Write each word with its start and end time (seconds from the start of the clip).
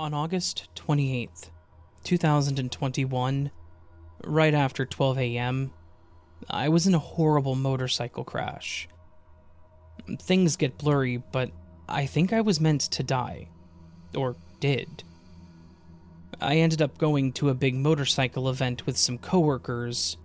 On 0.00 0.14
August 0.14 0.66
28th, 0.76 1.50
2021, 2.04 3.50
right 4.24 4.54
after 4.54 4.86
12 4.86 5.18
a.m., 5.18 5.72
I 6.48 6.70
was 6.70 6.86
in 6.86 6.94
a 6.94 6.98
horrible 6.98 7.54
motorcycle 7.54 8.24
crash. 8.24 8.88
Things 10.18 10.56
get 10.56 10.78
blurry, 10.78 11.18
but 11.18 11.50
I 11.86 12.06
think 12.06 12.32
I 12.32 12.40
was 12.40 12.62
meant 12.62 12.80
to 12.92 13.02
die. 13.02 13.48
Or 14.16 14.36
did. 14.58 15.04
I 16.40 16.56
ended 16.56 16.80
up 16.80 16.96
going 16.96 17.34
to 17.34 17.50
a 17.50 17.54
big 17.54 17.74
motorcycle 17.74 18.48
event 18.48 18.86
with 18.86 18.96
some 18.96 19.18
coworkers, 19.18 20.16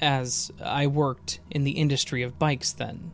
as 0.00 0.50
I 0.64 0.86
worked 0.86 1.40
in 1.50 1.64
the 1.64 1.72
industry 1.72 2.22
of 2.22 2.38
bikes 2.38 2.72
then. 2.72 3.12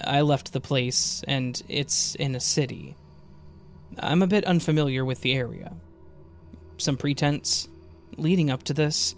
I 0.00 0.22
left 0.22 0.54
the 0.54 0.62
place, 0.62 1.22
and 1.28 1.62
it's 1.68 2.14
in 2.14 2.34
a 2.34 2.40
city. 2.40 2.96
I'm 3.98 4.22
a 4.22 4.26
bit 4.26 4.44
unfamiliar 4.44 5.04
with 5.04 5.20
the 5.20 5.34
area. 5.34 5.74
Some 6.78 6.96
pretense. 6.96 7.68
Leading 8.16 8.50
up 8.50 8.62
to 8.64 8.74
this, 8.74 9.16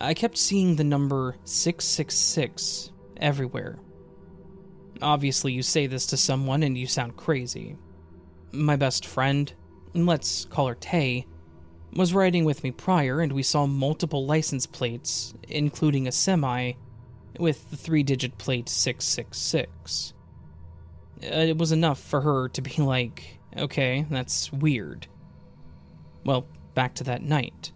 I 0.00 0.14
kept 0.14 0.38
seeing 0.38 0.76
the 0.76 0.84
number 0.84 1.36
666 1.44 2.92
everywhere. 3.16 3.78
Obviously, 5.02 5.52
you 5.52 5.62
say 5.62 5.86
this 5.86 6.06
to 6.06 6.16
someone 6.16 6.62
and 6.62 6.76
you 6.76 6.86
sound 6.86 7.16
crazy. 7.16 7.76
My 8.52 8.76
best 8.76 9.06
friend, 9.06 9.52
let's 9.94 10.44
call 10.44 10.68
her 10.68 10.74
Tay, 10.74 11.26
was 11.92 12.14
riding 12.14 12.44
with 12.44 12.62
me 12.62 12.70
prior 12.70 13.20
and 13.20 13.32
we 13.32 13.42
saw 13.42 13.66
multiple 13.66 14.26
license 14.26 14.66
plates, 14.66 15.34
including 15.48 16.06
a 16.06 16.12
semi, 16.12 16.72
with 17.38 17.70
the 17.70 17.76
three 17.76 18.02
digit 18.02 18.38
plate 18.38 18.68
666. 18.68 20.14
Uh, 21.22 21.26
it 21.26 21.58
was 21.58 21.72
enough 21.72 22.00
for 22.00 22.20
her 22.20 22.48
to 22.50 22.62
be 22.62 22.82
like, 22.82 23.39
Okay, 23.56 24.06
that's 24.10 24.52
weird. 24.52 25.06
Well, 26.24 26.46
back 26.74 26.94
to 26.96 27.04
that 27.04 27.22
night. 27.22 27.72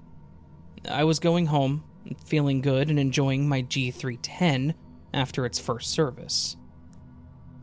I 0.88 1.04
was 1.04 1.18
going 1.18 1.46
home, 1.46 1.84
feeling 2.24 2.60
good 2.60 2.90
and 2.90 2.98
enjoying 2.98 3.48
my 3.48 3.62
G310 3.62 4.74
after 5.12 5.46
its 5.46 5.58
first 5.58 5.90
service. 5.90 6.56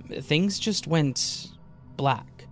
Things 0.09 0.59
just 0.59 0.88
went 0.88 1.50
black. 1.95 2.48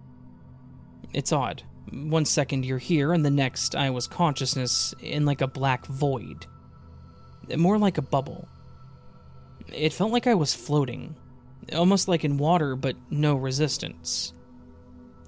It's 1.14 1.34
odd. 1.34 1.64
One 1.92 2.26
second 2.26 2.66
you're 2.66 2.78
here, 2.78 3.14
and 3.14 3.26
the 3.26 3.32
next 3.32 3.76
I 3.76 3.90
was 3.90 4.08
consciousness 4.08 4.94
in 5.02 5.26
like 5.26 5.42
a 5.42 5.48
black 5.48 5.86
void. 5.88 6.46
More 7.58 7.80
like 7.80 7.98
a 7.98 8.04
bubble. 8.04 8.48
It 9.74 9.94
felt 9.94 10.12
like 10.12 10.28
I 10.28 10.36
was 10.36 10.54
floating, 10.54 11.16
almost 11.74 12.08
like 12.08 12.24
in 12.24 12.38
water, 12.38 12.76
but 12.76 12.96
no 13.10 13.36
resistance. 13.36 14.34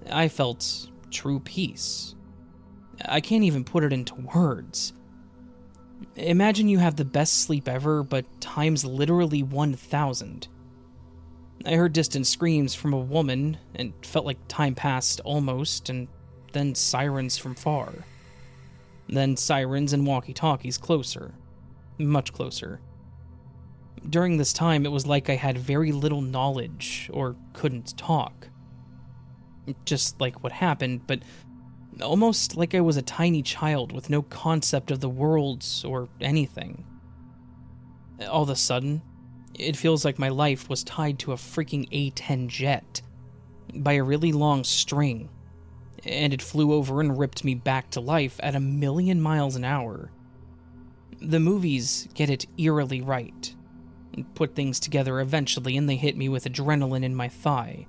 I 0.10 0.28
felt 0.28 0.90
true 1.10 1.40
peace. 1.40 2.16
I 3.06 3.22
can't 3.22 3.44
even 3.44 3.64
put 3.64 3.84
it 3.84 3.94
into 3.94 4.16
words. 4.16 4.94
Imagine 6.16 6.68
you 6.68 6.80
have 6.80 6.96
the 6.96 7.06
best 7.06 7.44
sleep 7.44 7.68
ever, 7.68 8.04
but 8.04 8.26
times 8.42 8.84
literally 8.84 9.44
1,000. 9.44 10.48
I 11.66 11.76
heard 11.76 11.94
distant 11.94 12.26
screams 12.26 12.74
from 12.74 12.94
a 12.94 13.00
woman 13.00 13.58
and 13.76 13.94
felt 14.04 14.26
like 14.26 14.38
time 14.48 14.76
passed 14.76 15.20
almost, 15.22 15.90
and 15.90 16.08
then 16.54 16.74
sirens 16.76 17.38
from 17.38 17.56
far. 17.56 17.94
Then 19.08 19.38
sirens 19.38 19.94
and 19.94 20.06
walkie 20.06 20.34
talkies 20.34 20.78
closer. 20.78 21.34
Much 21.98 22.34
closer. 22.34 22.80
During 24.10 24.38
this 24.38 24.54
time, 24.54 24.86
it 24.86 24.92
was 24.92 25.06
like 25.06 25.30
I 25.30 25.36
had 25.36 25.58
very 25.58 25.92
little 25.92 26.22
knowledge 26.22 27.10
or 27.14 27.36
couldn't 27.54 27.96
talk 27.98 28.48
just 29.86 30.20
like 30.20 30.44
what 30.44 30.52
happened, 30.52 31.08
but 31.08 31.20
almost 32.02 32.56
like 32.56 32.74
I 32.74 32.82
was 32.82 32.98
a 32.98 33.02
tiny 33.02 33.42
child 33.42 33.92
with 33.92 34.10
no 34.10 34.22
concept 34.22 34.92
of 34.92 35.00
the 35.00 35.10
worlds 35.10 35.84
or 35.84 36.10
anything. 36.20 36.86
All 38.30 38.44
of 38.44 38.50
a 38.50 38.56
sudden, 38.56 39.02
it 39.54 39.76
feels 39.76 40.06
like 40.06 40.20
my 40.20 40.30
life 40.30 40.70
was 40.70 40.84
tied 40.84 41.20
to 41.20 41.34
a 41.34 41.38
freaking 41.38 41.88
A 41.92 42.10
10 42.12 42.48
jet 42.48 43.02
by 43.74 43.94
a 43.94 44.04
really 44.04 44.32
long 44.32 44.64
string, 44.64 45.30
and 46.06 46.34
it 46.34 46.42
flew 46.42 46.74
over 46.74 47.02
and 47.02 47.18
ripped 47.18 47.44
me 47.44 47.56
back 47.56 47.90
to 47.92 48.00
life 48.00 48.40
at 48.42 48.56
a 48.56 48.60
million 48.60 49.22
miles 49.22 49.56
an 49.56 49.64
hour. 49.64 50.12
The 51.22 51.40
movies 51.40 52.08
get 52.14 52.30
it 52.30 52.48
eerily 52.58 53.02
right, 53.02 53.54
put 54.34 54.56
things 54.56 54.80
together 54.80 55.20
eventually, 55.20 55.78
and 55.78 55.88
they 55.88 55.96
hit 55.96 56.18
me 56.18 56.30
with 56.30 56.46
adrenaline 56.46 57.04
in 57.04 57.16
my 57.16 57.28
thigh. 57.28 57.86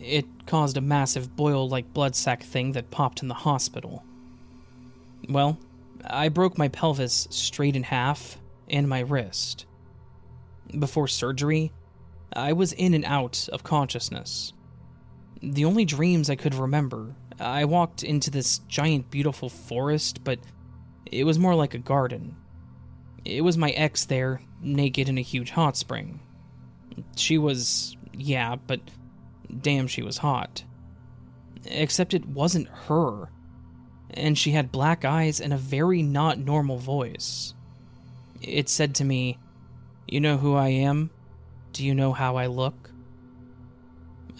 It 0.00 0.46
caused 0.46 0.76
a 0.76 0.80
massive 0.80 1.36
boil 1.36 1.68
like 1.68 1.92
blood 1.92 2.16
sac 2.16 2.42
thing 2.42 2.72
that 2.72 2.90
popped 2.90 3.22
in 3.22 3.28
the 3.28 3.34
hospital. 3.34 4.02
Well, 5.28 5.58
I 6.04 6.30
broke 6.30 6.56
my 6.56 6.68
pelvis 6.68 7.28
straight 7.30 7.76
in 7.76 7.82
half 7.82 8.38
and 8.68 8.88
my 8.88 9.00
wrist. 9.00 9.66
Before 10.78 11.06
surgery, 11.06 11.72
I 12.32 12.52
was 12.54 12.72
in 12.72 12.94
and 12.94 13.04
out 13.04 13.48
of 13.52 13.62
consciousness. 13.62 14.52
The 15.42 15.64
only 15.64 15.84
dreams 15.84 16.30
I 16.30 16.36
could 16.36 16.54
remember, 16.54 17.14
I 17.38 17.64
walked 17.64 18.02
into 18.02 18.30
this 18.30 18.58
giant, 18.68 19.10
beautiful 19.10 19.48
forest, 19.48 20.24
but 20.24 20.38
it 21.06 21.24
was 21.24 21.38
more 21.38 21.54
like 21.54 21.74
a 21.74 21.78
garden. 21.78 22.36
It 23.24 23.42
was 23.42 23.58
my 23.58 23.70
ex 23.70 24.04
there, 24.06 24.40
naked 24.62 25.08
in 25.08 25.18
a 25.18 25.22
huge 25.22 25.50
hot 25.50 25.76
spring. 25.76 26.20
She 27.16 27.36
was, 27.36 27.96
yeah, 28.12 28.56
but 28.56 28.80
Damn, 29.60 29.86
she 29.86 30.02
was 30.02 30.18
hot. 30.18 30.64
Except 31.64 32.14
it 32.14 32.26
wasn't 32.26 32.68
her. 32.68 33.30
And 34.10 34.36
she 34.36 34.52
had 34.52 34.72
black 34.72 35.04
eyes 35.04 35.40
and 35.40 35.52
a 35.52 35.58
very 35.58 36.02
not 36.02 36.38
normal 36.38 36.78
voice. 36.78 37.54
It 38.42 38.68
said 38.68 38.94
to 38.96 39.04
me, 39.04 39.38
You 40.08 40.20
know 40.20 40.36
who 40.36 40.54
I 40.54 40.68
am? 40.68 41.10
Do 41.72 41.84
you 41.84 41.94
know 41.94 42.12
how 42.12 42.36
I 42.36 42.46
look? 42.46 42.90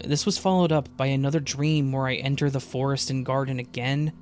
This 0.04 0.24
was 0.24 0.38
followed 0.38 0.72
up 0.72 0.88
by 0.96 1.06
another 1.06 1.40
dream 1.40 1.92
where 1.92 2.06
I 2.06 2.14
enter 2.14 2.48
the 2.48 2.60
forest 2.60 3.10
and 3.10 3.24
garden 3.24 3.58
again, 3.58 4.12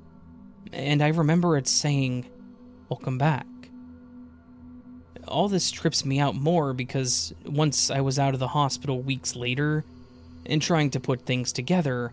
and 0.73 1.01
I 1.01 1.07
remember 1.07 1.57
it 1.57 1.67
saying, 1.67 2.29
Welcome 2.89 3.17
back. 3.17 3.47
All 5.27 5.47
this 5.47 5.71
trips 5.71 6.03
me 6.03 6.19
out 6.19 6.35
more 6.35 6.73
because 6.73 7.33
once 7.45 7.89
I 7.89 8.01
was 8.01 8.19
out 8.19 8.33
of 8.33 8.39
the 8.39 8.47
hospital 8.47 9.01
weeks 9.01 9.35
later, 9.35 9.85
in 10.49 10.59
trying 10.59 10.89
to 10.89 10.99
put 10.99 11.25
things 11.25 11.53
together, 11.53 12.11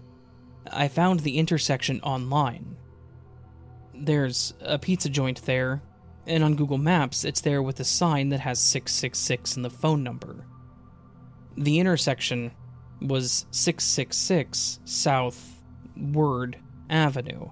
I 0.71 0.89
found 0.89 1.21
the 1.21 1.39
intersection 1.39 2.01
online. 2.03 2.77
There's 3.95 4.53
a 4.61 4.79
pizza 4.79 5.09
joint 5.09 5.43
there, 5.47 5.83
and 6.27 6.45
on 6.45 6.55
Google 6.55 6.79
Maps, 6.79 7.25
it's 7.25 7.41
there 7.41 7.63
with 7.63 7.81
a 7.81 7.85
sign 7.85 8.29
that 8.29 8.41
has 8.41 8.61
666 8.61 9.57
in 9.57 9.63
the 9.63 9.71
phone 9.71 10.03
number. 10.03 10.47
The 11.57 11.81
intersection 11.81 12.53
was 13.01 13.47
666 13.53 14.81
South 14.85 15.63
Word 15.97 16.59
Avenue. 16.91 17.51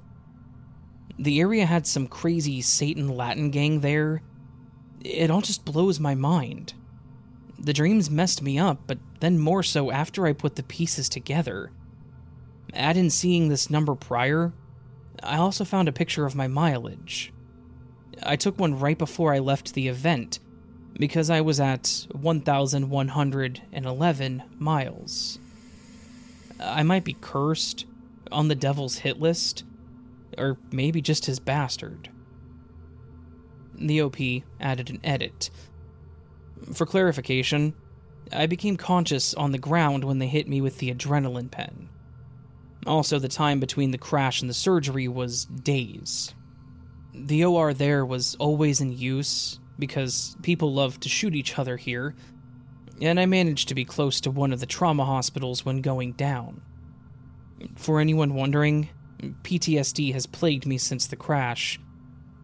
The 1.19 1.41
area 1.41 1.64
had 1.64 1.87
some 1.87 2.06
crazy 2.09 2.61
Satan 2.61 3.09
Latin 3.09 3.50
gang 3.50 3.81
there. 3.81 4.23
It 5.00 5.31
all 5.31 5.41
just 5.41 5.64
blows 5.64 5.99
my 5.99 6.14
mind. 6.14 6.75
The 7.64 7.72
dreams 7.72 8.11
messed 8.11 8.43
me 8.43 8.58
up, 8.58 8.81
but 8.87 8.99
then 9.20 9.38
more 9.38 9.62
so 9.62 9.90
after 9.90 10.26
I 10.26 10.34
put 10.34 10.56
the 10.56 10.62
pieces 10.62 11.08
together. 11.08 11.70
Add 12.75 12.99
in 12.99 13.08
seeing 13.08 13.49
this 13.49 13.70
number 13.70 13.94
prior, 13.94 14.52
I 15.22 15.38
also 15.38 15.64
found 15.64 15.88
a 15.88 15.93
picture 15.93 16.26
of 16.26 16.34
my 16.34 16.46
mileage. 16.46 17.32
I 18.22 18.37
took 18.37 18.58
one 18.58 18.78
right 18.78 18.99
before 18.99 19.32
I 19.32 19.38
left 19.38 19.72
the 19.72 19.88
event 19.88 20.40
because 20.93 21.31
I 21.31 21.40
was 21.40 21.58
at 21.58 22.06
1,111 22.12 24.43
miles. 24.58 25.38
I 26.61 26.82
might 26.82 27.05
be 27.05 27.16
cursed, 27.19 27.87
on 28.31 28.49
the 28.49 28.55
devil's 28.55 28.99
hit 28.99 29.19
list, 29.19 29.64
or 30.37 30.58
maybe 30.70 31.00
just 31.00 31.25
his 31.25 31.40
bastard. 31.40 32.11
The 33.75 34.02
OP 34.02 34.19
added 34.61 34.90
an 34.90 35.00
edit 35.02 35.49
for 36.72 36.87
clarification, 36.87 37.75
I 38.32 38.46
became 38.46 38.76
conscious 38.76 39.34
on 39.34 39.52
the 39.52 39.58
ground 39.58 40.05
when 40.05 40.19
they 40.19 40.28
hit 40.28 40.49
me 40.49 40.61
with 40.61 40.78
the 40.78 40.93
adrenaline 40.93 41.50
pen. 41.50 41.88
Also, 42.87 43.19
the 43.19 43.28
time 43.28 43.61
between 43.61 43.90
the 43.90 43.99
crash 43.99 44.40
and 44.40 44.50
the 44.50 44.55
surgery 44.55 45.08
was 45.08 45.44
days. 45.44 46.34
The 47.14 47.44
OR 47.44 47.72
there 47.72 48.05
was 48.05 48.34
always 48.37 48.81
in 48.81 48.93
use 48.93 49.58
because 49.78 50.37
people 50.43 50.72
love 50.72 51.00
to 51.00 51.08
shoot 51.08 51.34
each 51.34 51.58
other 51.58 51.76
here, 51.76 52.14
and 53.00 53.19
I 53.19 53.26
managed 53.26 53.69
to 53.69 53.75
be 53.75 53.84
close 53.84 54.20
to 54.22 54.31
one 54.31 54.52
of 54.52 54.61
the 54.61 54.66
trauma 54.66 55.05
hospitals 55.05 55.64
when 55.64 55.81
going 55.81 56.12
down. 56.12 56.62
For 57.76 58.00
anyone 58.00 58.34
wondering, 58.34 58.90
PTSD 59.22 60.12
has 60.12 60.26
plagued 60.26 60.66
me 60.66 60.78
since 60.78 61.06
the 61.06 61.16
crash, 61.16 61.81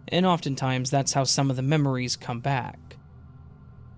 and 0.08 0.24
oftentimes 0.24 0.90
that's 0.90 1.12
how 1.12 1.24
some 1.24 1.50
of 1.50 1.56
the 1.56 1.62
memories 1.62 2.16
come 2.16 2.40
back. 2.40 2.89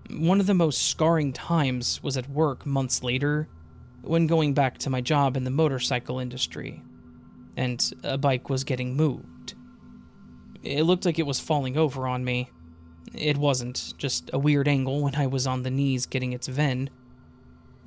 One 0.09 0.39
of 0.39 0.47
the 0.47 0.53
most 0.53 0.89
scarring 0.89 1.33
times 1.33 2.03
was 2.03 2.17
at 2.17 2.29
work 2.29 2.65
months 2.65 3.03
later 3.03 3.47
when 4.01 4.27
going 4.27 4.53
back 4.53 4.77
to 4.79 4.89
my 4.89 5.01
job 5.01 5.37
in 5.37 5.45
the 5.45 5.49
motorcycle 5.49 6.19
industry, 6.19 6.83
and 7.55 7.91
a 8.03 8.17
bike 8.17 8.49
was 8.49 8.63
getting 8.63 8.95
moved. 8.95 9.53
It 10.61 10.83
looked 10.83 11.05
like 11.05 11.19
it 11.19 11.25
was 11.25 11.39
falling 11.39 11.77
over 11.77 12.07
on 12.07 12.23
me. 12.23 12.49
It 13.13 13.37
wasn't, 13.37 13.93
just 13.97 14.29
a 14.33 14.39
weird 14.39 14.67
angle 14.67 15.01
when 15.01 15.15
I 15.15 15.27
was 15.27 15.47
on 15.47 15.63
the 15.63 15.71
knees 15.71 16.05
getting 16.05 16.33
its 16.33 16.47
VIN. 16.47 16.89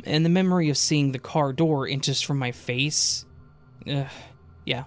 And 0.05 0.25
the 0.25 0.31
memory 0.31 0.69
of 0.71 0.77
seeing 0.77 1.13
the 1.13 1.19
car 1.19 1.53
door 1.53 1.87
inches 1.89 2.21
from 2.21 2.39
my 2.39 2.53
face. 2.53 3.25
Ugh, 3.91 4.07
yeah, 4.65 4.85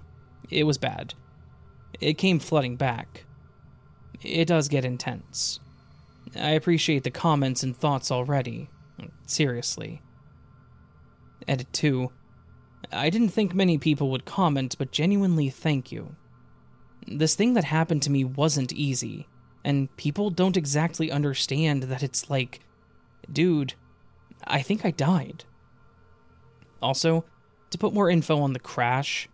it 0.50 0.64
was 0.64 0.78
bad. 0.78 1.14
It 2.00 2.18
came 2.18 2.40
flooding 2.40 2.76
back. 2.76 3.26
It 4.24 4.46
does 4.46 4.68
get 4.68 4.86
intense. 4.86 5.60
I 6.36 6.52
appreciate 6.52 7.04
the 7.04 7.12
comments 7.12 7.64
and 7.64 7.76
thoughts 7.76 8.12
already. 8.12 8.70
Seriously. 9.26 10.02
Edit 11.48 11.72
2. 11.74 12.12
I 12.92 13.10
didn't 13.10 13.30
think 13.30 13.54
many 13.54 13.78
people 13.78 14.10
would 14.12 14.26
comment, 14.26 14.76
but 14.78 14.92
genuinely 14.92 15.50
thank 15.50 15.92
you. 15.92 16.16
This 17.08 17.36
thing 17.36 17.54
that 17.54 17.64
happened 17.64 18.02
to 18.04 18.12
me 18.12 18.24
wasn't 18.24 18.74
easy, 18.74 19.28
and 19.64 19.96
people 19.98 20.30
don't 20.30 20.58
exactly 20.58 21.12
understand 21.12 21.84
that 21.84 22.04
it's 22.04 22.30
like, 22.30 22.62
dude, 23.32 23.74
I 24.46 24.62
think 24.62 24.86
I 24.86 24.92
died. 24.92 25.46
Also, 26.82 27.26
to 27.72 27.78
put 27.78 27.94
more 27.94 28.10
info 28.10 28.40
on 28.42 28.54
the 28.54 28.60
crash, 28.60 29.28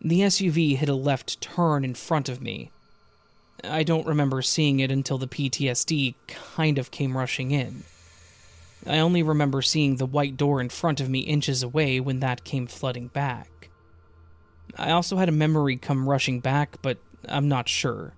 the 0.00 0.20
SUV 0.20 0.76
hit 0.76 0.88
a 0.88 0.94
left 0.94 1.40
turn 1.40 1.84
in 1.84 1.94
front 1.94 2.28
of 2.28 2.40
me. 2.40 2.70
I 3.64 3.82
don't 3.82 4.06
remember 4.06 4.42
seeing 4.42 4.80
it 4.80 4.90
until 4.90 5.18
the 5.18 5.26
PTSD 5.26 6.14
kind 6.26 6.78
of 6.78 6.90
came 6.90 7.16
rushing 7.16 7.50
in. 7.50 7.84
I 8.86 8.98
only 8.98 9.22
remember 9.22 9.62
seeing 9.62 9.96
the 9.96 10.06
white 10.06 10.36
door 10.36 10.60
in 10.60 10.68
front 10.68 11.00
of 11.00 11.08
me 11.08 11.20
inches 11.20 11.62
away 11.62 12.00
when 12.00 12.20
that 12.20 12.44
came 12.44 12.66
flooding 12.66 13.08
back. 13.08 13.70
I 14.76 14.92
also 14.92 15.16
had 15.16 15.28
a 15.28 15.32
memory 15.32 15.76
come 15.76 16.08
rushing 16.08 16.40
back, 16.40 16.80
but 16.82 16.98
I'm 17.28 17.48
not 17.48 17.68
sure. 17.68 18.14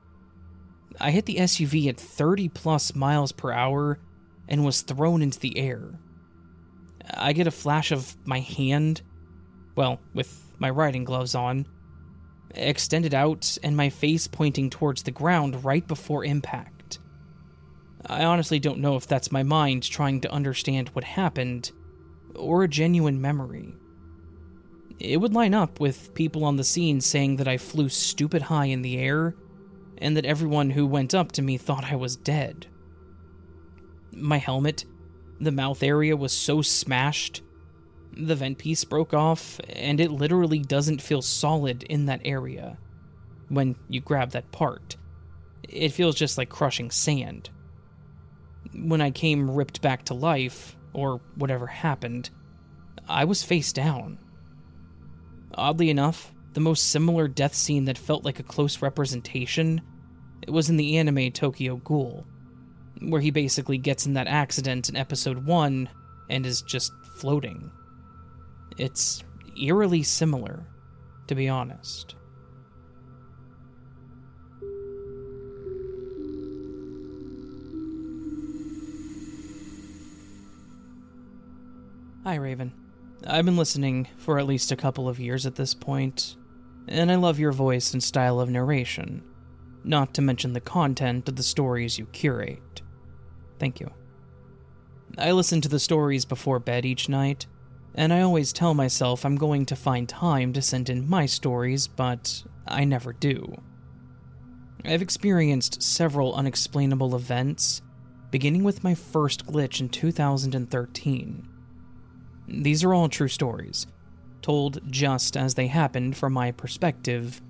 I 1.00 1.10
hit 1.10 1.26
the 1.26 1.36
SUV 1.36 1.88
at 1.88 1.96
30 1.96 2.48
plus 2.50 2.94
miles 2.94 3.32
per 3.32 3.52
hour 3.52 3.98
and 4.48 4.64
was 4.64 4.82
thrown 4.82 5.22
into 5.22 5.38
the 5.38 5.58
air. 5.58 5.98
I 7.14 7.32
get 7.32 7.46
a 7.46 7.52
flash 7.52 7.92
of 7.92 8.16
my 8.26 8.40
hand, 8.40 9.00
well, 9.76 10.00
with 10.12 10.52
my 10.58 10.68
riding 10.68 11.04
gloves 11.04 11.34
on, 11.34 11.66
extended 12.54 13.14
out 13.14 13.58
and 13.62 13.76
my 13.76 13.90
face 13.90 14.26
pointing 14.26 14.70
towards 14.70 15.02
the 15.02 15.10
ground 15.10 15.64
right 15.64 15.86
before 15.86 16.24
impact. 16.24 16.98
I 18.06 18.24
honestly 18.24 18.58
don't 18.58 18.80
know 18.80 18.96
if 18.96 19.06
that's 19.06 19.32
my 19.32 19.42
mind 19.42 19.82
trying 19.82 20.20
to 20.22 20.32
understand 20.32 20.88
what 20.90 21.04
happened, 21.04 21.70
or 22.34 22.62
a 22.62 22.68
genuine 22.68 23.20
memory. 23.20 23.74
It 24.98 25.18
would 25.18 25.34
line 25.34 25.54
up 25.54 25.80
with 25.80 26.14
people 26.14 26.44
on 26.44 26.56
the 26.56 26.64
scene 26.64 27.00
saying 27.00 27.36
that 27.36 27.48
I 27.48 27.56
flew 27.56 27.88
stupid 27.88 28.42
high 28.42 28.66
in 28.66 28.82
the 28.82 28.98
air, 28.98 29.34
and 29.98 30.16
that 30.16 30.24
everyone 30.24 30.70
who 30.70 30.86
went 30.86 31.14
up 31.14 31.32
to 31.32 31.42
me 31.42 31.56
thought 31.56 31.90
I 31.90 31.96
was 31.96 32.16
dead. 32.16 32.66
My 34.12 34.38
helmet, 34.38 34.84
the 35.40 35.52
mouth 35.52 35.82
area 35.82 36.16
was 36.16 36.32
so 36.32 36.62
smashed, 36.62 37.42
the 38.12 38.34
vent 38.34 38.58
piece 38.58 38.84
broke 38.84 39.14
off, 39.14 39.60
and 39.68 40.00
it 40.00 40.10
literally 40.10 40.58
doesn't 40.58 41.02
feel 41.02 41.22
solid 41.22 41.82
in 41.84 42.06
that 42.06 42.20
area 42.24 42.78
when 43.48 43.76
you 43.88 44.00
grab 44.00 44.30
that 44.30 44.50
part. 44.52 44.96
It 45.68 45.90
feels 45.90 46.14
just 46.14 46.38
like 46.38 46.48
crushing 46.48 46.90
sand 46.90 47.50
when 48.74 49.00
I 49.00 49.10
came 49.10 49.50
ripped 49.50 49.82
back 49.82 50.04
to 50.04 50.14
life, 50.14 50.76
or 50.92 51.20
whatever 51.36 51.66
happened, 51.66 52.30
I 53.08 53.24
was 53.24 53.42
face 53.42 53.72
down. 53.72 54.18
Oddly 55.54 55.90
enough, 55.90 56.32
the 56.52 56.60
most 56.60 56.88
similar 56.90 57.28
death 57.28 57.54
scene 57.54 57.84
that 57.86 57.98
felt 57.98 58.24
like 58.24 58.38
a 58.38 58.44
close 58.44 58.82
representation 58.82 59.80
was 60.48 60.70
in 60.70 60.76
the 60.76 60.98
anime 60.98 61.32
Tokyo 61.32 61.76
Ghoul, 61.76 62.26
where 63.00 63.20
he 63.20 63.30
basically 63.30 63.78
gets 63.78 64.06
in 64.06 64.14
that 64.14 64.26
accident 64.26 64.88
in 64.88 64.96
episode 64.96 65.44
1 65.44 65.88
and 66.28 66.46
is 66.46 66.62
just 66.62 66.92
floating. 67.16 67.70
It's 68.80 69.22
eerily 69.60 70.02
similar, 70.02 70.66
to 71.26 71.34
be 71.34 71.50
honest. 71.50 72.14
Hi, 82.24 82.36
Raven. 82.36 82.72
I've 83.26 83.44
been 83.44 83.58
listening 83.58 84.08
for 84.16 84.38
at 84.38 84.46
least 84.46 84.72
a 84.72 84.76
couple 84.76 85.10
of 85.10 85.20
years 85.20 85.44
at 85.44 85.56
this 85.56 85.74
point, 85.74 86.38
and 86.88 87.12
I 87.12 87.16
love 87.16 87.38
your 87.38 87.52
voice 87.52 87.92
and 87.92 88.02
style 88.02 88.40
of 88.40 88.48
narration, 88.48 89.22
not 89.84 90.14
to 90.14 90.22
mention 90.22 90.54
the 90.54 90.60
content 90.62 91.28
of 91.28 91.36
the 91.36 91.42
stories 91.42 91.98
you 91.98 92.06
curate. 92.06 92.80
Thank 93.58 93.78
you. 93.78 93.90
I 95.18 95.32
listen 95.32 95.60
to 95.60 95.68
the 95.68 95.78
stories 95.78 96.24
before 96.24 96.60
bed 96.60 96.86
each 96.86 97.10
night, 97.10 97.46
and 97.94 98.12
I 98.12 98.20
always 98.20 98.52
tell 98.52 98.74
myself 98.74 99.24
I'm 99.24 99.36
going 99.36 99.66
to 99.66 99.76
find 99.76 100.08
time 100.08 100.52
to 100.52 100.62
send 100.62 100.88
in 100.90 101.08
my 101.08 101.26
stories, 101.26 101.86
but 101.86 102.42
I 102.66 102.84
never 102.84 103.12
do. 103.12 103.54
I've 104.84 105.02
experienced 105.02 105.82
several 105.82 106.34
unexplainable 106.34 107.14
events, 107.14 107.82
beginning 108.30 108.64
with 108.64 108.84
my 108.84 108.94
first 108.94 109.46
glitch 109.46 109.80
in 109.80 109.88
2013 109.88 111.50
these 112.50 112.82
are 112.82 112.92
all 112.92 113.08
true 113.08 113.28
stories, 113.28 113.86
told 114.42 114.80
just 114.90 115.36
as 115.36 115.54
they 115.54 115.68
happened 115.68 116.16
from 116.16 116.32
my 116.32 116.50
perspective, 116.50 117.40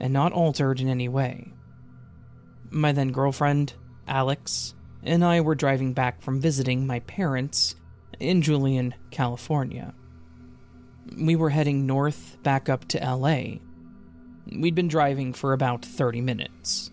and 0.00 0.12
not 0.12 0.32
altered 0.32 0.80
in 0.80 0.88
any 0.88 1.08
way. 1.08 1.52
My 2.70 2.92
then 2.92 3.12
girlfriend, 3.12 3.74
Alex, 4.06 4.74
and 5.02 5.24
I 5.24 5.40
were 5.40 5.54
driving 5.54 5.94
back 5.94 6.20
from 6.20 6.40
visiting 6.40 6.86
my 6.86 7.00
parents 7.00 7.76
in 8.22 8.42
Julian, 8.42 8.94
California. 9.10 9.94
We 11.16 11.36
were 11.36 11.50
heading 11.50 11.86
north 11.86 12.38
back 12.42 12.68
up 12.68 12.86
to 12.88 12.98
LA. 12.98 13.58
We'd 14.50 14.74
been 14.74 14.88
driving 14.88 15.32
for 15.32 15.52
about 15.52 15.84
30 15.84 16.20
minutes. 16.20 16.90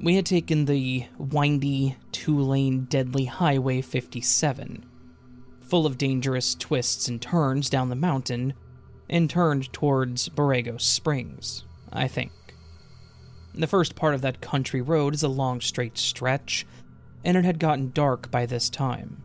We 0.00 0.14
had 0.14 0.26
taken 0.26 0.64
the 0.64 1.06
windy, 1.18 1.96
two 2.12 2.38
lane, 2.38 2.84
deadly 2.84 3.26
Highway 3.26 3.80
57 3.80 4.84
full 5.68 5.84
of 5.84 5.98
dangerous 5.98 6.54
twists 6.54 7.08
and 7.08 7.20
turns 7.20 7.68
down 7.68 7.90
the 7.90 7.94
mountain, 7.94 8.54
and 9.10 9.28
turned 9.28 9.72
towards 9.72 10.28
Borrego 10.30 10.80
Springs, 10.80 11.64
I 11.92 12.08
think. 12.08 12.32
The 13.54 13.66
first 13.66 13.94
part 13.94 14.14
of 14.14 14.22
that 14.22 14.40
country 14.40 14.80
road 14.80 15.14
is 15.14 15.22
a 15.22 15.28
long 15.28 15.60
straight 15.60 15.98
stretch, 15.98 16.66
and 17.24 17.36
it 17.36 17.44
had 17.44 17.58
gotten 17.58 17.92
dark 17.92 18.30
by 18.30 18.46
this 18.46 18.70
time. 18.70 19.22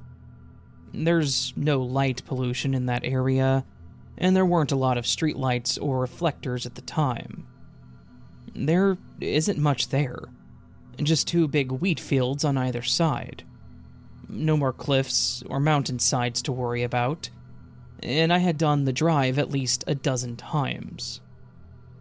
There's 0.93 1.53
no 1.55 1.81
light 1.81 2.23
pollution 2.25 2.73
in 2.73 2.85
that 2.85 3.03
area, 3.03 3.65
and 4.17 4.35
there 4.35 4.45
weren't 4.45 4.71
a 4.71 4.77
lot 4.77 4.97
of 4.97 5.05
streetlights 5.05 5.81
or 5.81 5.99
reflectors 5.99 6.65
at 6.65 6.75
the 6.75 6.81
time. 6.81 7.47
There 8.55 8.97
isn't 9.19 9.57
much 9.57 9.89
there, 9.89 10.19
just 11.01 11.27
two 11.27 11.47
big 11.47 11.71
wheat 11.71 11.99
fields 11.99 12.45
on 12.45 12.57
either 12.57 12.83
side 12.83 13.43
no 14.29 14.57
more 14.57 14.73
cliffs 14.73 15.43
or 15.49 15.59
mountainsides 15.59 16.41
to 16.43 16.51
worry 16.51 16.83
about, 16.83 17.29
and 18.01 18.33
I 18.33 18.39
had 18.39 18.57
done 18.57 18.85
the 18.85 18.93
drive 18.93 19.39
at 19.39 19.51
least 19.51 19.83
a 19.87 19.95
dozen 19.95 20.35
times. 20.35 21.21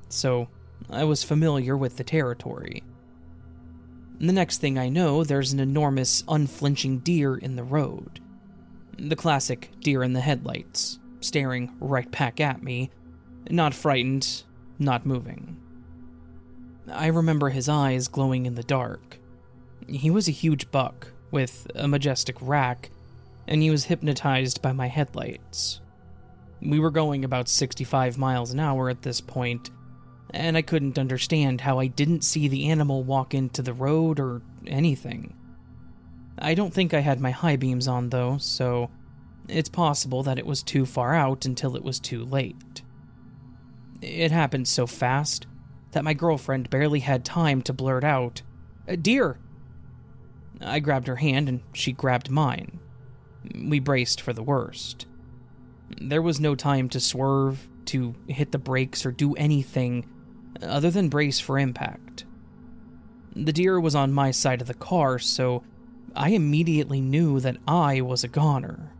So, 0.08 0.48
I 0.90 1.04
was 1.04 1.22
familiar 1.22 1.76
with 1.76 1.96
the 1.96 2.04
territory. 2.04 2.82
The 4.18 4.32
next 4.32 4.58
thing 4.58 4.78
I 4.78 4.88
know, 4.88 5.24
there's 5.24 5.52
an 5.52 5.60
enormous, 5.60 6.22
unflinching 6.28 6.98
deer 7.00 7.36
in 7.36 7.56
the 7.56 7.64
road. 7.64 8.20
The 8.98 9.16
classic 9.16 9.70
deer 9.80 10.02
in 10.02 10.12
the 10.12 10.20
headlights, 10.20 10.98
staring 11.20 11.74
right 11.80 12.10
back 12.10 12.40
at 12.40 12.62
me, 12.62 12.90
not 13.50 13.74
frightened, 13.74 14.44
not 14.78 15.06
moving. 15.06 15.56
I 16.90 17.06
remember 17.06 17.50
his 17.50 17.68
eyes 17.68 18.08
glowing 18.08 18.46
in 18.46 18.54
the 18.54 18.62
dark. 18.62 19.18
He 19.88 20.10
was 20.10 20.28
a 20.28 20.32
huge 20.32 20.70
buck, 20.70 21.08
with 21.32 21.66
a 21.74 21.88
majestic 21.88 22.36
rack, 22.40 22.90
and 23.48 23.62
he 23.62 23.70
was 23.70 23.84
hypnotized 23.84 24.62
by 24.62 24.72
my 24.72 24.86
headlights. 24.86 25.80
We 26.60 26.78
were 26.78 26.92
going 26.92 27.24
about 27.24 27.48
65 27.48 28.18
miles 28.18 28.52
an 28.52 28.60
hour 28.60 28.88
at 28.88 29.02
this 29.02 29.20
point, 29.20 29.70
and 30.30 30.56
I 30.56 30.62
couldn't 30.62 30.98
understand 30.98 31.62
how 31.62 31.80
I 31.80 31.88
didn't 31.88 32.22
see 32.22 32.46
the 32.46 32.68
animal 32.68 33.02
walk 33.02 33.34
into 33.34 33.62
the 33.62 33.72
road 33.72 34.20
or 34.20 34.42
anything. 34.66 35.34
I 36.42 36.54
don't 36.54 36.74
think 36.74 36.92
I 36.92 37.00
had 37.00 37.20
my 37.20 37.30
high 37.30 37.54
beams 37.54 37.86
on 37.86 38.08
though, 38.08 38.36
so 38.38 38.90
it's 39.48 39.68
possible 39.68 40.24
that 40.24 40.38
it 40.38 40.46
was 40.46 40.62
too 40.62 40.84
far 40.84 41.14
out 41.14 41.46
until 41.46 41.76
it 41.76 41.84
was 41.84 42.00
too 42.00 42.24
late. 42.24 42.82
It 44.00 44.32
happened 44.32 44.66
so 44.66 44.88
fast 44.88 45.46
that 45.92 46.02
my 46.02 46.14
girlfriend 46.14 46.68
barely 46.68 46.98
had 47.00 47.24
time 47.24 47.62
to 47.62 47.72
blurt 47.72 48.02
out, 48.02 48.42
uh, 48.88 48.96
Deer! 48.96 49.38
I 50.60 50.80
grabbed 50.80 51.06
her 51.06 51.16
hand 51.16 51.48
and 51.48 51.60
she 51.72 51.92
grabbed 51.92 52.28
mine. 52.28 52.80
We 53.54 53.78
braced 53.78 54.20
for 54.20 54.32
the 54.32 54.42
worst. 54.42 55.06
There 56.00 56.22
was 56.22 56.40
no 56.40 56.56
time 56.56 56.88
to 56.90 57.00
swerve, 57.00 57.68
to 57.86 58.16
hit 58.26 58.50
the 58.50 58.58
brakes, 58.58 59.06
or 59.06 59.12
do 59.12 59.34
anything 59.34 60.08
other 60.60 60.90
than 60.90 61.08
brace 61.08 61.38
for 61.38 61.58
impact. 61.58 62.24
The 63.36 63.52
deer 63.52 63.80
was 63.80 63.94
on 63.94 64.12
my 64.12 64.30
side 64.30 64.60
of 64.60 64.66
the 64.66 64.74
car, 64.74 65.18
so 65.18 65.62
I 66.14 66.30
immediately 66.30 67.00
knew 67.00 67.40
that 67.40 67.56
I 67.66 68.00
was 68.00 68.24
a 68.24 68.28
goner. 68.28 68.92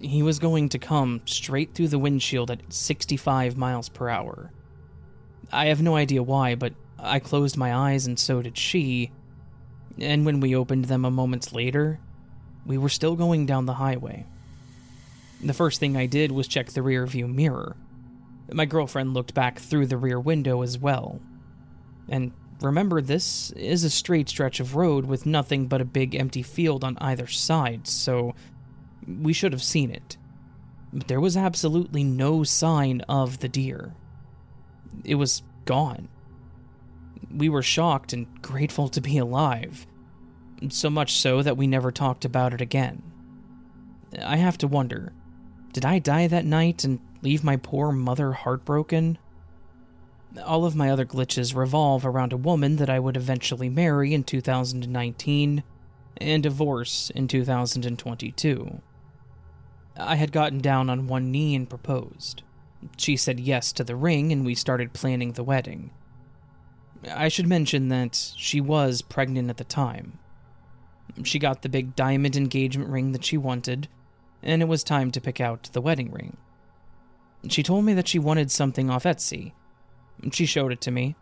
He 0.00 0.22
was 0.22 0.38
going 0.38 0.68
to 0.70 0.78
come 0.78 1.22
straight 1.24 1.74
through 1.74 1.88
the 1.88 1.98
windshield 1.98 2.50
at 2.50 2.72
65 2.72 3.56
miles 3.56 3.88
per 3.88 4.08
hour. 4.08 4.50
I 5.52 5.66
have 5.66 5.82
no 5.82 5.96
idea 5.96 6.22
why, 6.22 6.54
but 6.54 6.74
I 6.98 7.18
closed 7.18 7.56
my 7.56 7.74
eyes 7.74 8.06
and 8.06 8.18
so 8.18 8.42
did 8.42 8.58
she. 8.58 9.12
And 9.98 10.26
when 10.26 10.40
we 10.40 10.56
opened 10.56 10.86
them 10.86 11.04
a 11.04 11.10
moment 11.10 11.52
later, 11.52 11.98
we 12.66 12.78
were 12.78 12.88
still 12.88 13.16
going 13.16 13.46
down 13.46 13.66
the 13.66 13.74
highway. 13.74 14.26
The 15.42 15.54
first 15.54 15.80
thing 15.80 15.96
I 15.96 16.06
did 16.06 16.30
was 16.32 16.46
check 16.46 16.68
the 16.68 16.80
rearview 16.80 17.32
mirror. 17.32 17.76
My 18.52 18.64
girlfriend 18.64 19.14
looked 19.14 19.34
back 19.34 19.58
through 19.58 19.86
the 19.86 19.96
rear 19.96 20.20
window 20.20 20.62
as 20.62 20.78
well. 20.78 21.20
And 22.08 22.32
remember, 22.62 23.00
this 23.00 23.50
is 23.52 23.84
a 23.84 23.90
straight 23.90 24.28
stretch 24.28 24.60
of 24.60 24.76
road 24.76 25.06
with 25.06 25.26
nothing 25.26 25.66
but 25.66 25.80
a 25.80 25.86
big 25.86 26.14
empty 26.14 26.42
field 26.42 26.84
on 26.84 26.98
either 27.00 27.26
side, 27.26 27.86
so 27.86 28.34
we 29.06 29.32
should 29.32 29.52
have 29.52 29.62
seen 29.62 29.90
it. 29.90 30.16
But 30.92 31.08
there 31.08 31.20
was 31.20 31.36
absolutely 31.36 32.04
no 32.04 32.44
sign 32.44 33.00
of 33.02 33.38
the 33.38 33.48
deer. 33.48 33.94
It 35.04 35.14
was 35.14 35.42
gone. 35.64 36.08
We 37.30 37.48
were 37.48 37.62
shocked 37.62 38.12
and 38.12 38.26
grateful 38.42 38.88
to 38.90 39.00
be 39.00 39.18
alive, 39.18 39.86
so 40.68 40.90
much 40.90 41.14
so 41.14 41.42
that 41.42 41.56
we 41.56 41.66
never 41.66 41.90
talked 41.90 42.24
about 42.24 42.52
it 42.52 42.60
again. 42.60 43.02
I 44.22 44.36
have 44.36 44.58
to 44.58 44.68
wonder 44.68 45.12
did 45.72 45.86
I 45.86 45.98
die 45.98 46.26
that 46.26 46.44
night 46.44 46.84
and 46.84 47.00
leave 47.22 47.42
my 47.42 47.56
poor 47.56 47.92
mother 47.92 48.32
heartbroken? 48.32 49.16
All 50.44 50.64
of 50.64 50.76
my 50.76 50.90
other 50.90 51.04
glitches 51.04 51.54
revolve 51.54 52.06
around 52.06 52.32
a 52.32 52.38
woman 52.38 52.76
that 52.76 52.88
I 52.88 52.98
would 52.98 53.16
eventually 53.16 53.68
marry 53.68 54.14
in 54.14 54.24
2019 54.24 55.62
and 56.16 56.42
divorce 56.42 57.10
in 57.10 57.28
2022. 57.28 58.80
I 59.96 60.16
had 60.16 60.32
gotten 60.32 60.60
down 60.60 60.88
on 60.88 61.06
one 61.06 61.30
knee 61.30 61.54
and 61.54 61.68
proposed. 61.68 62.42
She 62.96 63.16
said 63.16 63.40
yes 63.40 63.72
to 63.72 63.84
the 63.84 63.96
ring, 63.96 64.32
and 64.32 64.44
we 64.44 64.54
started 64.54 64.92
planning 64.92 65.32
the 65.32 65.44
wedding. 65.44 65.90
I 67.10 67.28
should 67.28 67.46
mention 67.46 67.88
that 67.88 68.32
she 68.36 68.60
was 68.60 69.02
pregnant 69.02 69.50
at 69.50 69.56
the 69.56 69.64
time. 69.64 70.18
She 71.24 71.38
got 71.38 71.62
the 71.62 71.68
big 71.68 71.94
diamond 71.94 72.36
engagement 72.36 72.90
ring 72.90 73.12
that 73.12 73.24
she 73.24 73.36
wanted, 73.36 73.88
and 74.42 74.62
it 74.62 74.66
was 74.66 74.82
time 74.82 75.10
to 75.10 75.20
pick 75.20 75.40
out 75.40 75.70
the 75.72 75.80
wedding 75.80 76.10
ring. 76.10 76.36
She 77.48 77.62
told 77.62 77.84
me 77.84 77.92
that 77.94 78.08
she 78.08 78.18
wanted 78.18 78.50
something 78.50 78.88
off 78.88 79.04
Etsy. 79.04 79.52
She 80.30 80.46
showed 80.46 80.72
it 80.72 80.80
to 80.82 80.90
me. 80.90 81.16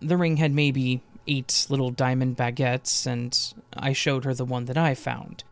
The 0.00 0.16
ring 0.16 0.38
had 0.38 0.52
maybe 0.52 1.02
eight 1.28 1.66
little 1.68 1.90
diamond 1.90 2.36
baguettes, 2.36 3.06
and 3.06 3.38
I 3.72 3.92
showed 3.92 4.24
her 4.24 4.34
the 4.34 4.44
one 4.44 4.64
that 4.64 4.76
I 4.76 4.94
found, 4.94 5.44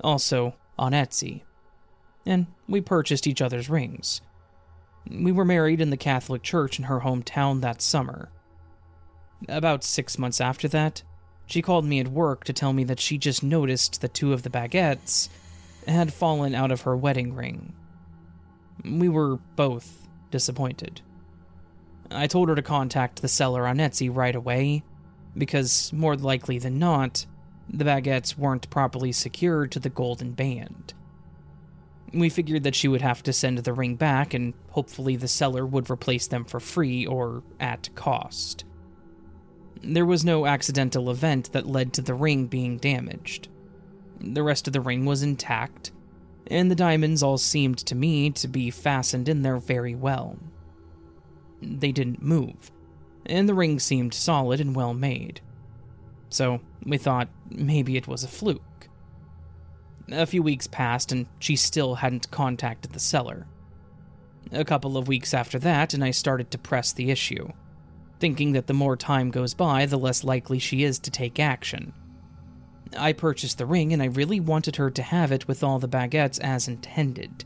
also 0.00 0.54
on 0.78 0.92
Etsy 0.92 1.42
and 2.28 2.46
we 2.68 2.80
purchased 2.80 3.26
each 3.26 3.40
other's 3.40 3.70
rings. 3.70 4.20
We 5.10 5.32
were 5.32 5.44
married 5.44 5.80
in 5.80 5.90
the 5.90 5.96
Catholic 5.96 6.42
Church 6.42 6.78
in 6.78 6.84
her 6.84 7.00
hometown 7.00 7.62
that 7.62 7.80
summer. 7.80 8.28
About 9.48 9.82
six 9.82 10.18
months 10.18 10.40
after 10.40 10.68
that, 10.68 11.02
she 11.46 11.62
called 11.62 11.86
me 11.86 12.00
at 12.00 12.08
work 12.08 12.44
to 12.44 12.52
tell 12.52 12.74
me 12.74 12.84
that 12.84 13.00
she 13.00 13.16
just 13.16 13.42
noticed 13.42 14.02
that 14.02 14.12
two 14.12 14.34
of 14.34 14.42
the 14.42 14.50
baguettes 14.50 15.30
had 15.86 16.12
fallen 16.12 16.54
out 16.54 16.70
of 16.70 16.82
her 16.82 16.94
wedding 16.94 17.34
ring. 17.34 17.72
We 18.84 19.08
were 19.08 19.38
both 19.56 20.06
disappointed. 20.30 21.00
I 22.10 22.26
told 22.26 22.48
her 22.48 22.54
to 22.54 22.62
contact 22.62 23.20
the 23.20 23.28
seller 23.28 23.66
on 23.66 23.78
Etsy 23.78 24.14
right 24.14 24.34
away, 24.34 24.82
because 25.36 25.92
more 25.92 26.16
likely 26.16 26.58
than 26.58 26.78
not, 26.78 27.26
the 27.68 27.84
baguettes 27.84 28.36
weren't 28.36 28.70
properly 28.70 29.12
secured 29.12 29.72
to 29.72 29.80
the 29.80 29.90
golden 29.90 30.32
band. 30.32 30.94
We 32.14 32.30
figured 32.30 32.62
that 32.62 32.74
she 32.74 32.88
would 32.88 33.02
have 33.02 33.22
to 33.24 33.32
send 33.34 33.58
the 33.58 33.74
ring 33.74 33.96
back, 33.96 34.32
and 34.32 34.54
hopefully 34.70 35.16
the 35.16 35.28
seller 35.28 35.66
would 35.66 35.90
replace 35.90 36.26
them 36.26 36.44
for 36.44 36.60
free 36.60 37.04
or 37.04 37.42
at 37.60 37.90
cost. 37.94 38.64
There 39.82 40.06
was 40.06 40.24
no 40.24 40.46
accidental 40.46 41.10
event 41.10 41.52
that 41.52 41.66
led 41.66 41.92
to 41.92 42.02
the 42.02 42.14
ring 42.14 42.46
being 42.46 42.78
damaged. 42.78 43.48
The 44.20 44.42
rest 44.42 44.66
of 44.66 44.72
the 44.72 44.80
ring 44.80 45.04
was 45.04 45.22
intact, 45.22 45.92
and 46.46 46.70
the 46.70 46.74
diamonds 46.74 47.22
all 47.22 47.38
seemed 47.38 47.78
to 47.78 47.94
me 47.94 48.30
to 48.30 48.48
be 48.48 48.70
fastened 48.70 49.28
in 49.28 49.42
there 49.42 49.58
very 49.58 49.94
well. 49.94 50.38
They 51.60 51.92
didn't 51.92 52.22
move, 52.22 52.70
and 53.26 53.48
the 53.48 53.54
ring 53.54 53.78
seemed 53.78 54.14
solid 54.14 54.60
and 54.60 54.74
well 54.74 54.94
made. 54.94 55.40
So 56.30 56.60
we 56.84 56.98
thought 56.98 57.28
maybe 57.50 57.96
it 57.96 58.06
was 58.06 58.24
a 58.24 58.28
fluke. 58.28 58.88
A 60.10 60.26
few 60.26 60.42
weeks 60.42 60.66
passed, 60.66 61.12
and 61.12 61.26
she 61.38 61.56
still 61.56 61.96
hadn't 61.96 62.30
contacted 62.30 62.92
the 62.92 63.00
seller. 63.00 63.46
A 64.52 64.64
couple 64.64 64.96
of 64.96 65.08
weeks 65.08 65.34
after 65.34 65.58
that, 65.58 65.92
and 65.92 66.02
I 66.02 66.10
started 66.10 66.50
to 66.50 66.58
press 66.58 66.92
the 66.92 67.10
issue, 67.10 67.52
thinking 68.18 68.52
that 68.52 68.66
the 68.66 68.74
more 68.74 68.96
time 68.96 69.30
goes 69.30 69.52
by, 69.52 69.84
the 69.84 69.98
less 69.98 70.24
likely 70.24 70.58
she 70.58 70.82
is 70.82 70.98
to 71.00 71.10
take 71.10 71.38
action. 71.38 71.92
I 72.96 73.12
purchased 73.12 73.58
the 73.58 73.66
ring, 73.66 73.92
and 73.92 74.02
I 74.02 74.06
really 74.06 74.40
wanted 74.40 74.76
her 74.76 74.90
to 74.90 75.02
have 75.02 75.30
it 75.32 75.46
with 75.46 75.62
all 75.62 75.78
the 75.78 75.88
baguettes 75.88 76.40
as 76.40 76.68
intended. 76.68 77.44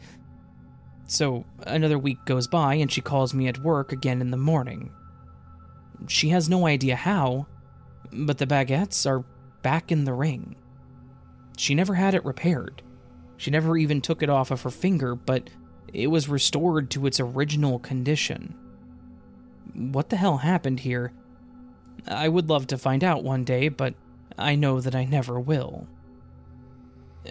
So, 1.06 1.44
another 1.66 1.98
week 1.98 2.24
goes 2.24 2.46
by, 2.46 2.74
and 2.74 2.90
she 2.90 3.00
calls 3.00 3.34
me 3.34 3.48
at 3.48 3.58
work 3.58 3.92
again 3.92 4.20
in 4.20 4.30
the 4.30 4.36
morning. 4.36 4.90
She 6.08 6.30
has 6.30 6.48
no 6.48 6.66
idea 6.66 6.96
how, 6.96 7.46
but 8.12 8.38
the 8.38 8.46
baguettes 8.46 9.06
are 9.06 9.24
back 9.62 9.92
in 9.92 10.04
the 10.04 10.14
ring. 10.14 10.56
She 11.56 11.74
never 11.74 11.94
had 11.94 12.14
it 12.14 12.24
repaired. 12.24 12.82
She 13.36 13.50
never 13.50 13.76
even 13.76 14.00
took 14.00 14.22
it 14.22 14.30
off 14.30 14.50
of 14.50 14.62
her 14.62 14.70
finger, 14.70 15.14
but 15.14 15.50
it 15.92 16.06
was 16.06 16.28
restored 16.28 16.90
to 16.90 17.06
its 17.06 17.20
original 17.20 17.78
condition. 17.78 18.54
What 19.74 20.08
the 20.08 20.16
hell 20.16 20.38
happened 20.38 20.80
here? 20.80 21.12
I 22.06 22.28
would 22.28 22.48
love 22.48 22.66
to 22.68 22.78
find 22.78 23.04
out 23.04 23.22
one 23.22 23.44
day, 23.44 23.68
but 23.68 23.94
I 24.38 24.54
know 24.54 24.80
that 24.80 24.94
I 24.94 25.04
never 25.04 25.38
will. 25.38 25.86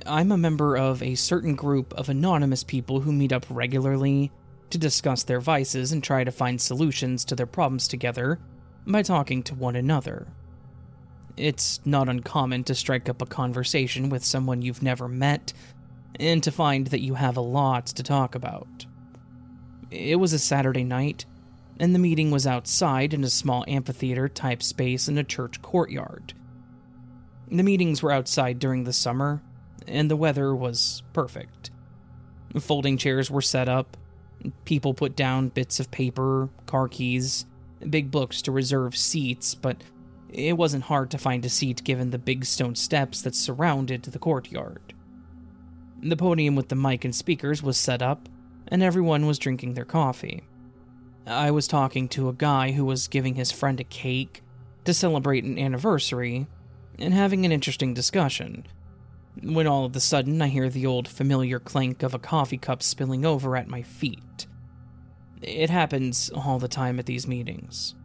I'm 0.06 0.32
a 0.32 0.38
member 0.38 0.78
of 0.78 1.04
a 1.04 1.16
certain 1.16 1.56
group 1.56 1.94
of 1.94 2.10
anonymous 2.10 2.64
people 2.64 3.02
who 3.02 3.12
meet 3.12 3.34
up 3.34 3.46
regularly 3.50 4.32
to 4.70 4.78
discuss 4.78 5.24
their 5.24 5.42
vices 5.42 5.92
and 5.92 6.04
try 6.04 6.24
to 6.24 6.32
find 6.32 6.62
solutions 6.62 7.26
to 7.26 7.36
their 7.36 7.46
problems 7.46 7.88
together 7.88 8.40
by 8.88 9.02
talking 9.02 9.44
to 9.44 9.56
one 9.56 9.76
another. 9.76 10.28
It's 11.38 11.80
not 11.86 12.10
uncommon 12.10 12.64
to 12.66 12.76
strike 12.76 13.10
up 13.10 13.22
a 13.22 13.26
conversation 13.26 14.10
with 14.10 14.24
someone 14.24 14.62
you've 14.62 14.84
never 14.84 15.08
met 15.08 15.54
and 16.20 16.42
to 16.44 16.52
find 16.52 16.88
that 16.88 17.02
you 17.02 17.16
have 17.16 17.38
a 17.38 17.42
lot 17.42 17.88
to 17.88 18.04
talk 18.04 18.36
about. 18.36 18.86
It 19.90 20.18
was 20.18 20.34
a 20.34 20.40
Saturday 20.40 20.84
night, 20.84 21.26
and 21.80 21.94
the 21.94 22.00
meeting 22.00 22.32
was 22.32 22.48
outside 22.48 23.14
in 23.14 23.24
a 23.24 23.30
small 23.30 23.66
amphitheater 23.68 24.30
type 24.30 24.64
space 24.64 25.08
in 25.08 25.18
a 25.18 25.24
church 25.24 25.62
courtyard. 25.62 26.34
The 27.50 27.64
meetings 27.64 28.02
were 28.02 28.12
outside 28.12 28.60
during 28.60 28.86
the 28.86 28.94
summer, 28.94 29.42
and 29.88 30.10
the 30.10 30.16
weather 30.16 30.56
was 30.56 31.04
perfect. 31.14 31.72
Folding 32.60 32.98
chairs 32.98 33.32
were 33.32 33.42
set 33.42 33.70
up, 33.70 33.98
people 34.66 34.94
put 34.94 35.16
down 35.16 35.50
bits 35.50 35.80
of 35.80 35.92
paper, 35.92 36.50
car 36.66 36.88
keys, 36.88 37.46
big 37.90 38.12
books 38.12 38.42
to 38.44 38.52
reserve 38.52 38.96
seats, 38.96 39.56
but 39.56 39.78
it 40.30 40.58
wasn't 40.58 40.86
hard 40.86 41.12
to 41.12 41.18
find 41.18 41.46
a 41.46 41.50
seat 41.50 41.84
given 41.84 42.10
the 42.10 42.18
big 42.18 42.46
stone 42.46 42.76
steps 42.76 43.22
that 43.22 43.36
surrounded 43.36 44.04
the 44.04 44.20
courtyard. 44.20 44.94
The 46.02 46.18
podium 46.18 46.56
with 46.56 46.70
the 46.70 46.76
mic 46.76 47.06
and 47.06 47.16
speakers 47.16 47.62
was 47.62 47.78
set 47.78 48.02
up, 48.02 48.28
and 48.68 48.82
everyone 48.82 49.26
was 49.26 49.40
drinking 49.40 49.74
their 49.74 49.86
coffee. 49.86 50.44
I 51.28 51.52
was 51.52 51.68
talking 51.68 52.08
to 52.10 52.30
a 52.30 52.34
guy 52.34 52.72
who 52.72 52.86
was 52.86 53.08
giving 53.08 53.36
his 53.36 53.52
friend 53.52 53.80
a 53.80 53.84
cake 53.84 54.42
to 54.86 54.94
celebrate 54.94 55.44
an 55.44 55.60
anniversary 55.60 56.48
and 56.98 57.14
having 57.14 57.46
an 57.46 57.52
interesting 57.52 57.94
discussion. 57.94 58.66
When 59.42 59.68
all 59.68 59.86
of 59.86 59.96
a 59.96 60.00
sudden 60.00 60.42
I 60.42 60.48
hear 60.48 60.70
the 60.70 60.86
old 60.86 61.08
familiar 61.08 61.60
clank 61.60 62.04
of 62.04 62.14
a 62.14 62.20
coffee 62.20 62.58
cup 62.58 62.84
spilling 62.84 63.26
over 63.26 63.56
at 63.56 63.68
my 63.68 63.82
feet. 63.82 64.48
It 65.42 65.70
happens 65.70 66.30
all 66.30 66.60
the 66.60 66.68
time 66.68 67.00
at 67.00 67.06
these 67.06 67.28
meetings. 67.28 67.96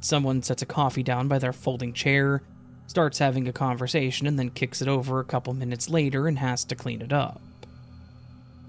Someone 0.00 0.42
sets 0.42 0.62
a 0.62 0.66
coffee 0.66 1.02
down 1.02 1.28
by 1.28 1.38
their 1.38 1.52
folding 1.52 1.92
chair, 1.92 2.42
starts 2.86 3.18
having 3.18 3.46
a 3.46 3.52
conversation, 3.52 4.26
and 4.26 4.38
then 4.38 4.50
kicks 4.50 4.80
it 4.80 4.88
over 4.88 5.20
a 5.20 5.24
couple 5.24 5.52
minutes 5.52 5.90
later 5.90 6.26
and 6.26 6.38
has 6.38 6.64
to 6.64 6.74
clean 6.74 7.02
it 7.02 7.12
up. 7.12 7.40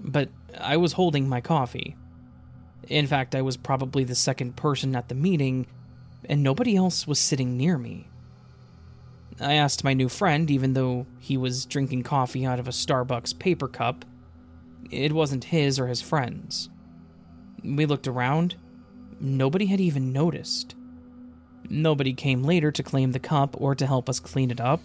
But 0.00 0.28
I 0.58 0.76
was 0.76 0.92
holding 0.92 1.28
my 1.28 1.40
coffee. 1.40 1.96
In 2.88 3.06
fact, 3.06 3.34
I 3.34 3.40
was 3.40 3.56
probably 3.56 4.04
the 4.04 4.14
second 4.14 4.56
person 4.56 4.94
at 4.94 5.08
the 5.08 5.14
meeting, 5.14 5.66
and 6.28 6.42
nobody 6.42 6.76
else 6.76 7.06
was 7.06 7.18
sitting 7.18 7.56
near 7.56 7.78
me. 7.78 8.08
I 9.40 9.54
asked 9.54 9.84
my 9.84 9.94
new 9.94 10.08
friend, 10.08 10.50
even 10.50 10.74
though 10.74 11.06
he 11.18 11.36
was 11.36 11.66
drinking 11.66 12.04
coffee 12.04 12.46
out 12.46 12.60
of 12.60 12.68
a 12.68 12.72
Starbucks 12.72 13.38
paper 13.38 13.66
cup, 13.66 14.04
it 14.90 15.12
wasn't 15.12 15.44
his 15.44 15.78
or 15.78 15.88
his 15.88 16.00
friends. 16.00 16.68
We 17.64 17.86
looked 17.86 18.06
around. 18.06 18.54
Nobody 19.20 19.66
had 19.66 19.80
even 19.80 20.12
noticed. 20.12 20.74
Nobody 21.68 22.12
came 22.12 22.42
later 22.42 22.70
to 22.70 22.82
claim 22.82 23.12
the 23.12 23.18
cup 23.18 23.60
or 23.60 23.74
to 23.74 23.86
help 23.86 24.08
us 24.08 24.20
clean 24.20 24.50
it 24.50 24.60
up, 24.60 24.80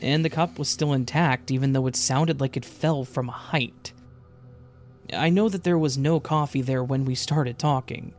and 0.00 0.24
the 0.24 0.30
cup 0.30 0.58
was 0.58 0.68
still 0.68 0.92
intact 0.92 1.50
even 1.50 1.72
though 1.72 1.86
it 1.86 1.96
sounded 1.96 2.40
like 2.40 2.56
it 2.56 2.64
fell 2.64 3.04
from 3.04 3.28
a 3.28 3.32
height. 3.32 3.92
I 5.12 5.30
know 5.30 5.48
that 5.48 5.64
there 5.64 5.78
was 5.78 5.96
no 5.96 6.20
coffee 6.20 6.62
there 6.62 6.82
when 6.82 7.04
we 7.04 7.14
started 7.14 7.58
talking, 7.58 8.14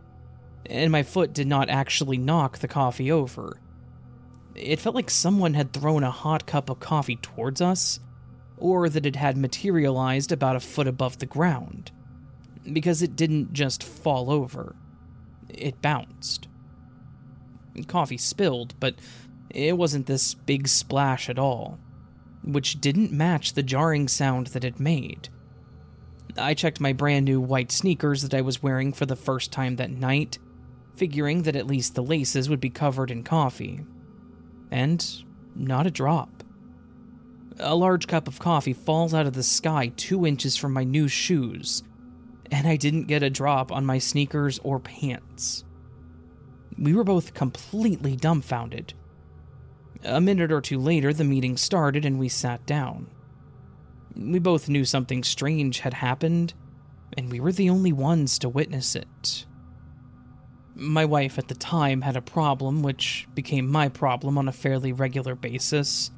and 0.66 0.92
my 0.92 1.04
foot 1.04 1.34
did 1.34 1.48
not 1.48 1.70
actually 1.70 2.18
knock 2.18 2.60
the 2.60 2.68
coffee 2.68 3.12
over. 3.12 3.58
It 4.56 4.80
felt 4.80 4.96
like 4.96 5.10
someone 5.10 5.56
had 5.56 5.74
thrown 5.74 6.04
a 6.04 6.12
hot 6.12 6.46
cup 6.46 6.70
of 6.70 6.80
coffee 6.80 7.16
towards 7.16 7.62
us, 7.62 8.00
or 8.58 8.88
that 8.88 9.06
it 9.06 9.16
had 9.16 9.36
materialized 9.36 10.32
about 10.32 10.56
a 10.56 10.60
foot 10.60 10.88
above 10.88 11.20
the 11.20 11.26
ground, 11.26 11.92
because 12.72 13.02
it 13.02 13.16
didn't 13.16 13.54
just 13.54 13.84
fall 13.84 14.30
over, 14.30 14.76
it 15.50 15.82
bounced. 15.82 16.48
Coffee 17.88 18.18
spilled, 18.18 18.80
but 18.80 18.96
it 19.50 19.78
wasn't 19.78 20.06
this 20.06 20.34
big 20.34 20.68
splash 20.68 21.30
at 21.30 21.40
all, 21.40 21.80
which 22.44 22.80
didn't 22.80 23.12
match 23.12 23.54
the 23.54 23.64
jarring 23.64 24.08
sound 24.08 24.48
that 24.48 24.64
it 24.64 24.80
made. 24.80 25.30
I 26.38 26.54
checked 26.54 26.80
my 26.80 26.94
brand 26.94 27.26
new 27.26 27.42
white 27.42 27.72
sneakers 27.72 28.22
that 28.22 28.34
I 28.34 28.42
was 28.42 28.64
wearing 28.64 28.94
for 28.94 29.06
the 29.06 29.16
first 29.16 29.52
time 29.52 29.76
that 29.78 29.92
night, 29.92 30.38
figuring 30.96 31.44
that 31.44 31.56
at 31.56 31.68
least 31.68 31.96
the 31.96 32.04
laces 32.04 32.50
would 32.50 32.60
be 32.60 32.70
covered 32.70 33.12
in 33.12 33.24
coffee. 33.24 33.82
And 34.74 35.24
not 35.56 35.86
a 35.86 35.92
drop. 35.92 36.44
A 37.60 37.76
large 37.76 38.08
cup 38.08 38.28
of 38.28 38.40
coffee 38.40 38.74
falls 38.74 39.14
out 39.14 39.28
of 39.28 39.34
the 39.34 39.44
sky 39.44 39.92
two 39.96 40.26
inches 40.26 40.58
from 40.58 40.74
my 40.74 40.84
new 40.84 41.08
shoes, 41.08 41.84
and 42.52 42.68
I 42.68 42.76
didn't 42.76 43.04
get 43.06 43.22
a 43.22 43.30
drop 43.30 43.72
on 43.72 43.86
my 43.86 44.00
sneakers 44.00 44.58
or 44.64 44.80
pants. 44.80 45.64
We 46.80 46.96
were 46.96 47.04
both 47.04 47.36
completely 47.36 48.16
dumbfounded. 48.16 48.96
A 50.04 50.20
minute 50.20 50.52
or 50.52 50.60
two 50.60 50.80
later, 50.80 51.14
the 51.14 51.24
meeting 51.24 51.56
started 51.56 52.04
and 52.04 52.18
we 52.18 52.28
sat 52.28 52.66
down. 52.66 53.12
We 54.16 54.40
both 54.40 54.70
knew 54.70 54.86
something 54.86 55.24
strange 55.24 55.82
had 55.82 55.94
happened, 55.94 56.56
and 57.16 57.32
we 57.32 57.40
were 57.40 57.52
the 57.52 57.70
only 57.70 57.94
ones 57.94 58.40
to 58.40 58.50
witness 58.50 58.96
it. 58.96 59.46
My 60.76 61.06
wife 61.06 61.38
at 61.38 61.48
the 61.48 61.56
time 61.56 62.02
had 62.02 62.16
a 62.16 62.22
problem 62.22 62.82
which 62.82 63.28
became 63.36 63.72
my 63.72 63.90
problem 63.90 64.38
on 64.38 64.48
a 64.48 64.54
fairly 64.54 64.92
regular 64.92 65.36
basis 65.36 66.10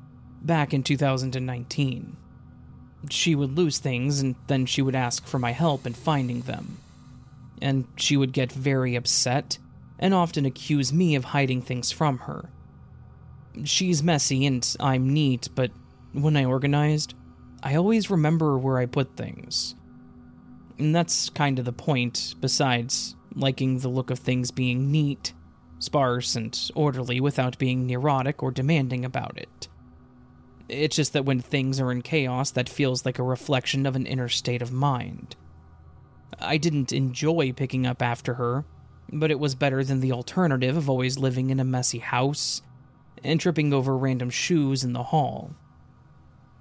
back 0.42 0.74
in 0.74 0.84
2019. 0.84 2.16
She 3.10 3.36
would 3.36 3.58
lose 3.58 3.80
things 3.80 4.22
and 4.22 4.36
then 4.48 4.66
she 4.66 4.82
would 4.82 4.96
ask 4.96 5.26
for 5.26 5.40
my 5.40 5.52
help 5.52 5.86
in 5.86 5.94
finding 5.94 6.42
them. 6.42 6.78
And 7.62 7.86
she 7.98 8.16
would 8.16 8.32
get 8.32 8.52
very 8.52 8.96
upset 8.96 9.58
and 10.00 10.14
often 10.14 10.46
accuse 10.46 10.94
me 10.94 11.16
of 11.16 11.26
hiding 11.26 11.62
things 11.62 11.92
from 11.92 12.20
her. 12.20 12.50
She's 13.64 14.04
messy 14.04 14.46
and 14.46 14.76
I'm 14.80 15.14
neat, 15.14 15.50
but 15.56 15.72
when 16.14 16.38
I 16.38 16.46
organized, 16.46 17.14
I 17.64 17.76
always 17.76 18.10
remember 18.10 18.58
where 18.58 18.78
I 18.78 18.86
put 18.86 19.16
things. 19.18 19.76
And 20.78 20.94
that's 20.94 21.30
kind 21.30 21.60
of 21.60 21.66
the 21.66 21.74
point, 21.74 22.36
besides 22.40 23.16
liking 23.36 23.80
the 23.80 23.90
look 23.90 24.10
of 24.10 24.20
things 24.20 24.52
being 24.52 24.92
neat, 24.92 25.34
sparse, 25.80 26.36
and 26.36 26.72
orderly 26.74 27.20
without 27.20 27.58
being 27.58 27.86
neurotic 27.86 28.42
or 28.42 28.52
demanding 28.52 29.04
about 29.04 29.38
it. 29.38 29.68
It's 30.68 30.96
just 30.96 31.14
that 31.14 31.26
when 31.26 31.42
things 31.42 31.80
are 31.80 31.92
in 31.92 32.02
chaos, 32.02 32.52
that 32.52 32.70
feels 32.70 33.06
like 33.06 33.20
a 33.20 33.24
reflection 33.24 33.86
of 33.86 33.96
an 33.96 34.06
inner 34.06 34.30
state 34.30 34.62
of 34.62 34.72
mind. 34.72 35.36
I 36.40 36.58
didn't 36.58 36.92
enjoy 36.92 37.52
picking 37.52 37.86
up 37.86 38.02
after 38.02 38.36
her, 38.36 38.66
but 39.12 39.32
it 39.32 39.40
was 39.40 39.54
better 39.56 39.84
than 39.84 40.00
the 40.00 40.12
alternative 40.12 40.76
of 40.76 40.90
always 40.90 41.18
living 41.18 41.50
in 41.50 41.60
a 41.60 41.64
messy 41.64 42.00
house 42.00 42.62
and 43.24 43.40
tripping 43.40 43.74
over 43.74 43.98
random 43.98 44.30
shoes 44.30 44.84
in 44.84 44.94
the 44.94 45.04
hall. 45.04 45.52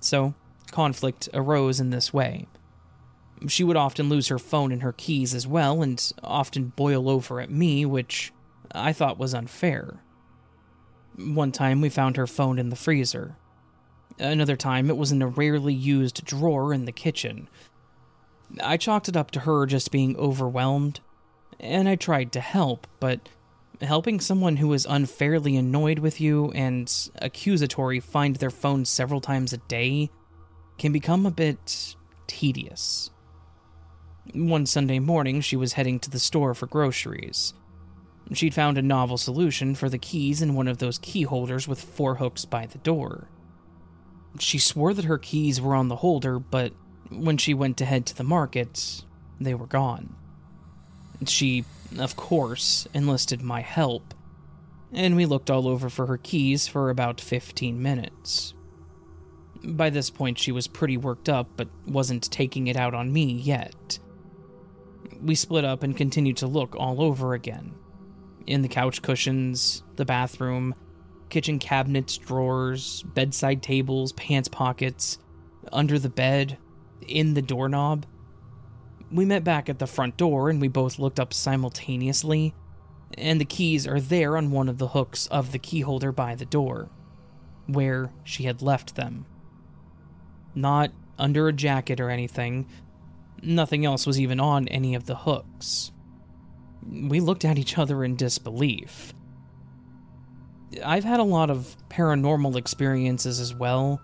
So, 0.01 0.35
conflict 0.71 1.29
arose 1.33 1.81
in 1.81 1.91
this 1.91 2.13
way. 2.13 2.47
She 3.49 3.65
would 3.65 3.77
often 3.77 4.09
lose 4.09 4.29
her 4.29 4.39
phone 4.39 4.73
and 4.73 4.83
her 4.83 4.93
keys 4.93 5.35
as 5.35 5.47
well, 5.47 5.83
and 5.83 6.13
often 6.23 6.73
boil 6.77 7.09
over 7.09 7.41
at 7.41 7.51
me, 7.51 7.85
which 7.85 8.33
I 8.73 8.93
thought 8.93 9.19
was 9.19 9.35
unfair. 9.35 10.01
One 11.17 11.53
time 11.53 11.81
we 11.81 11.89
found 11.89 12.17
her 12.17 12.27
phone 12.27 12.59
in 12.59 12.71
the 12.71 12.77
freezer. 12.77 13.37
Another 14.19 14.57
time 14.57 14.91
it 14.91 14.97
was 14.97 15.13
in 15.13 15.23
a 15.23 15.29
rarely 15.29 15.75
used 15.75 16.25
drawer 16.25 16.73
in 16.73 16.85
the 16.85 16.93
kitchen. 16.93 17.49
I 18.63 18.77
chalked 18.77 19.09
it 19.09 19.17
up 19.17 19.31
to 19.33 19.41
her 19.41 19.67
just 19.67 19.91
being 19.91 20.17
overwhelmed 20.17 21.01
and 21.61 21.89
I 21.89 21.97
tried 21.97 22.33
to 22.33 22.41
help, 22.41 22.87
but 23.01 23.29
helping 23.81 24.21
someone 24.21 24.57
who 24.57 24.73
is 24.73 24.87
unfairly 24.89 25.57
annoyed 25.57 25.99
with 25.99 26.21
you 26.21 26.51
and 26.53 26.93
accusatory 27.17 28.01
find 28.01 28.37
their 28.37 28.51
phone 28.51 28.85
several 28.85 29.21
times 29.21 29.53
a 29.53 29.59
day 29.59 30.11
can 30.79 30.93
become 30.93 31.27
a 31.27 31.31
bit 31.31 31.97
tedious. 32.27 33.11
One 34.33 34.65
Sunday 34.65 35.01
morning, 35.01 35.43
she 35.43 35.57
was 35.57 35.75
heading 35.75 36.01
to 36.01 36.11
the 36.11 36.19
store 36.19 36.55
for 36.55 36.67
groceries. 36.67 37.53
She'd 38.33 38.55
found 38.55 38.79
a 38.79 38.83
novel 38.83 39.19
solution 39.19 39.75
for 39.75 39.91
the 39.91 39.99
keys 39.99 40.41
in 40.41 40.55
one 40.55 40.67
of 40.67 40.79
those 40.79 40.99
key 40.99 41.23
holders 41.23 41.69
with 41.69 41.81
four 41.81 42.15
hooks 42.15 42.47
by 42.47 42.65
the 42.65 42.79
door. 42.79 43.29
She 44.39 44.59
swore 44.59 44.95
that 44.95 45.05
her 45.05 45.19
keys 45.19 45.61
were 45.61 45.75
on 45.75 45.89
the 45.89 45.97
holder, 45.97 46.39
but 46.39 46.73
when 47.11 47.37
she 47.37 47.53
went 47.53 47.77
to 47.77 47.85
head 47.85 48.07
to 48.07 48.17
the 48.17 48.25
market, 48.25 49.05
they 49.39 49.55
were 49.55 49.67
gone. 49.67 50.17
She, 51.27 51.65
of 51.99 52.17
course, 52.17 52.89
enlisted 52.95 53.43
my 53.43 53.61
help, 53.61 54.15
and 54.91 55.17
we 55.17 55.27
looked 55.27 55.51
all 55.51 55.69
over 55.69 55.91
for 55.91 56.07
her 56.07 56.19
keys 56.19 56.67
for 56.67 56.89
about 56.89 57.21
15 57.21 57.81
minutes. 57.81 58.55
By 59.63 59.91
this 59.91 60.11
point, 60.11 60.39
she 60.39 60.51
was 60.51 60.67
pretty 60.67 60.97
worked 60.97 61.29
up, 61.29 61.49
but 61.57 61.69
wasn't 61.87 62.31
taking 62.31 62.67
it 62.67 62.77
out 62.77 62.95
on 62.95 63.13
me 63.13 63.25
yet. 63.25 63.99
We 65.23 65.35
split 65.35 65.65
up 65.65 65.83
and 65.83 65.97
continued 65.97 66.37
to 66.39 66.47
look 66.47 66.77
all 66.77 67.03
over 67.03 67.35
again 67.35 67.75
in 68.47 68.63
the 68.63 68.69
couch 68.69 69.03
cushions, 69.03 69.83
the 69.97 70.05
bathroom, 70.05 70.75
kitchen 71.29 71.59
cabinets, 71.59 72.17
drawers, 72.17 73.03
bedside 73.15 73.63
tables, 73.63 74.13
pants 74.13 74.49
pockets, 74.49 75.19
under 75.73 75.99
the 75.99 76.09
bed, 76.09 76.59
in 77.07 77.35
the 77.35 77.43
doorknob. 77.43 78.07
We 79.11 79.25
met 79.25 79.45
back 79.45 79.69
at 79.69 79.79
the 79.79 79.87
front 79.87 80.17
door 80.17 80.51
and 80.51 80.61
we 80.61 80.69
both 80.69 80.99
looked 80.99 81.21
up 81.21 81.33
simultaneously, 81.33 82.55
and 83.17 83.41
the 83.41 83.45
keys 83.45 83.87
are 83.87 84.01
there 84.01 84.37
on 84.37 84.51
one 84.51 84.69
of 84.69 84.79
the 84.79 84.89
hooks 84.89 85.27
of 85.29 85.53
the 85.53 85.59
keyholder 85.59 86.15
by 86.15 86.35
the 86.35 86.45
door, 86.45 86.89
where 87.67 88.11
she 88.25 88.45
had 88.45 88.63
left 88.63 88.95
them. 88.95 89.27
Not 90.55 90.93
under 91.19 91.49
a 91.49 91.53
jacket 91.53 92.01
or 92.01 92.11
anything, 92.11 92.67
nothing 93.47 93.85
else 93.85 94.07
was 94.07 94.21
even 94.21 94.41
on 94.41 94.69
any 94.69 94.95
of 94.95 95.07
the 95.07 95.17
hooks. 95.17 95.93
We 96.87 97.21
looked 97.21 97.45
at 97.45 97.59
each 97.59 97.79
other 97.79 98.05
in 98.05 98.17
disbelief. 98.17 99.15
I've 100.85 101.05
had 101.05 101.21
a 101.21 101.25
lot 101.25 101.51
of 101.51 101.77
paranormal 101.89 102.57
experiences 102.57 103.41
as 103.41 103.55
well, 103.55 104.01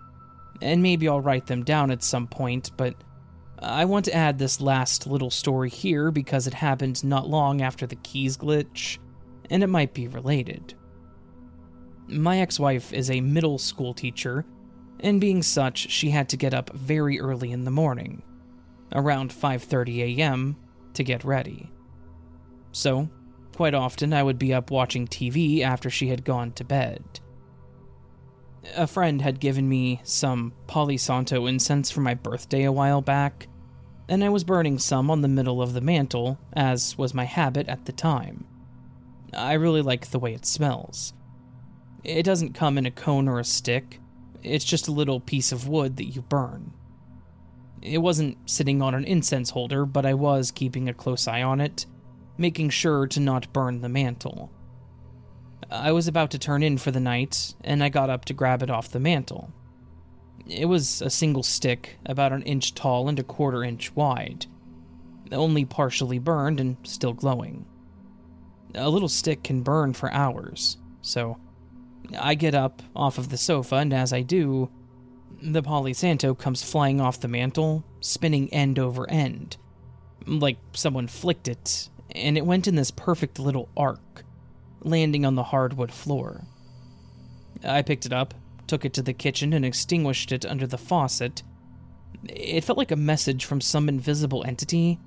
and 0.61 0.81
maybe 0.81 1.07
I'll 1.07 1.21
write 1.21 1.47
them 1.47 1.63
down 1.63 1.91
at 1.91 2.03
some 2.03 2.27
point, 2.27 2.71
but 2.77 2.95
I 3.59 3.85
want 3.85 4.05
to 4.05 4.15
add 4.15 4.39
this 4.39 4.61
last 4.61 5.05
little 5.05 5.29
story 5.29 5.69
here 5.69 6.11
because 6.11 6.47
it 6.47 6.53
happened 6.53 7.03
not 7.03 7.29
long 7.29 7.61
after 7.61 7.85
the 7.85 7.97
keys 7.97 8.37
glitch, 8.37 8.97
and 9.49 9.63
it 9.63 9.67
might 9.67 9.93
be 9.93 10.07
related. 10.07 10.73
My 12.07 12.39
ex 12.39 12.59
wife 12.59 12.91
is 12.93 13.11
a 13.11 13.21
middle 13.21 13.57
school 13.57 13.93
teacher, 13.93 14.45
and 15.01 15.21
being 15.21 15.43
such, 15.43 15.89
she 15.89 16.09
had 16.09 16.29
to 16.29 16.37
get 16.37 16.53
up 16.53 16.73
very 16.73 17.19
early 17.19 17.51
in 17.51 17.65
the 17.65 17.71
morning, 17.71 18.23
around 18.93 19.31
5:30 19.31 20.17
a.m., 20.17 20.57
to 20.93 21.03
get 21.03 21.23
ready. 21.23 21.71
So, 22.71 23.09
quite 23.55 23.73
often 23.73 24.13
I 24.13 24.23
would 24.23 24.37
be 24.37 24.53
up 24.53 24.71
watching 24.71 25.07
TV 25.07 25.61
after 25.61 25.89
she 25.89 26.09
had 26.09 26.25
gone 26.25 26.51
to 26.53 26.63
bed. 26.63 27.03
A 28.75 28.87
friend 28.87 29.21
had 29.21 29.39
given 29.39 29.67
me 29.67 30.01
some 30.03 30.53
Palo 30.67 30.95
Santo 30.97 31.45
incense 31.47 31.89
for 31.89 32.01
my 32.01 32.13
birthday 32.13 32.63
a 32.63 32.71
while 32.71 33.01
back, 33.01 33.47
and 34.07 34.23
I 34.23 34.29
was 34.29 34.43
burning 34.43 34.77
some 34.77 35.09
on 35.09 35.21
the 35.21 35.27
middle 35.27 35.61
of 35.61 35.73
the 35.73 35.81
mantle, 35.81 36.37
as 36.53 36.97
was 36.97 37.13
my 37.13 37.23
habit 37.23 37.67
at 37.67 37.85
the 37.85 37.91
time. 37.91 38.45
I 39.33 39.53
really 39.53 39.81
like 39.81 40.11
the 40.11 40.19
way 40.19 40.33
it 40.33 40.45
smells. 40.45 41.13
It 42.03 42.23
doesn't 42.23 42.53
come 42.53 42.77
in 42.77 42.85
a 42.85 42.91
cone 42.91 43.27
or 43.27 43.39
a 43.39 43.43
stick, 43.43 43.99
it's 44.43 44.65
just 44.65 44.87
a 44.87 44.91
little 44.91 45.19
piece 45.19 45.51
of 45.51 45.67
wood 45.67 45.97
that 45.97 46.15
you 46.15 46.21
burn. 46.21 46.73
It 47.81 47.97
wasn't 47.97 48.37
sitting 48.49 48.81
on 48.81 48.93
an 48.93 49.05
incense 49.05 49.49
holder, 49.49 49.85
but 49.85 50.05
I 50.05 50.13
was 50.13 50.51
keeping 50.51 50.87
a 50.87 50.93
close 50.93 51.27
eye 51.27 51.41
on 51.41 51.59
it, 51.59 51.85
making 52.37 52.69
sure 52.69 53.07
to 53.07 53.19
not 53.19 53.51
burn 53.53 53.81
the 53.81 53.89
mantle. 53.89 54.51
I 55.69 55.91
was 55.91 56.07
about 56.07 56.31
to 56.31 56.39
turn 56.39 56.63
in 56.63 56.77
for 56.77 56.91
the 56.91 56.99
night, 56.99 57.55
and 57.63 57.83
I 57.83 57.89
got 57.89 58.09
up 58.09 58.25
to 58.25 58.33
grab 58.33 58.61
it 58.61 58.69
off 58.69 58.89
the 58.89 58.99
mantle. 58.99 59.51
It 60.45 60.65
was 60.65 61.01
a 61.01 61.09
single 61.09 61.43
stick, 61.43 61.97
about 62.05 62.33
an 62.33 62.43
inch 62.43 62.75
tall 62.75 63.07
and 63.07 63.17
a 63.17 63.23
quarter 63.23 63.63
inch 63.63 63.95
wide, 63.95 64.45
only 65.31 65.65
partially 65.65 66.19
burned 66.19 66.59
and 66.59 66.77
still 66.83 67.13
glowing. 67.13 67.65
A 68.75 68.89
little 68.89 69.09
stick 69.09 69.43
can 69.43 69.63
burn 69.63 69.93
for 69.93 70.11
hours, 70.11 70.77
so 71.01 71.37
I 72.19 72.35
get 72.35 72.53
up 72.53 72.81
off 72.95 73.17
of 73.17 73.29
the 73.29 73.37
sofa, 73.37 73.77
and 73.77 73.93
as 73.93 74.11
I 74.13 74.21
do, 74.21 74.69
the 75.41 75.63
Palo 75.63 75.91
Santo 75.93 76.33
comes 76.35 76.63
flying 76.63 77.01
off 77.01 77.19
the 77.19 77.27
mantle, 77.27 77.83
spinning 77.99 78.53
end 78.53 78.77
over 78.77 79.09
end, 79.09 79.57
like 80.25 80.57
someone 80.73 81.07
flicked 81.07 81.47
it, 81.47 81.89
and 82.11 82.37
it 82.37 82.45
went 82.45 82.67
in 82.67 82.75
this 82.75 82.91
perfect 82.91 83.39
little 83.39 83.69
arc, 83.75 84.23
landing 84.81 85.25
on 85.25 85.35
the 85.35 85.43
hardwood 85.43 85.91
floor. 85.91 86.41
I 87.63 87.81
picked 87.81 88.05
it 88.05 88.13
up, 88.13 88.33
took 88.67 88.85
it 88.85 88.93
to 88.93 89.01
the 89.01 89.13
kitchen, 89.13 89.53
and 89.53 89.65
extinguished 89.65 90.31
it 90.31 90.45
under 90.45 90.67
the 90.67 90.77
faucet. 90.77 91.43
It 92.27 92.63
felt 92.63 92.77
like 92.77 92.91
a 92.91 92.95
message 92.95 93.45
from 93.45 93.61
some 93.61 93.89
invisible 93.89 94.43
entity, 94.45 94.99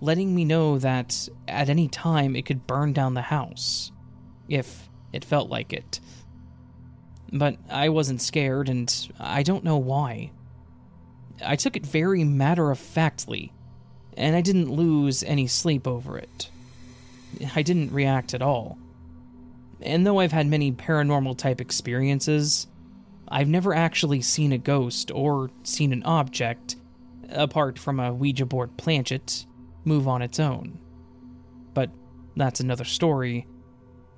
letting 0.00 0.34
me 0.34 0.44
know 0.44 0.78
that 0.78 1.28
at 1.46 1.68
any 1.68 1.88
time 1.88 2.34
it 2.34 2.46
could 2.46 2.66
burn 2.66 2.92
down 2.92 3.14
the 3.14 3.22
house, 3.22 3.92
if 4.48 4.88
it 5.12 5.24
felt 5.24 5.48
like 5.48 5.72
it. 5.72 6.00
But 7.32 7.56
I 7.68 7.88
wasn't 7.90 8.22
scared, 8.22 8.68
and 8.68 9.10
I 9.18 9.42
don't 9.42 9.64
know 9.64 9.76
why. 9.76 10.30
I 11.44 11.56
took 11.56 11.76
it 11.76 11.86
very 11.86 12.24
matter 12.24 12.70
of 12.70 12.78
factly, 12.78 13.52
and 14.16 14.34
I 14.34 14.40
didn't 14.40 14.70
lose 14.70 15.22
any 15.22 15.46
sleep 15.46 15.86
over 15.86 16.18
it. 16.18 16.50
I 17.54 17.62
didn't 17.62 17.92
react 17.92 18.34
at 18.34 18.42
all. 18.42 18.78
And 19.80 20.06
though 20.06 20.18
I've 20.18 20.32
had 20.32 20.46
many 20.46 20.72
paranormal 20.72 21.36
type 21.36 21.60
experiences, 21.60 22.66
I've 23.28 23.48
never 23.48 23.74
actually 23.74 24.22
seen 24.22 24.52
a 24.52 24.58
ghost 24.58 25.10
or 25.14 25.50
seen 25.62 25.92
an 25.92 26.02
object, 26.04 26.76
apart 27.28 27.78
from 27.78 28.00
a 28.00 28.12
Ouija 28.12 28.46
board 28.46 28.76
planchette, 28.76 29.44
move 29.84 30.08
on 30.08 30.22
its 30.22 30.40
own. 30.40 30.78
But 31.74 31.90
that's 32.36 32.60
another 32.60 32.84
story. 32.84 33.46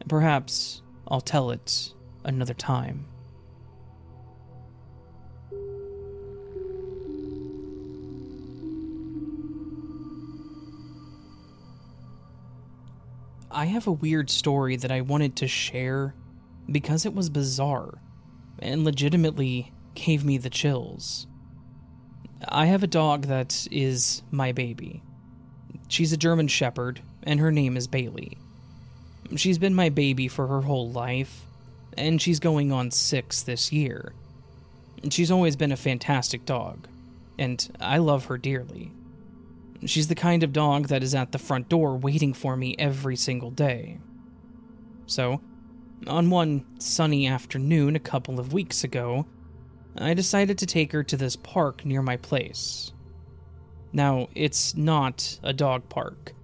Perhaps 0.09 0.83
I'll 1.09 1.21
tell 1.21 1.51
it 1.51 1.93
another 2.25 2.55
time. 2.55 3.07
I 13.51 13.65
have 13.67 13.87
a 13.87 13.93
weird 13.93 14.31
story 14.31 14.77
that 14.77 14.93
I 14.93 15.01
wanted 15.01 15.37
to 15.37 15.49
share 15.49 16.15
because 16.71 17.05
it 17.05 17.15
was 17.15 17.29
bizarre 17.29 17.99
and 18.61 18.85
legitimately 18.85 19.73
gave 19.95 20.25
me 20.25 20.39
the 20.39 20.51
chills. 20.51 21.27
I 22.47 22.67
have 22.67 22.83
a 22.83 22.87
dog 22.87 23.27
that 23.27 23.67
is 23.71 24.23
my 24.31 24.53
baby. 24.53 25.03
She's 25.89 26.13
a 26.13 26.17
German 26.17 26.47
Shepherd, 26.49 27.03
and 27.25 27.41
her 27.41 27.51
name 27.51 27.77
is 27.77 27.89
Bailey. 27.89 28.39
She's 29.37 29.59
been 29.59 29.75
my 29.75 29.89
baby 29.89 30.29
for 30.29 30.47
her 30.47 30.63
whole 30.63 30.91
life, 30.91 31.45
and 31.97 32.21
she's 32.21 32.41
going 32.41 32.73
on 32.73 32.91
six 32.91 33.43
this 33.43 33.73
year. 33.73 34.13
She's 35.11 35.31
always 35.31 35.57
been 35.57 35.73
a 35.73 35.77
fantastic 35.77 36.45
dog, 36.45 36.87
and 37.39 37.67
I 37.81 37.99
love 37.99 38.27
her 38.27 38.39
dearly. 38.39 38.93
She's 39.87 40.09
the 40.09 40.15
kind 40.15 40.43
of 40.43 40.53
dog 40.53 40.89
that 40.89 41.03
is 41.03 41.15
at 41.15 41.33
the 41.33 41.39
front 41.39 41.69
door 41.69 41.97
waiting 41.97 42.35
for 42.35 42.57
me 42.57 42.77
every 42.79 43.17
single 43.17 43.51
day. 43.51 43.99
So, 45.07 45.41
on 46.07 46.31
one 46.31 46.65
sunny 46.79 47.27
afternoon 47.27 47.97
a 47.97 48.01
couple 48.01 48.39
of 48.39 48.53
weeks 48.53 48.85
ago, 48.85 49.27
I 49.97 50.15
decided 50.15 50.59
to 50.59 50.67
take 50.67 50.93
her 50.93 51.03
to 51.05 51.17
this 51.17 51.37
park 51.37 51.85
near 51.85 52.03
my 52.03 52.17
place. 52.17 52.93
Now, 53.93 54.29
it's 54.35 54.77
not 54.77 55.39
a 55.43 55.53
dog 55.53 55.89
park, 55.89 56.35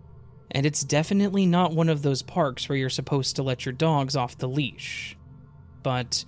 and 0.51 0.67
it's 0.67 0.83
definitely 0.83 1.47
not 1.47 1.75
one 1.75 1.89
of 1.89 2.03
those 2.03 2.23
parks 2.23 2.69
where 2.69 2.77
you're 2.77 2.91
supposed 2.91 3.37
to 3.37 3.43
let 3.43 3.65
your 3.65 3.73
dogs 3.73 4.17
off 4.17 4.39
the 4.39 4.49
leash 4.49 5.16
but 5.87 6.25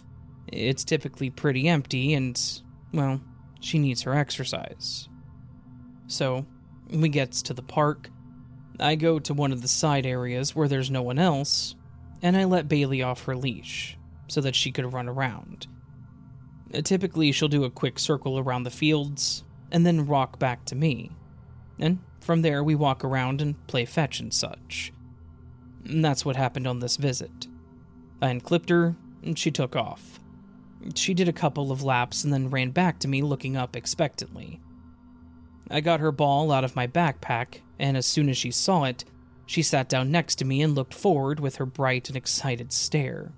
it's 0.46 0.84
typically 0.84 1.30
pretty 1.30 1.66
empty 1.66 2.14
and, 2.14 2.40
well, 2.92 3.20
she 3.58 3.80
needs 3.80 4.02
her 4.02 4.14
exercise. 4.14 5.08
So, 6.06 6.46
we 6.88 7.08
gets 7.08 7.42
to 7.42 7.54
the 7.54 7.62
park. 7.62 8.08
I 8.78 8.94
go 8.94 9.18
to 9.18 9.34
one 9.34 9.50
of 9.50 9.60
the 9.60 9.66
side 9.66 10.06
areas 10.06 10.54
where 10.54 10.68
there's 10.68 10.92
no 10.92 11.02
one 11.02 11.18
else, 11.18 11.74
and 12.22 12.36
I 12.36 12.44
let 12.44 12.68
Bailey 12.68 13.02
off 13.02 13.24
her 13.24 13.34
leash 13.34 13.98
so 14.28 14.40
that 14.42 14.54
she 14.54 14.70
could 14.70 14.92
run 14.92 15.08
around. 15.08 15.66
Typically, 16.84 17.32
she'll 17.32 17.48
do 17.48 17.64
a 17.64 17.70
quick 17.70 17.98
circle 17.98 18.38
around 18.38 18.62
the 18.62 18.70
fields 18.70 19.42
and 19.72 19.84
then 19.84 20.06
walk 20.06 20.38
back 20.38 20.66
to 20.66 20.76
me. 20.76 21.10
And 21.80 21.98
from 22.20 22.42
there, 22.42 22.62
we 22.62 22.76
walk 22.76 23.02
around 23.02 23.42
and 23.42 23.66
play 23.66 23.86
fetch 23.86 24.20
and 24.20 24.32
such. 24.32 24.92
And 25.84 26.04
that's 26.04 26.24
what 26.24 26.36
happened 26.36 26.68
on 26.68 26.78
this 26.78 26.96
visit. 26.96 27.48
I 28.22 28.28
unclipped 28.28 28.70
her, 28.70 28.94
she 29.34 29.50
took 29.50 29.76
off. 29.76 30.20
She 30.94 31.14
did 31.14 31.28
a 31.28 31.32
couple 31.32 31.72
of 31.72 31.82
laps 31.82 32.24
and 32.24 32.32
then 32.32 32.50
ran 32.50 32.70
back 32.70 32.98
to 33.00 33.08
me 33.08 33.22
looking 33.22 33.56
up 33.56 33.76
expectantly. 33.76 34.60
I 35.70 35.80
got 35.80 36.00
her 36.00 36.12
ball 36.12 36.50
out 36.50 36.64
of 36.64 36.76
my 36.76 36.86
backpack, 36.86 37.60
and 37.78 37.96
as 37.96 38.06
soon 38.06 38.28
as 38.28 38.38
she 38.38 38.50
saw 38.50 38.84
it, 38.84 39.04
she 39.44 39.62
sat 39.62 39.88
down 39.88 40.10
next 40.10 40.36
to 40.36 40.44
me 40.44 40.62
and 40.62 40.74
looked 40.74 40.94
forward 40.94 41.40
with 41.40 41.56
her 41.56 41.66
bright 41.66 42.08
and 42.08 42.16
excited 42.16 42.72
stare. 42.72 43.32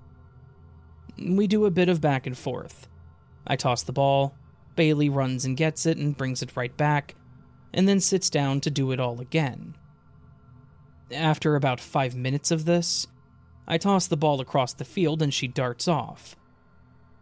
We 1.19 1.47
do 1.47 1.65
a 1.65 1.71
bit 1.71 1.89
of 1.89 2.01
back 2.01 2.27
and 2.27 2.37
forth. 2.37 2.89
I 3.47 3.57
toss 3.57 3.83
the 3.83 3.93
ball, 3.93 4.35
Bailey 4.77 5.09
runs 5.09 5.45
and 5.45 5.57
gets 5.57 5.87
it 5.87 5.99
and 5.99 6.17
brings 6.17 6.43
it 6.43 6.57
right 6.57 6.77
back, 6.77 7.15
and 7.73 7.89
then 7.89 8.01
sits 8.01 8.31
down 8.31 8.61
to 8.63 8.71
do 8.71 8.93
it 8.93 9.01
all 9.01 9.21
again. 9.21 9.77
After 11.13 11.57
about 11.57 11.81
five 11.81 12.15
minutes 12.15 12.51
of 12.51 12.65
this, 12.65 13.07
I 13.67 13.79
toss 13.79 14.07
the 14.07 14.17
ball 14.17 14.41
across 14.41 14.73
the 14.73 14.85
field 14.85 15.23
and 15.23 15.33
she 15.33 15.47
darts 15.49 15.87
off. 15.87 16.37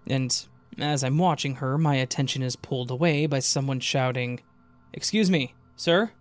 And 0.06 0.46
as 0.78 1.04
I'm 1.04 1.18
watching 1.18 1.56
her, 1.56 1.76
my 1.76 1.96
attention 1.96 2.42
is 2.42 2.56
pulled 2.56 2.90
away 2.90 3.26
by 3.26 3.40
someone 3.40 3.80
shouting, 3.80 4.40
Excuse 4.92 5.30
me, 5.30 5.54
sir? 5.76 6.12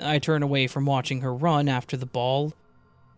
I 0.00 0.18
turn 0.18 0.42
away 0.42 0.66
from 0.66 0.86
watching 0.86 1.20
her 1.20 1.32
run 1.32 1.68
after 1.68 1.96
the 1.96 2.06
ball 2.06 2.54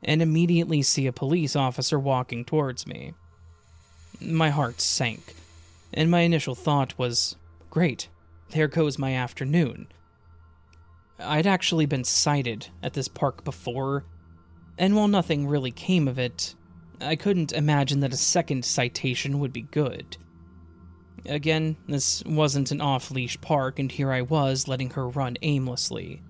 and 0.03 0.21
immediately 0.21 0.83
see 0.83 1.07
a 1.07 1.13
police 1.13 1.57
officer 1.57 1.99
walking 1.99 2.45
towards 2.45 2.87
me. 2.87 3.15
My 4.21 4.51
heart 4.51 4.81
sank, 4.81 5.35
and 5.93 6.11
my 6.11 6.21
initial 6.21 6.55
thought 6.55 6.99
was, 6.99 7.37
Great, 7.71 8.09
there 8.51 8.69
goes 8.69 8.99
my 8.99 9.15
afternoon. 9.15 9.89
I'd 11.19 11.47
actually 11.47 11.87
been 11.87 12.05
cited 12.05 12.69
at 12.83 12.93
this 12.93 13.09
park 13.09 13.43
before 13.43 14.05
and 14.79 14.95
while 14.95 15.09
nothing 15.09 15.47
really 15.47 15.71
came 15.71 16.09
of 16.09 16.19
it, 16.19 16.55
I 17.01 17.17
couldn't 17.17 17.53
imagine 17.53 18.01
that 18.01 18.13
a 18.13 18.17
second 18.17 18.65
citation 18.65 19.39
would 19.39 19.53
be 19.53 19.63
good. 19.63 20.17
Again, 21.27 21.77
this 21.89 22.23
wasn't 22.25 22.71
an 22.71 22.81
off 22.81 23.11
leash 23.11 23.41
park, 23.41 23.79
and 23.79 23.91
here 23.91 24.13
I 24.13 24.23
was 24.23 24.69
letting 24.69 24.91
her 24.91 25.09
run 25.09 25.37
aimlessly. 25.43 26.23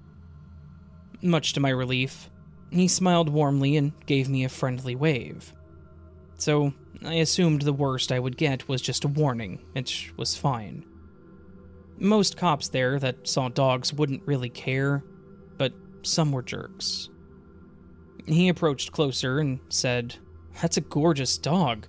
Much 1.23 1.53
to 1.53 1.61
my 1.61 1.71
relief, 1.71 2.31
he 2.71 2.89
smiled 2.89 3.29
warmly 3.29 3.77
and 3.77 3.93
gave 4.07 4.29
me 4.29 4.45
a 4.45 4.49
friendly 4.49 4.95
wave. 4.95 5.53
So, 6.39 6.73
I 7.05 7.15
assumed 7.15 7.63
the 7.63 7.73
worst 7.73 8.11
I 8.11 8.19
would 8.19 8.37
get 8.37 8.69
was 8.69 8.81
just 8.83 9.05
a 9.05 9.09
warning, 9.09 9.61
which 9.73 10.13
was 10.17 10.37
fine. 10.37 10.85
Most 11.99 12.37
cops 12.37 12.69
there 12.69 12.99
that 12.99 13.27
saw 13.27 13.49
dogs 13.49 13.93
wouldn't 13.93 14.27
really 14.27 14.51
care, 14.51 15.03
but 15.57 15.73
some 16.03 16.33
were 16.33 16.43
jerks. 16.43 17.09
He 18.27 18.49
approached 18.49 18.93
closer 18.93 19.39
and 19.39 19.61
said, 19.69 20.17
That's 20.61 20.77
a 20.77 20.83
gorgeous 20.83 21.39
dog. 21.39 21.87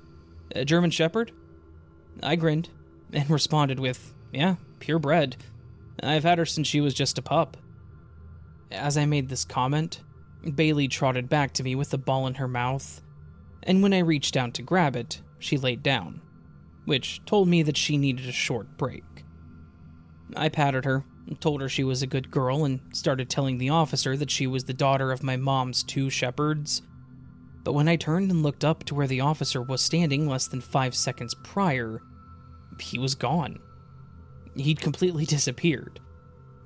A 0.56 0.64
German 0.66 0.92
Shepherd? 0.92 1.32
I 2.24 2.36
grinned 2.36 2.70
and 3.12 3.30
responded 3.30 3.80
with, 3.80 4.14
Yeah, 4.32 4.56
purebred. 4.80 5.38
I've 6.02 6.24
had 6.24 6.38
her 6.38 6.46
since 6.46 6.68
she 6.68 6.82
was 6.82 6.94
just 6.94 7.18
a 7.18 7.24
pup. 7.24 7.58
As 8.72 8.98
I 8.98 9.06
made 9.06 9.30
this 9.30 9.46
comment, 9.46 10.02
Bailey 10.56 10.88
trotted 10.88 11.28
back 11.30 11.54
to 11.54 11.64
me 11.64 11.74
with 11.76 11.90
the 11.90 11.98
ball 11.98 12.28
in 12.28 12.36
her 12.36 12.48
mouth, 12.48 13.02
and 13.64 13.82
when 13.82 13.94
I 13.94 14.00
reached 14.00 14.34
down 14.34 14.52
to 14.54 14.62
grab 14.62 14.96
it, 14.96 15.22
she 15.40 15.58
laid 15.58 15.82
down. 15.84 16.22
which 16.86 17.20
told 17.26 17.50
me 17.50 17.64
that 17.64 17.76
she 17.76 17.98
needed 17.98 18.30
a 18.30 18.32
short 18.32 18.78
break. 18.78 19.04
I 20.38 20.48
patted 20.48 20.86
her, 20.86 21.04
told 21.36 21.62
her 21.62 21.70
she 21.70 21.84
was 21.84 22.02
a 22.02 22.08
good 22.08 22.32
girl, 22.32 22.66
and 22.66 22.80
started 22.94 23.30
telling 23.30 23.58
the 23.58 23.70
officer 23.70 24.16
that 24.18 24.32
she 24.32 24.48
was 24.48 24.64
the 24.64 24.74
daughter 24.74 25.12
of 25.12 25.24
my 25.24 25.36
mom's 25.36 25.84
two 25.84 26.10
shepherds. 26.10 26.82
But 27.64 27.74
when 27.74 27.90
I 27.90 27.98
turned 27.98 28.32
and 28.32 28.44
looked 28.44 28.64
up 28.64 28.86
to 28.86 28.96
where 28.96 29.08
the 29.08 29.22
officer 29.22 29.62
was 29.62 29.82
standing 29.82 30.28
less 30.28 30.48
than 30.48 30.62
five 30.62 30.96
seconds 30.96 31.36
prior, 31.44 32.02
he 32.80 32.98
was 32.98 33.16
gone. 33.16 33.60
He'd 34.56 34.80
completely 34.80 35.26
disappeared, 35.28 36.00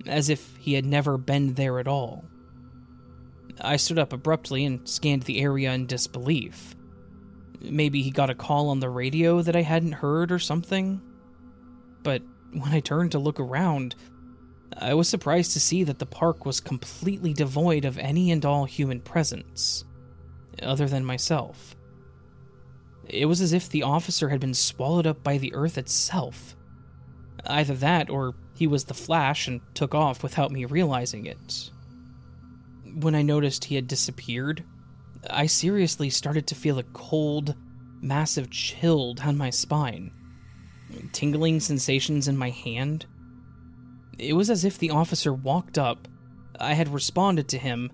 as 0.05 0.29
if 0.29 0.55
he 0.57 0.73
had 0.73 0.85
never 0.85 1.17
been 1.17 1.55
there 1.55 1.79
at 1.79 1.87
all. 1.87 2.23
I 3.59 3.77
stood 3.77 3.99
up 3.99 4.13
abruptly 4.13 4.65
and 4.65 4.87
scanned 4.87 5.23
the 5.23 5.41
area 5.41 5.73
in 5.73 5.87
disbelief. 5.87 6.75
Maybe 7.59 8.01
he 8.01 8.11
got 8.11 8.29
a 8.29 8.35
call 8.35 8.69
on 8.69 8.79
the 8.79 8.89
radio 8.89 9.41
that 9.41 9.55
I 9.55 9.61
hadn't 9.61 9.91
heard 9.93 10.31
or 10.31 10.39
something? 10.39 11.01
But 12.03 12.23
when 12.51 12.71
I 12.71 12.79
turned 12.79 13.11
to 13.11 13.19
look 13.19 13.39
around, 13.39 13.95
I 14.77 14.93
was 14.93 15.09
surprised 15.09 15.51
to 15.53 15.59
see 15.59 15.83
that 15.83 15.99
the 15.99 16.05
park 16.05 16.45
was 16.45 16.59
completely 16.59 17.33
devoid 17.33 17.85
of 17.85 17.97
any 17.97 18.31
and 18.31 18.45
all 18.45 18.65
human 18.65 19.01
presence, 19.01 19.83
other 20.61 20.87
than 20.87 21.05
myself. 21.05 21.75
It 23.07 23.25
was 23.25 23.41
as 23.41 23.53
if 23.53 23.67
the 23.67 23.83
officer 23.83 24.29
had 24.29 24.39
been 24.39 24.53
swallowed 24.53 25.05
up 25.05 25.23
by 25.23 25.37
the 25.37 25.53
earth 25.53 25.77
itself. 25.77 26.55
Either 27.45 27.73
that, 27.75 28.09
or 28.09 28.33
he 28.55 28.67
was 28.67 28.85
the 28.85 28.93
Flash 28.93 29.47
and 29.47 29.59
took 29.73 29.93
off 29.93 30.23
without 30.23 30.51
me 30.51 30.65
realizing 30.65 31.25
it. 31.25 31.71
When 32.93 33.15
I 33.15 33.21
noticed 33.21 33.65
he 33.65 33.75
had 33.75 33.87
disappeared, 33.87 34.63
I 35.29 35.45
seriously 35.45 36.09
started 36.09 36.47
to 36.47 36.55
feel 36.55 36.79
a 36.79 36.83
cold, 36.83 37.55
massive 38.01 38.49
chill 38.49 39.13
down 39.15 39.37
my 39.37 39.49
spine, 39.49 40.11
tingling 41.11 41.59
sensations 41.59 42.27
in 42.27 42.37
my 42.37 42.49
hand. 42.49 43.05
It 44.21 44.33
was 44.33 44.51
as 44.51 44.63
if 44.63 44.77
the 44.77 44.91
officer 44.91 45.33
walked 45.33 45.79
up, 45.79 46.07
I 46.59 46.73
had 46.73 46.89
responded 46.89 47.47
to 47.49 47.57
him, 47.57 47.91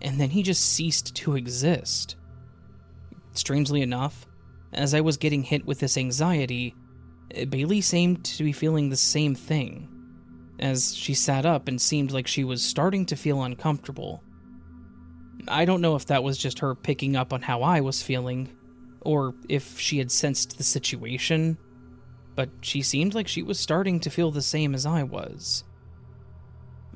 and 0.00 0.18
then 0.18 0.30
he 0.30 0.42
just 0.42 0.64
ceased 0.64 1.14
to 1.16 1.36
exist. 1.36 2.16
Strangely 3.34 3.82
enough, 3.82 4.26
as 4.72 4.94
I 4.94 5.02
was 5.02 5.18
getting 5.18 5.42
hit 5.42 5.66
with 5.66 5.78
this 5.78 5.98
anxiety, 5.98 6.74
Bailey 7.50 7.82
seemed 7.82 8.24
to 8.24 8.44
be 8.44 8.52
feeling 8.52 8.88
the 8.88 8.96
same 8.96 9.34
thing, 9.34 9.90
as 10.58 10.96
she 10.96 11.12
sat 11.12 11.44
up 11.44 11.68
and 11.68 11.78
seemed 11.78 12.12
like 12.12 12.26
she 12.26 12.44
was 12.44 12.64
starting 12.64 13.04
to 13.04 13.14
feel 13.14 13.42
uncomfortable. 13.42 14.22
I 15.48 15.66
don't 15.66 15.82
know 15.82 15.96
if 15.96 16.06
that 16.06 16.24
was 16.24 16.38
just 16.38 16.60
her 16.60 16.74
picking 16.74 17.14
up 17.14 17.34
on 17.34 17.42
how 17.42 17.60
I 17.60 17.82
was 17.82 18.02
feeling, 18.02 18.48
or 19.02 19.34
if 19.50 19.78
she 19.78 19.98
had 19.98 20.10
sensed 20.10 20.56
the 20.56 20.64
situation, 20.64 21.58
but 22.38 22.50
she 22.60 22.82
seemed 22.82 23.16
like 23.16 23.26
she 23.26 23.42
was 23.42 23.58
starting 23.58 23.98
to 23.98 24.10
feel 24.10 24.30
the 24.30 24.40
same 24.40 24.72
as 24.72 24.86
I 24.86 25.02
was. 25.02 25.64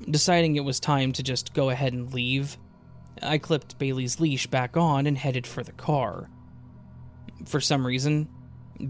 Deciding 0.09 0.55
it 0.55 0.65
was 0.65 0.79
time 0.79 1.11
to 1.15 1.23
just 1.25 1.53
go 1.53 1.71
ahead 1.71 1.93
and 1.93 2.15
leave, 2.15 2.57
I 3.21 3.39
clipped 3.39 3.77
Bailey's 3.77 4.21
leash 4.21 4.47
back 4.47 4.77
on 4.77 5.05
and 5.05 5.19
headed 5.19 5.45
for 5.45 5.65
the 5.65 5.73
car. 5.73 6.31
For 7.45 7.61
some 7.61 7.85
reason, 7.85 8.29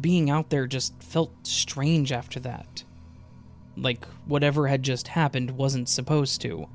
being 0.03 0.29
out 0.29 0.51
there 0.51 0.67
just 0.67 1.03
felt 1.03 1.33
strange 1.47 2.12
after 2.12 2.38
that. 2.41 2.85
Like 3.75 4.05
whatever 4.27 4.67
had 4.67 4.83
just 4.83 5.09
happened 5.09 5.53
wasn't 5.53 5.88
supposed 5.88 6.43
to, 6.43 6.69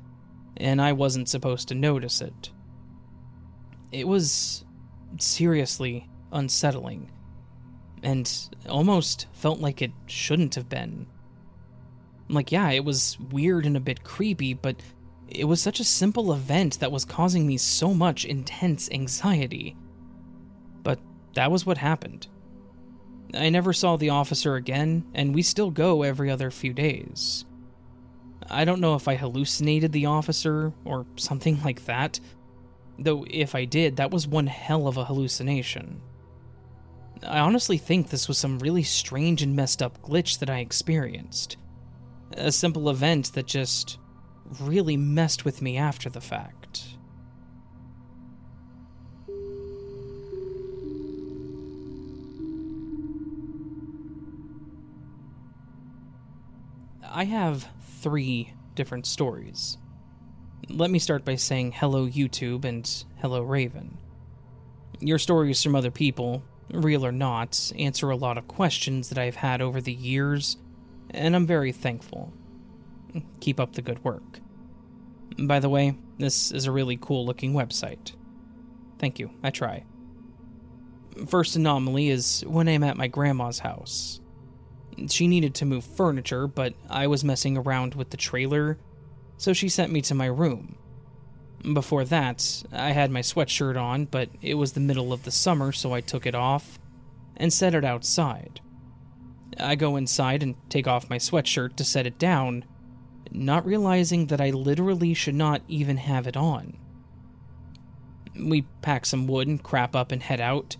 and 0.56 0.82
I 0.82 0.92
wasn't 0.92 1.28
supposed 1.28 1.68
to 1.68 1.76
notice 1.76 2.20
it. 2.20 2.50
It 3.92 4.08
was 4.08 4.64
seriously 5.20 6.08
unsettling, 6.32 7.12
and 8.02 8.30
almost 8.68 9.26
felt 9.32 9.60
like 9.60 9.82
it 9.82 9.92
shouldn't 10.06 10.54
have 10.54 10.68
been. 10.68 11.06
Like, 12.28 12.52
yeah, 12.52 12.70
it 12.70 12.84
was 12.84 13.18
weird 13.30 13.64
and 13.66 13.76
a 13.76 13.80
bit 13.80 14.04
creepy, 14.04 14.54
but 14.54 14.76
it 15.28 15.44
was 15.44 15.60
such 15.60 15.80
a 15.80 15.84
simple 15.84 16.32
event 16.32 16.80
that 16.80 16.92
was 16.92 17.04
causing 17.04 17.46
me 17.46 17.56
so 17.56 17.94
much 17.94 18.24
intense 18.24 18.90
anxiety. 18.90 19.76
But 20.82 20.98
that 21.34 21.50
was 21.50 21.66
what 21.66 21.78
happened. 21.78 22.28
I 23.34 23.50
never 23.50 23.72
saw 23.72 23.96
the 23.96 24.10
officer 24.10 24.56
again, 24.56 25.04
and 25.14 25.34
we 25.34 25.42
still 25.42 25.70
go 25.70 26.02
every 26.02 26.30
other 26.30 26.50
few 26.50 26.72
days. 26.72 27.44
I 28.50 28.64
don't 28.64 28.80
know 28.80 28.94
if 28.94 29.06
I 29.06 29.16
hallucinated 29.16 29.92
the 29.92 30.06
officer 30.06 30.72
or 30.84 31.06
something 31.16 31.60
like 31.64 31.84
that, 31.84 32.20
though 32.98 33.24
if 33.28 33.54
I 33.54 33.64
did, 33.64 33.96
that 33.96 34.10
was 34.10 34.26
one 34.26 34.46
hell 34.46 34.88
of 34.88 34.96
a 34.96 35.04
hallucination. 35.04 36.00
I 37.26 37.40
honestly 37.40 37.78
think 37.78 38.08
this 38.08 38.28
was 38.28 38.38
some 38.38 38.58
really 38.58 38.82
strange 38.82 39.42
and 39.42 39.56
messed 39.56 39.82
up 39.82 40.00
glitch 40.02 40.38
that 40.38 40.50
I 40.50 40.58
experienced. 40.60 41.56
A 42.36 42.52
simple 42.52 42.90
event 42.90 43.32
that 43.34 43.46
just 43.46 43.98
really 44.60 44.96
messed 44.96 45.44
with 45.44 45.60
me 45.60 45.76
after 45.76 46.08
the 46.08 46.20
fact. 46.20 46.84
I 57.10 57.24
have 57.24 57.66
three 58.00 58.52
different 58.74 59.06
stories. 59.06 59.76
Let 60.68 60.90
me 60.90 60.98
start 60.98 61.24
by 61.24 61.36
saying 61.36 61.72
hello, 61.72 62.06
YouTube, 62.06 62.64
and 62.64 62.88
hello, 63.20 63.42
Raven. 63.42 63.98
Your 65.00 65.18
stories 65.18 65.62
from 65.62 65.74
other 65.74 65.90
people, 65.90 66.42
real 66.70 67.04
or 67.04 67.12
not, 67.12 67.72
answer 67.78 68.10
a 68.10 68.16
lot 68.16 68.38
of 68.38 68.48
questions 68.48 69.08
that 69.08 69.18
I've 69.18 69.36
had 69.36 69.60
over 69.60 69.80
the 69.80 69.92
years, 69.92 70.56
and 71.10 71.34
I'm 71.34 71.46
very 71.46 71.72
thankful. 71.72 72.32
Keep 73.40 73.58
up 73.58 73.74
the 73.74 73.82
good 73.82 74.04
work. 74.04 74.40
By 75.38 75.60
the 75.60 75.68
way, 75.68 75.96
this 76.18 76.50
is 76.52 76.66
a 76.66 76.72
really 76.72 76.98
cool 77.00 77.24
looking 77.24 77.52
website. 77.52 78.12
Thank 78.98 79.18
you, 79.18 79.30
I 79.42 79.50
try. 79.50 79.84
First 81.26 81.56
anomaly 81.56 82.10
is 82.10 82.44
when 82.46 82.68
I'm 82.68 82.84
at 82.84 82.96
my 82.96 83.08
grandma's 83.08 83.60
house. 83.60 84.20
She 85.08 85.28
needed 85.28 85.54
to 85.56 85.64
move 85.64 85.84
furniture, 85.84 86.46
but 86.46 86.74
I 86.90 87.06
was 87.06 87.24
messing 87.24 87.56
around 87.56 87.94
with 87.94 88.10
the 88.10 88.16
trailer 88.16 88.78
so 89.38 89.52
she 89.52 89.68
sent 89.68 89.92
me 89.92 90.02
to 90.02 90.14
my 90.14 90.26
room. 90.26 90.76
Before 91.62 92.04
that, 92.04 92.62
I 92.72 92.92
had 92.92 93.10
my 93.10 93.20
sweatshirt 93.20 93.80
on, 93.80 94.04
but 94.04 94.30
it 94.40 94.54
was 94.54 94.72
the 94.72 94.80
middle 94.80 95.12
of 95.12 95.24
the 95.24 95.30
summer, 95.30 95.72
so 95.72 95.92
I 95.92 96.00
took 96.00 96.24
it 96.24 96.34
off 96.34 96.78
and 97.36 97.52
set 97.52 97.74
it 97.74 97.84
outside. 97.84 98.60
I 99.58 99.74
go 99.74 99.96
inside 99.96 100.42
and 100.42 100.54
take 100.68 100.86
off 100.86 101.10
my 101.10 101.18
sweatshirt 101.18 101.76
to 101.76 101.84
set 101.84 102.06
it 102.06 102.18
down, 102.18 102.64
not 103.32 103.66
realizing 103.66 104.26
that 104.26 104.40
I 104.40 104.50
literally 104.50 105.14
should 105.14 105.34
not 105.34 105.62
even 105.68 105.96
have 105.96 106.26
it 106.26 106.36
on. 106.36 106.76
We 108.38 108.62
pack 108.82 109.04
some 109.04 109.26
wood 109.26 109.48
and 109.48 109.62
crap 109.62 109.96
up 109.96 110.12
and 110.12 110.22
head 110.22 110.40
out, 110.40 110.76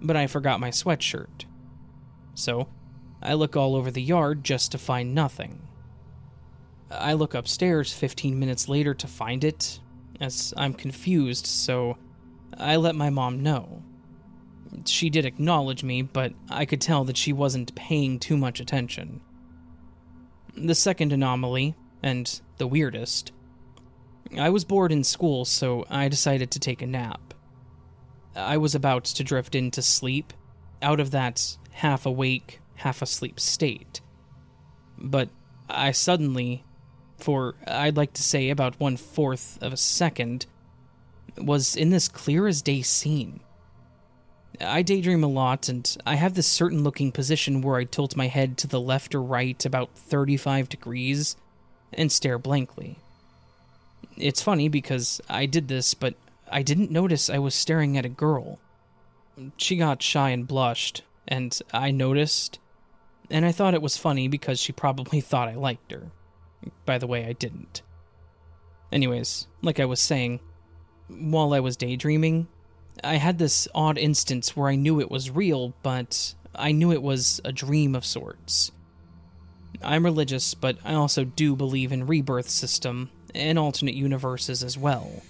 but 0.00 0.16
I 0.16 0.28
forgot 0.28 0.60
my 0.60 0.70
sweatshirt. 0.70 1.44
So, 2.34 2.68
I 3.20 3.34
look 3.34 3.56
all 3.56 3.74
over 3.74 3.90
the 3.90 4.02
yard 4.02 4.44
just 4.44 4.70
to 4.72 4.78
find 4.78 5.14
nothing. 5.14 5.66
I 6.90 7.12
look 7.14 7.34
upstairs 7.34 7.92
15 7.92 8.38
minutes 8.38 8.68
later 8.68 8.94
to 8.94 9.06
find 9.06 9.44
it, 9.44 9.80
as 10.20 10.54
I'm 10.56 10.74
confused, 10.74 11.46
so 11.46 11.96
I 12.56 12.76
let 12.76 12.94
my 12.94 13.10
mom 13.10 13.42
know. 13.42 13.82
She 14.84 15.10
did 15.10 15.24
acknowledge 15.24 15.82
me, 15.82 16.02
but 16.02 16.32
I 16.48 16.64
could 16.64 16.80
tell 16.80 17.04
that 17.04 17.16
she 17.16 17.32
wasn't 17.32 17.74
paying 17.74 18.18
too 18.18 18.36
much 18.36 18.60
attention. 18.60 19.20
The 20.56 20.74
second 20.74 21.12
anomaly, 21.12 21.74
and 22.02 22.40
the 22.58 22.66
weirdest, 22.66 23.32
I 24.38 24.50
was 24.50 24.64
bored 24.64 24.92
in 24.92 25.02
school, 25.02 25.44
so 25.44 25.84
I 25.90 26.08
decided 26.08 26.50
to 26.52 26.60
take 26.60 26.82
a 26.82 26.86
nap. 26.86 27.34
I 28.36 28.58
was 28.58 28.74
about 28.74 29.04
to 29.04 29.24
drift 29.24 29.54
into 29.54 29.82
sleep, 29.82 30.32
out 30.82 31.00
of 31.00 31.10
that 31.10 31.56
half 31.72 32.06
awake, 32.06 32.60
half 32.76 33.02
asleep 33.02 33.40
state. 33.40 34.00
But 34.98 35.30
I 35.68 35.92
suddenly 35.92 36.64
for 37.22 37.54
I'd 37.66 37.96
like 37.96 38.12
to 38.14 38.22
say 38.22 38.50
about 38.50 38.80
one 38.80 38.96
fourth 38.96 39.58
of 39.62 39.72
a 39.72 39.76
second, 39.76 40.46
was 41.36 41.76
in 41.76 41.90
this 41.90 42.08
clear 42.08 42.46
as 42.46 42.62
day 42.62 42.82
scene. 42.82 43.40
I 44.60 44.82
daydream 44.82 45.24
a 45.24 45.28
lot, 45.28 45.68
and 45.68 45.96
I 46.04 46.16
have 46.16 46.34
this 46.34 46.46
certain 46.46 46.84
looking 46.84 47.12
position 47.12 47.62
where 47.62 47.76
I 47.76 47.84
tilt 47.84 48.16
my 48.16 48.26
head 48.26 48.58
to 48.58 48.66
the 48.66 48.80
left 48.80 49.14
or 49.14 49.22
right 49.22 49.64
about 49.64 49.90
35 49.96 50.68
degrees 50.68 51.36
and 51.92 52.12
stare 52.12 52.38
blankly. 52.38 52.98
It's 54.16 54.42
funny 54.42 54.68
because 54.68 55.20
I 55.30 55.46
did 55.46 55.68
this, 55.68 55.94
but 55.94 56.14
I 56.50 56.62
didn't 56.62 56.90
notice 56.90 57.30
I 57.30 57.38
was 57.38 57.54
staring 57.54 57.96
at 57.96 58.04
a 58.04 58.10
girl. 58.10 58.58
She 59.56 59.76
got 59.76 60.02
shy 60.02 60.30
and 60.30 60.46
blushed, 60.46 61.02
and 61.26 61.58
I 61.72 61.90
noticed, 61.90 62.58
and 63.30 63.46
I 63.46 63.52
thought 63.52 63.74
it 63.74 63.82
was 63.82 63.96
funny 63.96 64.28
because 64.28 64.60
she 64.60 64.72
probably 64.72 65.20
thought 65.22 65.48
I 65.48 65.54
liked 65.54 65.90
her. 65.92 66.10
By 66.84 66.98
the 66.98 67.06
way, 67.06 67.26
I 67.26 67.32
didn't. 67.32 67.82
Anyways, 68.92 69.46
like 69.62 69.80
I 69.80 69.84
was 69.84 70.00
saying, 70.00 70.40
while 71.08 71.54
I 71.54 71.60
was 71.60 71.76
daydreaming, 71.76 72.48
I 73.02 73.16
had 73.16 73.38
this 73.38 73.68
odd 73.74 73.98
instance 73.98 74.56
where 74.56 74.68
I 74.68 74.76
knew 74.76 75.00
it 75.00 75.10
was 75.10 75.30
real, 75.30 75.74
but 75.82 76.34
I 76.54 76.72
knew 76.72 76.92
it 76.92 77.02
was 77.02 77.40
a 77.44 77.52
dream 77.52 77.94
of 77.94 78.04
sorts. 78.04 78.72
I'm 79.82 80.04
religious, 80.04 80.54
but 80.54 80.76
I 80.84 80.94
also 80.94 81.24
do 81.24 81.56
believe 81.56 81.92
in 81.92 82.06
rebirth 82.06 82.50
system 82.50 83.10
and 83.34 83.58
alternate 83.58 83.94
universes 83.94 84.62
as 84.62 84.76
well. 84.76 85.22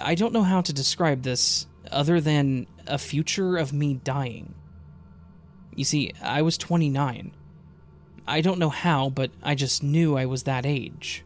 I 0.00 0.14
don't 0.14 0.32
know 0.32 0.42
how 0.42 0.60
to 0.60 0.72
describe 0.72 1.22
this 1.22 1.66
other 1.90 2.20
than 2.20 2.66
a 2.86 2.98
future 2.98 3.56
of 3.56 3.72
me 3.72 3.94
dying. 3.94 4.54
You 5.74 5.84
see, 5.84 6.12
I 6.22 6.42
was 6.42 6.58
29. 6.58 7.32
I 8.28 8.40
don't 8.40 8.58
know 8.58 8.70
how, 8.70 9.10
but 9.10 9.30
I 9.42 9.54
just 9.54 9.82
knew 9.82 10.16
I 10.16 10.26
was 10.26 10.42
that 10.44 10.66
age. 10.66 11.24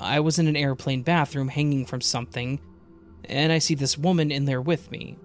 I 0.00 0.20
was 0.20 0.38
in 0.38 0.46
an 0.46 0.56
airplane 0.56 1.02
bathroom 1.02 1.48
hanging 1.48 1.86
from 1.86 2.00
something, 2.00 2.60
and 3.24 3.52
I 3.52 3.58
see 3.58 3.74
this 3.74 3.98
woman 3.98 4.30
in 4.30 4.44
there 4.44 4.60
with 4.60 4.90
me, 4.90 5.16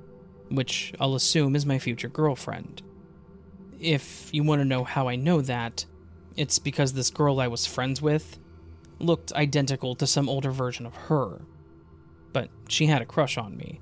which 0.50 0.94
I'll 1.00 1.16
assume 1.16 1.56
is 1.56 1.66
my 1.66 1.80
future 1.80 2.10
girlfriend. 2.10 2.82
If 3.80 4.30
you 4.32 4.44
want 4.44 4.62
to 4.62 4.66
know 4.66 4.84
how 4.84 5.08
I 5.08 5.16
know 5.16 5.42
that, 5.42 5.86
it's 6.36 6.60
because 6.60 6.94
this 6.94 7.10
girl 7.10 7.40
I 7.40 7.48
was 7.48 7.66
friends 7.66 8.02
with 8.02 8.40
looked 9.00 9.34
identical 9.34 9.96
to 9.96 10.08
some 10.08 10.30
older 10.30 10.52
version 10.52 10.86
of 10.86 10.96
her. 10.96 11.42
But 12.32 12.50
she 12.70 12.86
had 12.88 13.02
a 13.02 13.06
crush 13.06 13.38
on 13.38 13.58
me. 13.58 13.82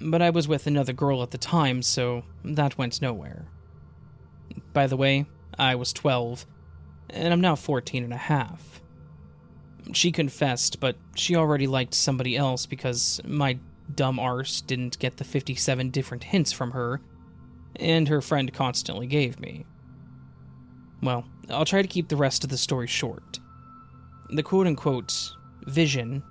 But 0.00 0.22
I 0.22 0.30
was 0.30 0.46
with 0.46 0.66
another 0.66 0.92
girl 0.92 1.22
at 1.22 1.30
the 1.30 1.38
time, 1.38 1.82
so 1.82 2.22
that 2.44 2.78
went 2.78 3.02
nowhere. 3.02 3.46
By 4.72 4.86
the 4.86 4.96
way, 4.96 5.26
I 5.58 5.74
was 5.74 5.92
12, 5.92 6.46
and 7.10 7.32
I'm 7.32 7.40
now 7.40 7.56
14 7.56 8.04
and 8.04 8.12
a 8.12 8.16
half. 8.16 8.80
She 9.92 10.12
confessed, 10.12 10.80
but 10.80 10.96
she 11.14 11.34
already 11.34 11.66
liked 11.66 11.94
somebody 11.94 12.36
else 12.36 12.66
because 12.66 13.20
my 13.24 13.58
dumb 13.94 14.18
arse 14.18 14.60
didn't 14.60 14.98
get 14.98 15.16
the 15.16 15.24
57 15.24 15.90
different 15.90 16.24
hints 16.24 16.52
from 16.52 16.72
her, 16.72 17.00
and 17.76 18.08
her 18.08 18.20
friend 18.20 18.52
constantly 18.52 19.06
gave 19.06 19.40
me. 19.40 19.64
Well, 21.02 21.24
I'll 21.48 21.64
try 21.64 21.82
to 21.82 21.88
keep 21.88 22.08
the 22.08 22.16
rest 22.16 22.44
of 22.44 22.50
the 22.50 22.58
story 22.58 22.86
short. 22.86 23.38
The 24.30 24.42
quote 24.42 24.66
unquote 24.66 25.32
vision 25.66 26.22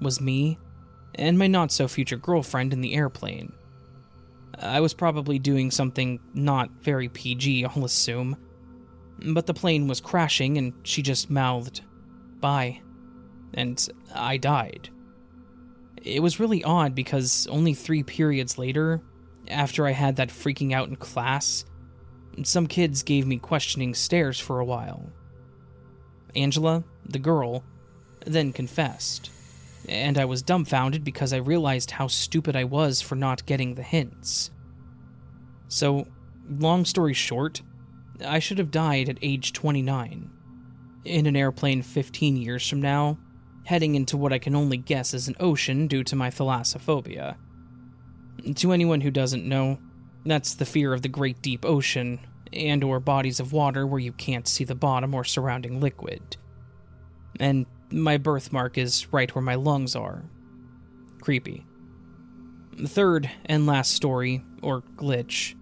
was 0.00 0.20
me 0.20 0.58
and 1.14 1.38
my 1.38 1.46
not 1.46 1.72
so 1.72 1.88
future 1.88 2.16
girlfriend 2.16 2.72
in 2.72 2.80
the 2.80 2.94
airplane. 2.94 3.52
I 4.58 4.80
was 4.80 4.94
probably 4.94 5.38
doing 5.38 5.70
something 5.70 6.20
not 6.34 6.70
very 6.82 7.08
PG, 7.08 7.64
I'll 7.64 7.84
assume, 7.84 8.36
but 9.24 9.46
the 9.46 9.54
plane 9.54 9.86
was 9.86 10.00
crashing 10.00 10.58
and 10.58 10.72
she 10.82 11.02
just 11.02 11.30
mouthed, 11.30 11.82
Bye. 12.40 12.80
And 13.54 13.86
I 14.14 14.36
died. 14.36 14.88
It 16.02 16.22
was 16.22 16.40
really 16.40 16.64
odd 16.64 16.94
because 16.94 17.46
only 17.48 17.74
three 17.74 18.02
periods 18.02 18.56
later, 18.56 19.02
after 19.48 19.86
I 19.86 19.90
had 19.90 20.16
that 20.16 20.28
freaking 20.30 20.72
out 20.72 20.88
in 20.88 20.96
class, 20.96 21.64
some 22.42 22.66
kids 22.66 23.02
gave 23.02 23.26
me 23.26 23.38
questioning 23.38 23.94
stares 23.94 24.40
for 24.40 24.60
a 24.60 24.64
while. 24.64 25.12
Angela, 26.34 26.84
the 27.04 27.18
girl, 27.18 27.64
then 28.24 28.52
confessed, 28.52 29.30
and 29.88 30.16
I 30.16 30.24
was 30.24 30.42
dumbfounded 30.42 31.04
because 31.04 31.32
I 31.32 31.38
realized 31.38 31.90
how 31.90 32.06
stupid 32.06 32.56
I 32.56 32.64
was 32.64 33.00
for 33.00 33.16
not 33.16 33.46
getting 33.46 33.74
the 33.74 33.82
hints. 33.82 34.50
So, 35.68 36.06
long 36.48 36.84
story 36.84 37.14
short, 37.14 37.62
I 38.24 38.38
should 38.38 38.58
have 38.58 38.70
died 38.70 39.08
at 39.08 39.18
age 39.22 39.52
29. 39.52 40.30
In 41.04 41.26
an 41.26 41.36
airplane 41.36 41.82
15 41.82 42.36
years 42.36 42.68
from 42.68 42.82
now, 42.82 43.18
heading 43.64 43.94
into 43.94 44.16
what 44.16 44.32
I 44.32 44.38
can 44.38 44.54
only 44.54 44.76
guess 44.76 45.14
is 45.14 45.28
an 45.28 45.36
ocean 45.40 45.86
due 45.86 46.04
to 46.04 46.16
my 46.16 46.30
thalassophobia. 46.30 47.36
To 48.56 48.72
anyone 48.72 49.00
who 49.00 49.10
doesn't 49.10 49.48
know, 49.48 49.78
that's 50.24 50.54
the 50.54 50.66
fear 50.66 50.92
of 50.92 51.02
the 51.02 51.08
great 51.08 51.40
deep 51.42 51.64
ocean 51.64 52.20
and 52.52 52.82
or 52.82 53.00
bodies 53.00 53.40
of 53.40 53.52
water 53.52 53.86
where 53.86 54.00
you 54.00 54.12
can't 54.12 54.48
see 54.48 54.64
the 54.64 54.74
bottom 54.74 55.14
or 55.14 55.24
surrounding 55.24 55.80
liquid. 55.80 56.36
And 57.38 57.66
my 57.90 58.16
birthmark 58.16 58.76
is 58.76 59.12
right 59.12 59.34
where 59.34 59.42
my 59.42 59.54
lungs 59.54 59.94
are. 59.94 60.24
Creepy. 61.20 61.64
Third 62.86 63.30
and 63.46 63.66
last 63.66 63.92
story, 63.92 64.42
or 64.62 64.82
glitch, 64.96 65.54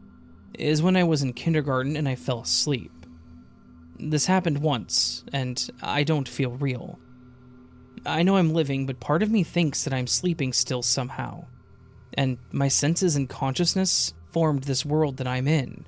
is 0.59 0.83
when 0.83 0.97
I 0.97 1.05
was 1.05 1.23
in 1.23 1.33
kindergarten 1.33 1.97
and 1.97 2.09
I 2.09 2.15
fell 2.15 2.41
asleep. 2.41 2.93
This 3.99 4.27
happened 4.27 4.59
once, 4.59 5.25
and 5.33 5.69
I 5.83 6.05
don't 6.05 6.29
feel 6.29 6.53
real. 6.53 6.99
I 8.07 8.23
know 8.23 8.37
I'm 8.37 8.53
living, 8.53 8.87
but 8.87 9.01
part 9.01 9.23
of 9.23 9.31
me 9.31 9.43
thinks 9.43 9.85
that 9.85 9.93
I'm 9.93 10.07
sleeping 10.07 10.53
still 10.53 10.83
somehow. 10.83 11.47
And 12.15 12.39
my 12.53 12.69
senses 12.69 13.17
and 13.17 13.29
consciousness 13.29 14.15
formed 14.33 14.65
this 14.65 14.85
world 14.85 15.17
that 15.17 15.27
I'm 15.27 15.49
in. 15.49 15.85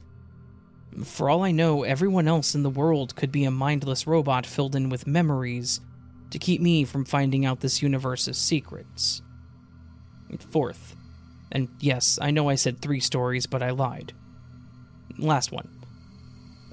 For 1.04 1.30
all 1.30 1.44
I 1.44 1.52
know, 1.52 1.84
everyone 1.84 2.26
else 2.26 2.54
in 2.54 2.62
the 2.62 2.70
world 2.70 3.14
could 3.14 3.30
be 3.30 3.44
a 3.44 3.50
mindless 3.50 4.06
robot 4.06 4.44
filled 4.44 4.74
in 4.74 4.88
with 4.88 5.06
memories 5.06 5.80
to 6.30 6.38
keep 6.38 6.60
me 6.60 6.84
from 6.84 7.04
finding 7.04 7.44
out 7.44 7.60
this 7.60 7.82
universe's 7.82 8.38
secrets. 8.38 9.22
Fourth, 10.50 10.96
and 11.52 11.68
yes, 11.80 12.18
I 12.20 12.30
know 12.30 12.48
I 12.48 12.54
said 12.54 12.80
three 12.80 13.00
stories, 13.00 13.46
but 13.46 13.62
I 13.62 13.70
lied. 13.70 14.12
Last 15.18 15.52
one. 15.52 15.68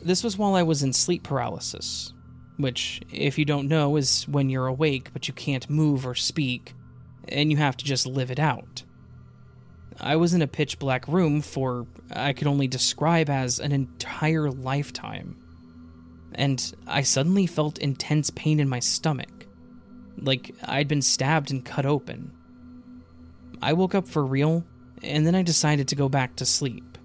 This 0.01 0.23
was 0.23 0.37
while 0.37 0.55
I 0.55 0.63
was 0.63 0.83
in 0.83 0.93
sleep 0.93 1.23
paralysis, 1.23 2.13
which, 2.57 3.01
if 3.11 3.37
you 3.37 3.45
don't 3.45 3.67
know, 3.67 3.97
is 3.97 4.27
when 4.27 4.49
you're 4.49 4.67
awake 4.67 5.11
but 5.13 5.27
you 5.27 5.33
can't 5.33 5.69
move 5.69 6.05
or 6.05 6.15
speak, 6.15 6.73
and 7.27 7.51
you 7.51 7.57
have 7.57 7.77
to 7.77 7.85
just 7.85 8.05
live 8.05 8.31
it 8.31 8.39
out. 8.39 8.83
I 9.99 10.15
was 10.15 10.33
in 10.33 10.41
a 10.41 10.47
pitch 10.47 10.77
black 10.77 11.07
room 11.07 11.41
for, 11.41 11.87
I 12.11 12.33
could 12.33 12.47
only 12.47 12.67
describe 12.67 13.29
as 13.29 13.59
an 13.59 13.71
entire 13.71 14.51
lifetime. 14.51 15.35
And 16.35 16.73
I 16.85 17.01
suddenly 17.01 17.47
felt 17.47 17.79
intense 17.79 18.29
pain 18.29 18.59
in 18.59 18.69
my 18.69 18.79
stomach, 18.79 19.47
like 20.19 20.53
I'd 20.63 20.87
been 20.87 21.01
stabbed 21.01 21.51
and 21.51 21.65
cut 21.65 21.85
open. 21.85 22.31
I 23.61 23.73
woke 23.73 23.95
up 23.95 24.07
for 24.07 24.23
real, 24.23 24.63
and 25.01 25.25
then 25.25 25.33
I 25.33 25.41
decided 25.41 25.87
to 25.87 25.95
go 25.95 26.09
back 26.09 26.35
to 26.35 26.45
sleep. 26.45 26.96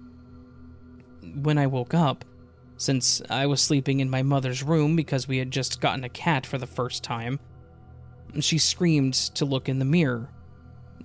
When 1.33 1.57
I 1.57 1.67
woke 1.67 1.93
up, 1.93 2.25
since 2.77 3.21
I 3.29 3.45
was 3.45 3.61
sleeping 3.61 3.99
in 3.99 4.09
my 4.09 4.23
mother's 4.23 4.63
room 4.63 4.95
because 4.95 5.27
we 5.27 5.37
had 5.37 5.51
just 5.51 5.81
gotten 5.81 6.03
a 6.03 6.09
cat 6.09 6.45
for 6.45 6.57
the 6.57 6.67
first 6.67 7.03
time, 7.03 7.39
she 8.39 8.57
screamed 8.57 9.13
to 9.13 9.45
look 9.45 9.69
in 9.69 9.79
the 9.79 9.85
mirror. 9.85 10.29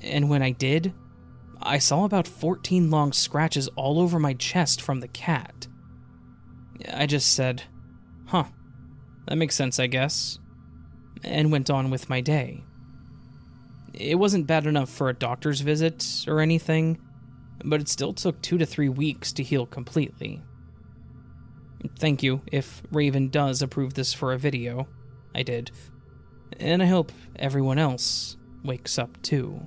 And 0.03 0.29
when 0.29 0.43
I 0.43 0.51
did, 0.51 0.93
I 1.61 1.79
saw 1.79 2.05
about 2.05 2.29
14 2.29 2.91
long 2.91 3.13
scratches 3.13 3.69
all 3.77 4.01
over 4.01 4.19
my 4.19 4.35
chest 4.35 4.81
from 4.81 5.01
the 5.01 5.09
cat. 5.09 5.67
I 6.93 7.07
just 7.07 7.35
said, 7.35 7.65
huh, 8.27 8.45
that 9.27 9.37
makes 9.37 9.57
sense, 9.57 9.79
I 9.79 9.89
guess, 9.89 10.39
and 11.25 11.53
went 11.53 11.71
on 11.71 11.91
with 11.91 12.09
my 12.09 12.21
day. 12.21 12.65
It 13.93 14.15
wasn't 14.15 14.47
bad 14.47 14.67
enough 14.67 14.89
for 14.89 15.09
a 15.09 15.15
doctor's 15.15 15.61
visit 15.61 16.25
or 16.29 16.41
anything, 16.41 16.99
but 17.65 17.81
it 17.81 17.89
still 17.89 18.13
took 18.13 18.41
two 18.41 18.59
to 18.59 18.67
three 18.67 18.89
weeks 18.89 19.33
to 19.33 19.43
heal 19.43 19.67
completely. 19.67 20.43
Thank 21.99 22.23
you 22.23 22.43
if 22.51 22.83
Raven 22.91 23.29
does 23.29 23.63
approve 23.63 23.95
this 23.95 24.13
for 24.13 24.33
a 24.33 24.39
video. 24.39 24.89
I 25.35 25.43
did. 25.43 25.71
And 26.59 26.83
I 26.83 26.87
hope 26.87 27.13
everyone 27.37 27.79
else 27.79 28.37
wakes 28.65 28.99
up 28.99 29.21
too. 29.23 29.61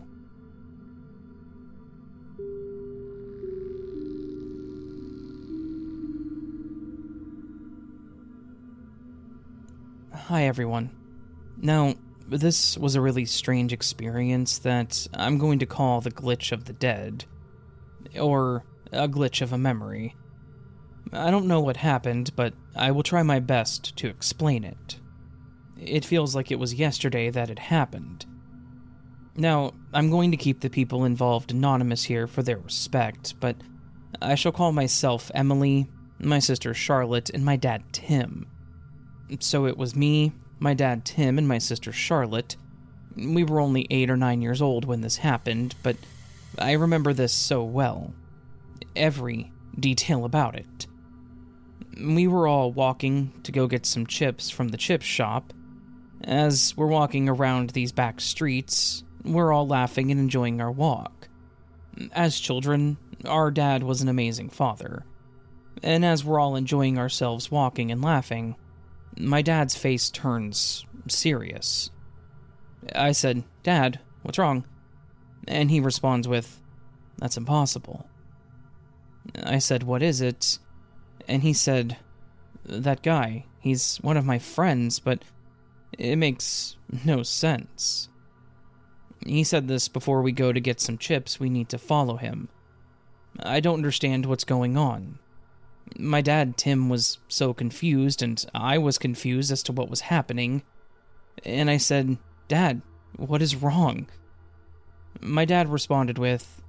Hi, 10.14 10.44
everyone. 10.44 10.90
Now, 11.58 11.96
this 12.28 12.78
was 12.78 12.96
a 12.96 13.02
really 13.02 13.26
strange 13.26 13.74
experience 13.74 14.60
that 14.60 15.08
I'm 15.14 15.38
going 15.38 15.60
to 15.60 15.66
call 15.66 16.00
the 16.00 16.12
glitch 16.12 16.52
of 16.54 16.66
the 16.66 16.74
dead, 16.74 17.26
or 18.20 18.64
a 18.92 19.08
glitch 19.08 19.42
of 19.42 19.54
a 19.54 19.58
memory. 19.58 20.16
I 21.14 21.32
don't 21.32 21.48
know 21.48 21.60
what 21.60 21.78
happened, 21.78 22.32
but 22.36 22.54
I 22.76 22.92
will 22.92 23.04
try 23.04 23.24
my 23.24 23.40
best 23.40 23.96
to 23.98 24.08
explain 24.08 24.64
it. 24.64 25.00
It 25.80 26.06
feels 26.06 26.36
like 26.36 26.52
it 26.52 26.60
was 26.60 26.76
yesterday 26.76 27.30
that 27.30 27.50
it 27.50 27.60
happened. 27.60 28.26
Now, 29.36 29.74
I'm 29.94 30.10
going 30.10 30.32
to 30.32 30.38
keep 30.38 30.60
the 30.60 30.70
people 30.70 31.06
involved 31.06 31.52
anonymous 31.52 32.04
here 32.04 32.28
for 32.28 32.44
their 32.44 32.58
respect, 32.58 33.40
but 33.40 33.56
I 34.22 34.36
shall 34.36 34.52
call 34.52 34.72
myself 34.72 35.32
Emily, 35.34 35.88
my 36.20 36.40
sister 36.40 36.74
Charlotte, 36.74 37.30
and 37.30 37.44
my 37.44 37.56
dad 37.56 37.84
Tim. 37.92 38.48
So 39.40 39.66
it 39.66 39.78
was 39.78 39.96
me, 39.96 40.34
my 40.60 40.74
dad 40.74 41.06
Tim, 41.06 41.38
and 41.38 41.48
my 41.48 41.58
sister 41.58 41.92
Charlotte. 41.92 42.58
We 43.16 43.44
were 43.44 43.60
only 43.60 43.88
eight 43.90 44.10
or 44.10 44.18
nine 44.18 44.42
years 44.42 44.62
old 44.62 44.86
when 44.86 45.02
this 45.02 45.18
happened, 45.18 45.76
but 45.82 45.96
I 46.58 46.74
remember 46.74 47.14
this 47.14 47.34
so 47.34 47.64
well. 47.64 48.14
Every 48.96 49.52
detail 49.80 50.26
about 50.26 50.56
it. 50.56 50.88
We 52.04 52.28
were 52.28 52.48
all 52.48 52.72
walking 52.72 53.34
to 53.44 53.52
go 53.52 53.68
get 53.68 53.86
some 53.86 54.06
chips 54.06 54.50
from 54.50 54.70
the 54.70 54.78
chip 54.78 55.02
shop. 55.02 55.54
As 56.24 56.76
we're 56.78 56.88
walking 56.88 57.30
around 57.30 57.72
these 57.72 57.92
back 57.92 58.22
streets, 58.22 59.04
we're 59.24 59.52
all 59.52 59.68
laughing 59.68 60.12
and 60.12 60.20
enjoying 60.20 60.62
our 60.62 60.72
walk. 60.72 61.30
As 62.14 62.40
children, 62.40 62.98
Our 63.26 63.52
dad 63.52 63.84
was 63.84 64.02
an 64.02 64.10
amazing 64.10 64.50
father. 64.50 65.06
And 65.84 66.04
as 66.04 66.24
we're 66.26 66.40
all 66.40 66.56
enjoying 66.56 66.98
ourselves 66.98 67.52
walking 67.52 67.92
and 67.92 68.02
laughing, 68.02 68.56
my 69.18 69.42
dad's 69.42 69.76
face 69.76 70.10
turns 70.10 70.86
serious. 71.08 71.92
I 72.96 73.12
said, 73.12 73.44
Dad, 73.64 74.00
what's 74.24 74.38
wrong? 74.38 74.66
And 75.48 75.72
he 75.72 75.80
responds 75.80 76.28
with, 76.28 76.62
That's 77.18 77.38
impossible. 77.38 78.08
I 79.44 79.60
said, 79.60 79.84
What 79.84 80.02
is 80.02 80.22
it? 80.22 80.60
And 81.28 81.44
he 81.44 81.54
said, 81.54 81.98
That 82.66 83.02
guy. 83.02 83.46
He's 83.60 83.98
one 83.98 84.18
of 84.18 84.26
my 84.26 84.40
friends, 84.40 85.00
but 85.00 85.24
it 85.98 86.16
makes 86.16 86.78
no 87.06 87.24
sense. 87.24 88.10
He 89.26 89.44
said 89.44 89.68
this 89.68 89.88
before 89.88 90.22
we 90.22 90.32
go 90.32 90.52
to 90.52 90.60
get 90.60 90.80
some 90.80 90.98
chips, 90.98 91.40
we 91.40 91.50
need 91.50 91.70
to 91.70 91.78
follow 91.78 92.18
him. 92.18 92.50
I 93.40 93.60
don't 93.60 93.76
understand 93.76 94.26
what's 94.26 94.44
going 94.44 94.78
on. 94.78 95.20
My 95.98 96.22
dad, 96.22 96.58
Tim, 96.58 96.90
was 96.90 97.20
so 97.28 97.54
confused, 97.54 98.24
and 98.24 98.44
I 98.54 98.78
was 98.78 98.98
confused 98.98 99.52
as 99.52 99.62
to 99.64 99.72
what 99.72 99.90
was 99.90 100.02
happening. 100.02 100.64
And 101.46 101.70
I 101.70 101.78
said, 101.78 102.18
Dad, 102.48 102.82
what 103.18 103.42
is 103.42 103.56
wrong? 103.56 104.08
My 105.22 105.46
dad 105.46 105.70
responded 105.70 106.18
with, 106.18 106.62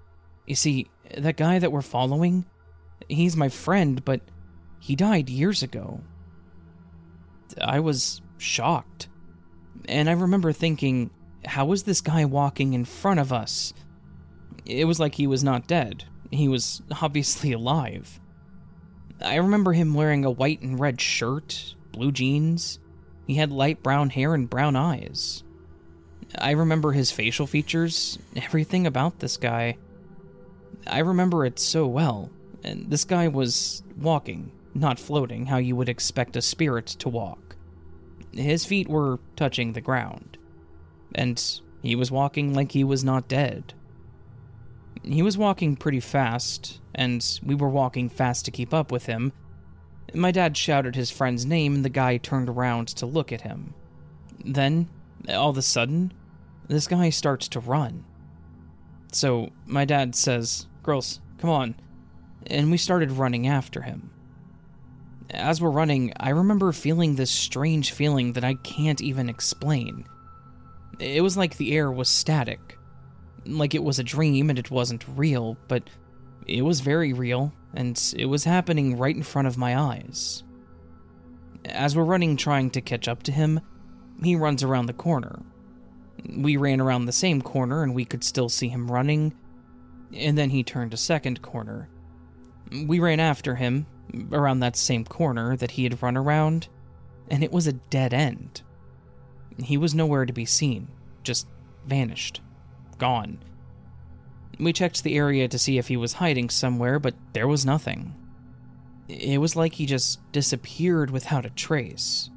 You 0.46 0.54
see, 0.54 0.88
that 1.16 1.36
guy 1.36 1.58
that 1.58 1.72
we're 1.72 1.82
following, 1.82 2.44
he's 3.08 3.36
my 3.36 3.48
friend, 3.48 4.04
but 4.04 4.20
he 4.78 4.96
died 4.96 5.28
years 5.28 5.62
ago. 5.62 6.00
I 7.60 7.80
was 7.80 8.20
shocked. 8.38 9.08
And 9.86 10.08
I 10.08 10.12
remember 10.12 10.52
thinking, 10.52 11.10
how 11.44 11.66
was 11.66 11.82
this 11.82 12.00
guy 12.00 12.24
walking 12.24 12.72
in 12.72 12.84
front 12.84 13.20
of 13.20 13.32
us? 13.32 13.72
It 14.64 14.84
was 14.84 15.00
like 15.00 15.14
he 15.14 15.26
was 15.26 15.42
not 15.42 15.66
dead. 15.66 16.04
He 16.30 16.48
was 16.48 16.82
obviously 17.00 17.52
alive. 17.52 18.20
I 19.20 19.36
remember 19.36 19.72
him 19.72 19.94
wearing 19.94 20.24
a 20.24 20.30
white 20.30 20.62
and 20.62 20.78
red 20.78 21.00
shirt, 21.00 21.74
blue 21.92 22.12
jeans. 22.12 22.78
He 23.26 23.34
had 23.34 23.52
light 23.52 23.82
brown 23.82 24.10
hair 24.10 24.34
and 24.34 24.48
brown 24.48 24.76
eyes. 24.76 25.44
I 26.38 26.52
remember 26.52 26.92
his 26.92 27.10
facial 27.10 27.46
features, 27.46 28.18
everything 28.36 28.86
about 28.86 29.18
this 29.18 29.36
guy. 29.36 29.76
I 30.86 31.00
remember 31.00 31.44
it 31.44 31.58
so 31.58 31.86
well. 31.86 32.30
And 32.64 32.90
this 32.90 33.04
guy 33.04 33.28
was 33.28 33.82
walking, 33.98 34.52
not 34.74 34.98
floating, 34.98 35.46
how 35.46 35.58
you 35.58 35.76
would 35.76 35.88
expect 35.88 36.36
a 36.36 36.42
spirit 36.42 36.86
to 36.86 37.08
walk. 37.08 37.56
His 38.32 38.64
feet 38.64 38.88
were 38.88 39.18
touching 39.36 39.72
the 39.72 39.80
ground 39.80 40.38
and 41.14 41.60
he 41.82 41.94
was 41.94 42.10
walking 42.10 42.54
like 42.54 42.72
he 42.72 42.84
was 42.84 43.04
not 43.04 43.28
dead. 43.28 43.74
He 45.02 45.22
was 45.22 45.36
walking 45.36 45.76
pretty 45.76 46.00
fast, 46.00 46.80
and 46.94 47.40
we 47.42 47.54
were 47.54 47.68
walking 47.68 48.08
fast 48.08 48.44
to 48.44 48.50
keep 48.50 48.72
up 48.72 48.92
with 48.92 49.06
him. 49.06 49.32
My 50.14 50.30
dad 50.30 50.56
shouted 50.56 50.94
his 50.94 51.10
friend's 51.10 51.44
name, 51.44 51.76
and 51.76 51.84
the 51.84 51.88
guy 51.88 52.18
turned 52.18 52.48
around 52.48 52.88
to 52.88 53.06
look 53.06 53.32
at 53.32 53.40
him. 53.40 53.74
Then, 54.44 54.88
all 55.28 55.50
of 55.50 55.58
a 55.58 55.62
sudden, 55.62 56.12
this 56.68 56.86
guy 56.86 57.10
starts 57.10 57.48
to 57.48 57.60
run. 57.60 58.04
So, 59.12 59.50
my 59.66 59.84
dad 59.84 60.14
says, 60.14 60.66
Girls, 60.82 61.20
come 61.38 61.50
on. 61.50 61.74
And 62.46 62.70
we 62.70 62.78
started 62.78 63.12
running 63.12 63.46
after 63.46 63.82
him. 63.82 64.10
As 65.30 65.60
we're 65.60 65.70
running, 65.70 66.12
I 66.18 66.30
remember 66.30 66.72
feeling 66.72 67.14
this 67.14 67.30
strange 67.30 67.92
feeling 67.92 68.32
that 68.32 68.44
I 68.44 68.54
can't 68.54 69.00
even 69.00 69.28
explain. 69.28 70.06
It 70.98 71.22
was 71.22 71.36
like 71.36 71.56
the 71.56 71.74
air 71.74 71.90
was 71.90 72.08
static. 72.08 72.78
Like 73.46 73.74
it 73.74 73.82
was 73.82 73.98
a 73.98 74.04
dream 74.04 74.50
and 74.50 74.58
it 74.58 74.70
wasn't 74.70 75.04
real, 75.16 75.56
but 75.68 75.88
it 76.46 76.62
was 76.62 76.80
very 76.80 77.12
real, 77.12 77.52
and 77.74 78.00
it 78.16 78.26
was 78.26 78.44
happening 78.44 78.98
right 78.98 79.14
in 79.14 79.22
front 79.22 79.48
of 79.48 79.56
my 79.56 79.78
eyes. 79.78 80.42
As 81.64 81.96
we're 81.96 82.04
running 82.04 82.36
trying 82.36 82.70
to 82.70 82.80
catch 82.80 83.08
up 83.08 83.22
to 83.24 83.32
him, 83.32 83.60
he 84.22 84.36
runs 84.36 84.62
around 84.62 84.86
the 84.86 84.92
corner. 84.92 85.40
We 86.28 86.56
ran 86.56 86.80
around 86.80 87.06
the 87.06 87.12
same 87.12 87.42
corner 87.42 87.82
and 87.82 87.94
we 87.94 88.04
could 88.04 88.24
still 88.24 88.48
see 88.48 88.68
him 88.68 88.90
running, 88.90 89.34
and 90.14 90.36
then 90.36 90.50
he 90.50 90.62
turned 90.62 90.94
a 90.94 90.98
second 90.98 91.42
corner. 91.42 91.88
We 92.86 93.00
ran 93.00 93.20
after 93.20 93.56
him, 93.56 93.86
around 94.30 94.60
that 94.60 94.76
same 94.76 95.04
corner 95.04 95.56
that 95.56 95.72
he 95.72 95.84
had 95.84 96.02
run 96.02 96.16
around, 96.16 96.68
and 97.30 97.42
it 97.42 97.52
was 97.52 97.66
a 97.66 97.72
dead 97.72 98.14
end. 98.14 98.62
He 99.62 99.76
was 99.76 99.94
nowhere 99.94 100.26
to 100.26 100.32
be 100.32 100.44
seen, 100.44 100.88
just 101.22 101.46
vanished. 101.86 102.40
Gone. 102.98 103.38
We 104.58 104.72
checked 104.72 105.02
the 105.02 105.16
area 105.16 105.48
to 105.48 105.58
see 105.58 105.78
if 105.78 105.88
he 105.88 105.96
was 105.96 106.14
hiding 106.14 106.50
somewhere, 106.50 106.98
but 106.98 107.14
there 107.32 107.48
was 107.48 107.66
nothing. 107.66 108.14
It 109.08 109.38
was 109.38 109.56
like 109.56 109.74
he 109.74 109.86
just 109.86 110.20
disappeared 110.32 111.10
without 111.10 111.46
a 111.46 111.50
trace. 111.50 112.30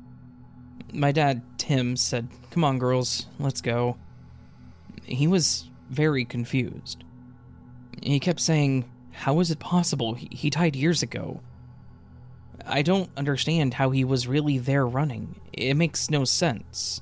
My 0.93 1.11
dad, 1.11 1.41
Tim, 1.57 1.95
said, 1.95 2.29
Come 2.55 2.63
on, 2.63 2.79
girls, 2.79 3.27
let's 3.37 3.59
go. 3.59 3.97
He 5.03 5.27
was 5.27 5.69
very 5.89 6.23
confused. 6.23 7.03
He 8.01 8.17
kept 8.17 8.39
saying, 8.39 8.89
How 9.11 9.41
is 9.41 9.51
it 9.51 9.59
possible? 9.59 10.13
He 10.13 10.49
died 10.49 10.73
years 10.73 11.03
ago. 11.03 11.41
I 12.65 12.81
don't 12.81 13.09
understand 13.17 13.73
how 13.73 13.89
he 13.89 14.05
was 14.05 14.29
really 14.29 14.57
there 14.57 14.87
running. 14.87 15.41
It 15.51 15.73
makes 15.73 16.09
no 16.09 16.23
sense. 16.23 17.01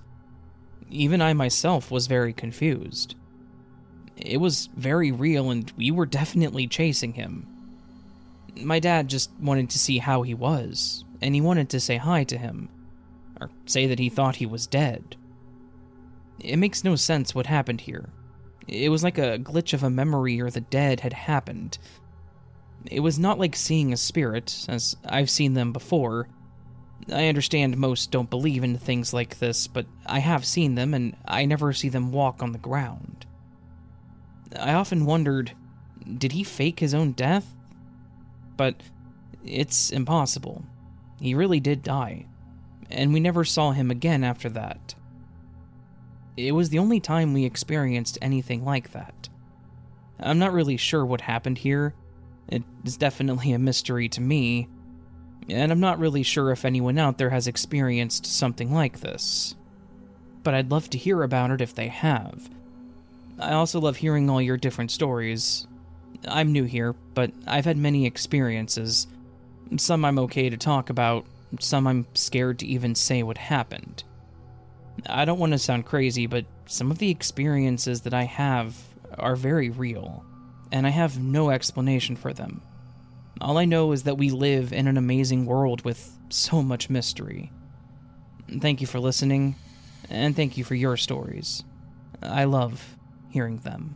Even 0.89 1.21
I 1.21 1.33
myself 1.33 1.91
was 1.91 2.07
very 2.07 2.33
confused. 2.33 3.13
It 4.17 4.37
was 4.37 4.69
very 4.75 5.11
real, 5.11 5.51
and 5.51 5.71
we 5.77 5.91
were 5.91 6.07
definitely 6.07 6.65
chasing 6.65 7.13
him. 7.13 7.45
My 8.55 8.79
dad 8.79 9.07
just 9.07 9.29
wanted 9.39 9.69
to 9.69 9.77
see 9.77 9.99
how 9.99 10.23
he 10.23 10.33
was, 10.33 11.05
and 11.21 11.35
he 11.35 11.41
wanted 11.41 11.69
to 11.69 11.79
say 11.79 11.97
hi 11.97 12.23
to 12.23 12.39
him, 12.39 12.69
or 13.39 13.51
say 13.67 13.85
that 13.85 13.99
he 13.99 14.09
thought 14.09 14.37
he 14.37 14.47
was 14.47 14.65
dead. 14.65 15.15
It 16.39 16.57
makes 16.57 16.83
no 16.83 16.95
sense 16.95 17.33
what 17.33 17.45
happened 17.45 17.81
here. 17.81 18.09
It 18.67 18.89
was 18.89 19.03
like 19.03 19.17
a 19.17 19.39
glitch 19.39 19.73
of 19.73 19.83
a 19.83 19.89
memory 19.89 20.39
or 20.41 20.49
the 20.49 20.61
dead 20.61 21.01
had 21.01 21.13
happened. 21.13 21.77
It 22.89 23.01
was 23.01 23.19
not 23.19 23.39
like 23.39 23.55
seeing 23.55 23.93
a 23.93 23.97
spirit, 23.97 24.65
as 24.67 24.95
I've 25.05 25.29
seen 25.29 25.53
them 25.53 25.71
before, 25.71 26.27
I 27.11 27.27
understand 27.27 27.77
most 27.77 28.11
don't 28.11 28.29
believe 28.29 28.63
in 28.63 28.77
things 28.77 29.13
like 29.13 29.39
this, 29.39 29.67
but 29.67 29.85
I 30.05 30.19
have 30.19 30.45
seen 30.45 30.75
them 30.75 30.93
and 30.93 31.15
I 31.25 31.45
never 31.45 31.73
see 31.73 31.89
them 31.89 32.11
walk 32.11 32.41
on 32.41 32.51
the 32.51 32.59
ground. 32.59 33.25
I 34.57 34.73
often 34.73 35.05
wondered 35.05 35.53
did 36.17 36.33
he 36.33 36.43
fake 36.43 36.79
his 36.79 36.93
own 36.93 37.13
death? 37.13 37.55
But 38.57 38.81
it's 39.43 39.89
impossible. 39.89 40.63
He 41.19 41.33
really 41.33 41.59
did 41.59 41.81
die, 41.81 42.27
and 42.89 43.13
we 43.13 43.19
never 43.19 43.45
saw 43.45 43.71
him 43.71 43.89
again 43.89 44.23
after 44.23 44.49
that. 44.49 44.95
It 46.35 46.53
was 46.53 46.69
the 46.69 46.79
only 46.79 46.99
time 46.99 47.33
we 47.33 47.45
experienced 47.45 48.17
anything 48.21 48.65
like 48.65 48.91
that. 48.91 49.29
I'm 50.19 50.39
not 50.39 50.53
really 50.53 50.77
sure 50.77 51.05
what 51.05 51.21
happened 51.21 51.59
here. 51.59 51.93
It 52.47 52.63
is 52.83 52.97
definitely 52.97 53.51
a 53.51 53.59
mystery 53.59 54.09
to 54.09 54.21
me, 54.21 54.67
and 55.47 55.71
I'm 55.71 55.79
not 55.79 55.99
really 55.99 56.23
sure 56.23 56.51
if 56.51 56.65
anyone 56.65 56.97
out 56.97 57.17
there 57.17 57.29
has 57.29 57.47
experienced 57.47 58.25
something 58.25 58.73
like 58.73 59.01
this. 59.01 59.55
But 60.41 60.53
I'd 60.53 60.71
love 60.71 60.89
to 60.91 60.97
hear 60.97 61.23
about 61.23 61.51
it 61.51 61.61
if 61.61 61.75
they 61.75 61.87
have. 61.87 62.49
I 63.39 63.53
also 63.53 63.79
love 63.79 63.97
hearing 63.97 64.29
all 64.29 64.41
your 64.41 64.57
different 64.57 64.91
stories. 64.91 65.67
I'm 66.27 66.51
new 66.51 66.63
here, 66.63 66.93
but 67.13 67.31
I've 67.45 67.65
had 67.65 67.77
many 67.77 68.05
experiences. 68.05 69.07
Some 69.77 70.05
I'm 70.05 70.19
okay 70.19 70.49
to 70.49 70.57
talk 70.57 70.89
about, 70.89 71.25
some 71.59 71.87
I'm 71.87 72.07
scared 72.13 72.59
to 72.59 72.67
even 72.67 72.95
say 72.95 73.23
what 73.23 73.37
happened. 73.37 74.03
I 75.07 75.25
don't 75.25 75.39
want 75.39 75.53
to 75.53 75.59
sound 75.59 75.85
crazy, 75.85 76.27
but 76.27 76.45
some 76.65 76.91
of 76.91 76.99
the 76.99 77.09
experiences 77.09 78.01
that 78.01 78.13
I 78.13 78.23
have 78.23 78.75
are 79.17 79.35
very 79.35 79.69
real, 79.69 80.25
and 80.71 80.85
I 80.87 80.89
have 80.89 81.19
no 81.19 81.49
explanation 81.49 82.15
for 82.15 82.33
them. 82.33 82.61
All 83.41 83.57
I 83.57 83.65
know 83.65 83.91
is 83.91 84.03
that 84.03 84.17
we 84.17 84.29
live 84.29 84.71
in 84.71 84.87
an 84.87 84.97
amazing 84.97 85.45
world 85.45 85.83
with 85.83 86.17
so 86.29 86.61
much 86.61 86.89
mystery. 86.89 87.51
Thank 88.59 88.81
you 88.81 88.87
for 88.87 88.99
listening, 88.99 89.55
and 90.09 90.35
thank 90.35 90.57
you 90.57 90.63
for 90.63 90.75
your 90.75 90.97
stories. 90.97 91.63
I 92.21 92.45
love 92.45 92.97
hearing 93.29 93.57
them. 93.59 93.95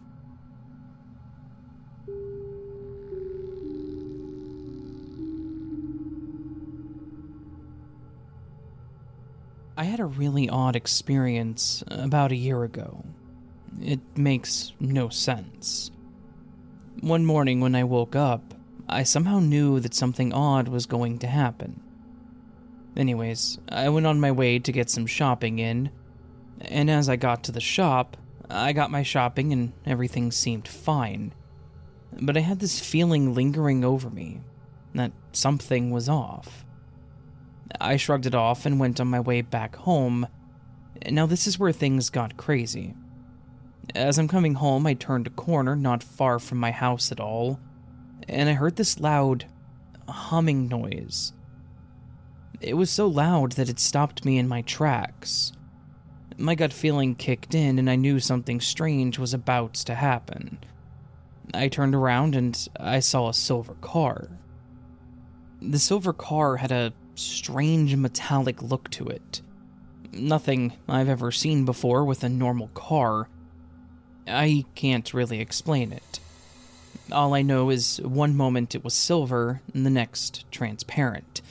I 9.80 9.84
had 9.84 9.99
a 9.99 10.05
really 10.05 10.49
odd 10.49 10.75
experience 10.75 11.84
about 11.88 12.32
a 12.32 12.36
year 12.36 12.63
ago. 12.63 13.05
It 13.80 13.99
makes 14.17 14.73
no 14.80 15.09
sense. 15.09 15.91
One 17.01 17.23
morning 17.23 17.61
when 17.61 17.75
I 17.75 17.84
woke 17.84 18.15
up, 18.15 18.55
I 18.89 19.03
somehow 19.03 19.38
knew 19.38 19.80
that 19.82 19.93
something 19.93 20.34
odd 20.34 20.67
was 20.67 20.88
going 20.88 21.19
to 21.19 21.28
happen. 21.28 21.80
Anyways, 22.95 23.59
I 23.69 23.89
went 23.89 24.07
on 24.07 24.19
my 24.19 24.32
way 24.32 24.57
to 24.57 24.71
get 24.71 24.89
some 24.89 25.05
shopping 25.05 25.59
in, 25.59 25.91
and 26.59 26.89
as 26.89 27.07
I 27.07 27.15
got 27.15 27.43
to 27.43 27.51
the 27.51 27.61
shop, 27.61 28.17
I 28.49 28.73
got 28.73 28.89
my 28.89 29.03
shopping 29.03 29.53
and 29.53 29.73
everything 29.86 30.32
seemed 30.32 30.67
fine. 30.67 31.34
but 32.19 32.36
I 32.36 32.39
had 32.39 32.59
this 32.59 32.80
feeling 32.80 33.36
lingering 33.36 33.86
over 33.86 34.09
me 34.09 34.41
that 34.95 35.11
something 35.34 35.91
was 35.91 36.09
off. 36.09 36.65
I 37.80 37.97
shrugged 37.97 38.26
it 38.26 38.36
off 38.36 38.65
and 38.65 38.80
went 38.80 38.99
on 38.99 39.07
my 39.07 39.20
way 39.20 39.41
back 39.41 39.76
home. 39.76 40.28
Now, 41.09 41.26
this 41.26 41.47
is 41.47 41.59
where 41.59 41.72
things 41.72 42.09
got 42.09 42.38
crazy. 42.38 42.93
As 43.95 44.18
I'm 44.18 44.28
coming 44.28 44.55
home, 44.55 44.86
I 44.86 44.93
turned 44.93 45.28
a 45.28 45.32
corner 45.32 45.76
not 45.76 46.03
far 46.03 46.39
from 46.39 46.57
my 46.57 46.72
house 46.72 47.11
at 47.11 47.20
all, 47.20 47.59
and 48.28 48.49
I 48.49 48.53
heard 48.53 48.76
this 48.76 48.99
loud 48.99 49.45
humming 50.07 50.68
noise. 50.68 51.34
It 52.59 52.74
was 52.74 52.89
so 52.89 53.07
loud 53.07 53.53
that 53.53 53.70
it 53.70 53.80
stopped 53.80 54.26
me 54.26 54.38
in 54.38 54.47
my 54.47 54.61
tracks. 54.63 55.51
My 56.38 56.55
gut 56.55 56.74
feeling 56.74 57.15
kicked 57.15 57.53
in, 57.53 57.80
and 57.80 57.89
I 57.89 57.95
knew 57.95 58.20
something 58.20 58.59
strange 58.59 59.20
was 59.20 59.34
about 59.34 59.74
to 59.76 59.95
happen. 59.95 60.59
I 61.53 61.68
turned 61.68 61.95
around 61.95 62.36
and 62.36 62.68
I 62.80 62.99
saw 62.99 63.30
a 63.30 63.34
silver 63.34 63.76
car. 63.76 64.30
The 65.61 65.80
silver 65.80 66.13
car 66.13 66.57
had 66.57 66.72
a 66.72 66.93
strange 67.20 67.95
metallic 67.95 68.61
look 68.61 68.89
to 68.91 69.07
it. 69.07 69.41
Nothing 70.11 70.74
I've 70.88 71.09
ever 71.09 71.32
seen 71.32 71.65
before 71.65 72.05
with 72.05 72.24
a 72.24 72.30
normal 72.30 72.70
car. 72.70 73.30
I 74.28 74.65
can't 74.76 75.13
really 75.13 75.39
explain 75.39 75.91
it. 75.91 76.20
All 77.11 77.34
I 77.34 77.41
know 77.41 77.70
is 77.70 78.01
one 78.01 78.36
moment 78.36 78.76
it 78.76 78.84
was 78.84 78.93
silver, 78.93 79.61
and 79.74 79.86
the 79.86 79.89
next 79.89 80.45
transparent. 80.51 81.41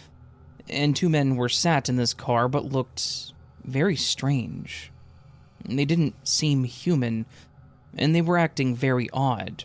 And 0.69 0.95
two 0.95 1.09
men 1.09 1.37
were 1.37 1.49
sat 1.49 1.89
in 1.89 1.97
this 1.97 2.13
car 2.13 2.49
but 2.49 2.73
looked 2.73 3.33
very 3.65 3.97
strange. 3.97 4.91
They 5.65 5.85
didn't 5.85 6.27
seem 6.27 6.65
human, 6.65 7.27
and 7.97 8.15
they 8.15 8.23
were 8.23 8.39
acting 8.39 8.75
very 8.75 9.09
odd. 9.13 9.65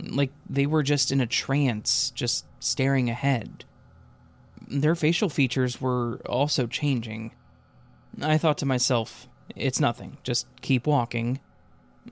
Like 0.00 0.32
they 0.48 0.66
were 0.66 0.82
just 0.82 1.10
in 1.10 1.20
a 1.20 1.26
trance, 1.26 2.10
just 2.14 2.44
staring 2.60 3.08
ahead. 3.08 3.64
Their 4.70 4.94
facial 4.94 5.28
features 5.28 5.80
were 5.80 6.20
also 6.26 6.66
changing. 6.66 7.32
I 8.20 8.36
thought 8.36 8.58
to 8.58 8.66
myself, 8.66 9.26
it's 9.56 9.80
nothing, 9.80 10.18
just 10.22 10.46
keep 10.60 10.86
walking. 10.86 11.40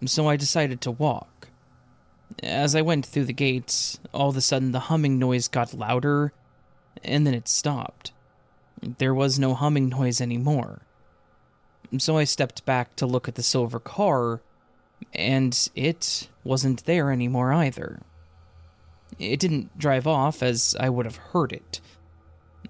So 0.07 0.28
I 0.28 0.36
decided 0.36 0.80
to 0.82 0.90
walk. 0.90 1.48
As 2.42 2.74
I 2.74 2.82
went 2.82 3.07
through 3.07 3.26
the 3.26 3.32
gates, 3.32 3.98
all 4.12 4.30
of 4.30 4.36
a 4.36 4.40
sudden 4.40 4.72
the 4.72 4.80
humming 4.80 5.18
noise 5.18 5.48
got 5.48 5.74
louder, 5.74 6.32
and 7.04 7.26
then 7.26 7.34
it 7.34 7.48
stopped. 7.48 8.12
There 8.98 9.14
was 9.14 9.38
no 9.38 9.54
humming 9.54 9.88
noise 9.88 10.20
anymore. 10.20 10.82
So 11.98 12.16
I 12.16 12.24
stepped 12.24 12.64
back 12.64 12.96
to 12.96 13.07
look 13.07 13.28
at 13.28 13.36
the 13.36 13.42
silver 13.42 13.78
car, 13.78 14.40
and 15.14 15.68
it 15.74 16.28
wasn't 16.42 16.84
there 16.84 17.12
anymore 17.12 17.52
either. 17.52 18.00
It 19.18 19.40
didn't 19.40 19.78
drive 19.78 20.07
off 20.07 20.42
as 20.42 20.74
I 20.80 20.88
would 20.90 21.07
have 21.07 21.16
heard 21.16 21.52
it, 21.52 21.80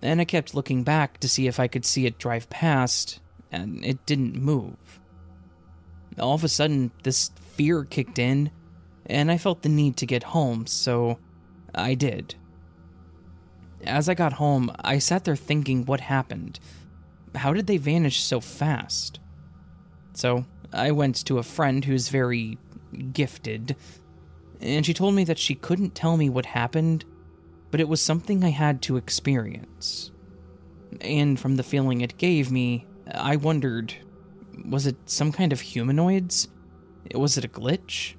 and 0.03 0.21
I 0.21 0.25
kept 0.25 0.55
looking 0.55 0.83
back 0.83 1.19
to 1.21 1.29
see 1.29 1.47
if 1.47 1.59
I 1.61 1.69
could 1.69 1.85
see 1.85 2.07
it 2.07 2.19
drive 2.19 2.49
past, 2.51 3.21
and 3.51 3.85
it 3.85 4.05
didn't 4.07 4.37
move. 4.37 5.01
All 6.19 6.35
of 6.35 6.45
a 6.45 6.49
sudden, 6.49 6.91
this 7.03 7.31
fear 7.41 7.85
kicked 7.85 8.19
in, 8.19 8.51
and 9.07 9.31
I 9.31 9.39
felt 9.39 9.63
the 9.63 9.69
need 9.69 9.97
to 9.99 10.07
get 10.07 10.23
home, 10.23 10.67
so 10.67 11.19
I 11.75 11.95
did. 11.95 12.35
As 13.85 14.09
I 14.09 14.15
got 14.15 14.35
home, 14.35 14.73
I 14.81 14.99
sat 14.99 15.25
there 15.25 15.37
thinking 15.37 15.85
what 15.85 16.01
happened. 16.01 16.59
How 17.35 17.53
did 17.53 17.67
they 17.67 17.77
vanish 17.77 18.23
so 18.23 18.41
fast? 18.41 19.21
So 20.15 20.47
I 20.73 20.91
went 20.91 21.25
to 21.27 21.39
a 21.39 21.43
friend 21.43 21.85
who's 21.85 22.09
very 22.09 22.59
gifted, 23.13 23.77
and 24.61 24.85
she 24.87 24.95
told 24.95 25.15
me 25.15 25.25
that 25.25 25.39
she 25.39 25.55
couldn't 25.55 25.95
tell 25.95 26.17
me 26.17 26.31
what 26.31 26.47
happened, 26.47 27.05
but 27.77 27.81
it 27.83 27.91
was 27.91 28.01
something 28.01 28.43
I 28.43 28.49
had 28.49 28.81
to 28.81 28.97
experience. 28.97 30.11
And 31.03 31.39
from 31.39 31.57
the 31.57 31.63
feeling 31.63 32.01
it 32.01 32.17
gave 32.17 32.51
me, 32.51 32.87
I 33.15 33.37
wondered 33.37 33.95
was 34.65 34.87
it 34.87 34.97
some 35.05 35.31
kind 35.31 35.53
of 35.53 35.61
humanoids? 35.61 36.49
Was 37.15 37.37
it 37.37 37.45
a 37.45 37.49
glitch? 37.49 38.15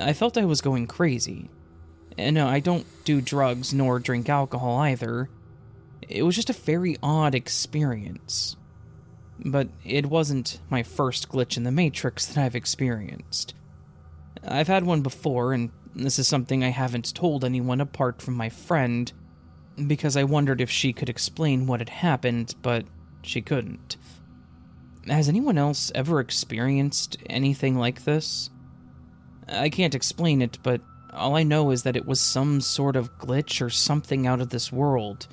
I 0.00 0.14
felt 0.14 0.38
I 0.38 0.46
was 0.46 0.62
going 0.62 0.86
crazy. 0.86 1.50
And 2.16 2.36
no, 2.36 2.48
I 2.48 2.60
don't 2.60 2.86
do 3.04 3.20
drugs 3.20 3.74
nor 3.74 3.98
drink 3.98 4.30
alcohol 4.30 4.78
either. 4.78 5.28
It 6.08 6.22
was 6.22 6.34
just 6.34 6.48
a 6.48 6.54
very 6.54 6.96
odd 7.02 7.34
experience. 7.34 8.56
But 9.38 9.68
it 9.84 10.06
wasn't 10.06 10.62
my 10.70 10.82
first 10.82 11.28
glitch 11.28 11.58
in 11.58 11.64
the 11.64 11.70
Matrix 11.70 12.24
that 12.24 12.38
I've 12.38 12.56
experienced. 12.56 13.54
I've 14.42 14.68
had 14.68 14.86
one 14.86 15.02
before, 15.02 15.52
and 15.52 15.72
this 16.04 16.18
is 16.18 16.28
something 16.28 16.62
I 16.62 16.68
haven't 16.68 17.14
told 17.14 17.44
anyone 17.44 17.80
apart 17.80 18.20
from 18.20 18.34
my 18.34 18.48
friend, 18.48 19.12
because 19.86 20.16
I 20.16 20.24
wondered 20.24 20.60
if 20.60 20.70
she 20.70 20.92
could 20.92 21.08
explain 21.08 21.66
what 21.66 21.80
had 21.80 21.88
happened, 21.88 22.54
but 22.62 22.84
she 23.22 23.40
couldn't. 23.40 23.96
Has 25.06 25.28
anyone 25.28 25.56
else 25.56 25.92
ever 25.94 26.20
experienced 26.20 27.16
anything 27.30 27.76
like 27.76 28.04
this? 28.04 28.50
I 29.48 29.68
can't 29.68 29.94
explain 29.94 30.42
it, 30.42 30.58
but 30.62 30.80
all 31.12 31.36
I 31.36 31.44
know 31.44 31.70
is 31.70 31.84
that 31.84 31.96
it 31.96 32.06
was 32.06 32.20
some 32.20 32.60
sort 32.60 32.96
of 32.96 33.16
glitch 33.18 33.64
or 33.64 33.70
something 33.70 34.26
out 34.26 34.40
of 34.40 34.50
this 34.50 34.72
world. 34.72 35.28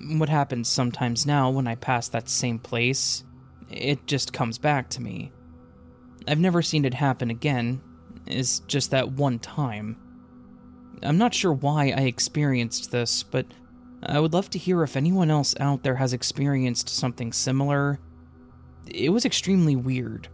What 0.00 0.28
happens 0.28 0.68
sometimes 0.68 1.26
now 1.26 1.50
when 1.50 1.66
I 1.66 1.74
pass 1.74 2.08
that 2.08 2.28
same 2.28 2.58
place, 2.58 3.24
it 3.70 4.06
just 4.06 4.32
comes 4.32 4.58
back 4.58 4.88
to 4.90 5.02
me. 5.02 5.32
I've 6.26 6.38
never 6.38 6.62
seen 6.62 6.84
it 6.84 6.94
happen 6.94 7.30
again, 7.30 7.80
is 8.28 8.60
just 8.60 8.90
that 8.90 9.12
one 9.12 9.38
time. 9.38 9.96
I'm 11.02 11.18
not 11.18 11.34
sure 11.34 11.52
why 11.52 11.86
I 11.96 12.02
experienced 12.02 12.90
this, 12.90 13.22
but 13.22 13.46
I 14.02 14.20
would 14.20 14.32
love 14.32 14.50
to 14.50 14.58
hear 14.58 14.82
if 14.82 14.96
anyone 14.96 15.30
else 15.30 15.54
out 15.60 15.82
there 15.82 15.96
has 15.96 16.12
experienced 16.12 16.88
something 16.88 17.32
similar. 17.32 17.98
It 18.86 19.10
was 19.10 19.24
extremely 19.24 19.76
weird. 19.76 20.28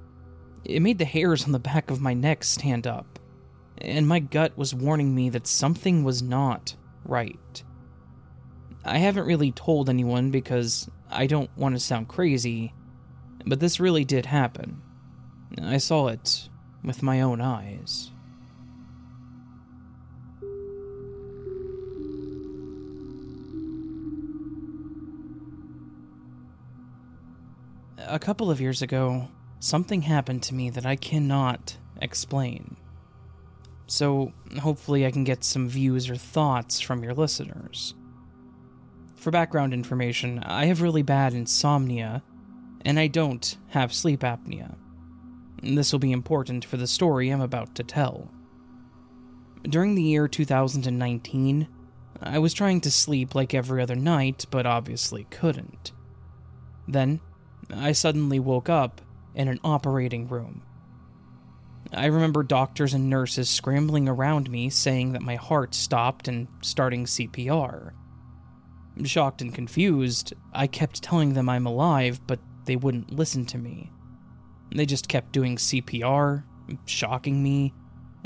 It 0.64 0.80
made 0.80 0.98
the 0.98 1.04
hairs 1.04 1.44
on 1.44 1.52
the 1.52 1.58
back 1.58 1.90
of 1.90 2.00
my 2.00 2.14
neck 2.14 2.44
stand 2.44 2.86
up, 2.86 3.18
and 3.78 4.08
my 4.08 4.20
gut 4.20 4.56
was 4.56 4.74
warning 4.74 5.14
me 5.14 5.28
that 5.30 5.46
something 5.46 6.04
was 6.04 6.22
not 6.22 6.74
right. 7.04 7.62
I 8.84 8.98
haven't 8.98 9.26
really 9.26 9.52
told 9.52 9.88
anyone 9.88 10.30
because 10.30 10.88
I 11.10 11.26
don't 11.26 11.50
want 11.56 11.74
to 11.74 11.80
sound 11.80 12.08
crazy, 12.08 12.74
but 13.46 13.60
this 13.60 13.80
really 13.80 14.04
did 14.04 14.26
happen. 14.26 14.80
I 15.60 15.78
saw 15.78 16.08
it 16.08 16.48
with 16.84 17.02
my 17.02 17.20
own 17.20 17.40
eyes. 17.40 18.10
A 28.06 28.18
couple 28.18 28.50
of 28.50 28.60
years 28.60 28.82
ago, 28.82 29.28
something 29.60 30.02
happened 30.02 30.42
to 30.44 30.54
me 30.54 30.68
that 30.70 30.84
I 30.84 30.94
cannot 30.94 31.78
explain. 32.00 32.76
So, 33.86 34.32
hopefully, 34.60 35.06
I 35.06 35.10
can 35.10 35.24
get 35.24 35.44
some 35.44 35.68
views 35.68 36.08
or 36.08 36.16
thoughts 36.16 36.80
from 36.80 37.02
your 37.02 37.14
listeners. 37.14 37.94
For 39.14 39.30
background 39.30 39.72
information, 39.72 40.38
I 40.40 40.66
have 40.66 40.82
really 40.82 41.02
bad 41.02 41.34
insomnia, 41.34 42.22
and 42.84 42.98
I 42.98 43.06
don't 43.06 43.56
have 43.68 43.92
sleep 43.92 44.20
apnea. 44.20 44.76
This 45.64 45.92
will 45.92 45.98
be 45.98 46.12
important 46.12 46.64
for 46.64 46.76
the 46.76 46.86
story 46.86 47.30
I'm 47.30 47.40
about 47.40 47.74
to 47.76 47.82
tell. 47.82 48.30
During 49.62 49.94
the 49.94 50.02
year 50.02 50.28
2019, 50.28 51.66
I 52.20 52.38
was 52.38 52.52
trying 52.52 52.82
to 52.82 52.90
sleep 52.90 53.34
like 53.34 53.54
every 53.54 53.82
other 53.82 53.96
night, 53.96 54.44
but 54.50 54.66
obviously 54.66 55.24
couldn't. 55.30 55.92
Then, 56.86 57.20
I 57.74 57.92
suddenly 57.92 58.38
woke 58.38 58.68
up 58.68 59.00
in 59.34 59.48
an 59.48 59.58
operating 59.64 60.28
room. 60.28 60.62
I 61.92 62.06
remember 62.06 62.42
doctors 62.42 62.92
and 62.92 63.08
nurses 63.08 63.48
scrambling 63.48 64.06
around 64.06 64.50
me 64.50 64.68
saying 64.68 65.12
that 65.12 65.22
my 65.22 65.36
heart 65.36 65.74
stopped 65.74 66.28
and 66.28 66.46
starting 66.60 67.06
CPR. 67.06 67.92
Shocked 69.04 69.40
and 69.40 69.54
confused, 69.54 70.34
I 70.52 70.66
kept 70.66 71.02
telling 71.02 71.32
them 71.32 71.48
I'm 71.48 71.66
alive, 71.66 72.20
but 72.26 72.38
they 72.66 72.76
wouldn't 72.76 73.12
listen 73.12 73.46
to 73.46 73.58
me. 73.58 73.90
They 74.74 74.86
just 74.86 75.08
kept 75.08 75.32
doing 75.32 75.56
CPR, 75.56 76.44
shocking 76.84 77.42
me, 77.42 77.72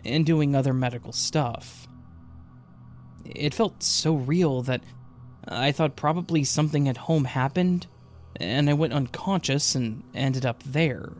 and 0.05 0.25
doing 0.25 0.55
other 0.55 0.73
medical 0.73 1.13
stuff. 1.13 1.87
It 3.25 3.53
felt 3.55 3.83
so 3.83 4.15
real 4.15 4.63
that 4.63 4.83
I 5.47 5.73
thought 5.73 5.97
probably 5.97 6.45
something 6.45 6.89
at 6.89 6.97
home 6.97 7.25
happened, 7.25 7.87
and 8.37 8.71
I 8.71 8.75
went 8.75 8.93
unconscious 8.93 9.75
and 9.75 10.03
ended 10.15 10.47
up 10.47 10.63
there. 10.63 11.13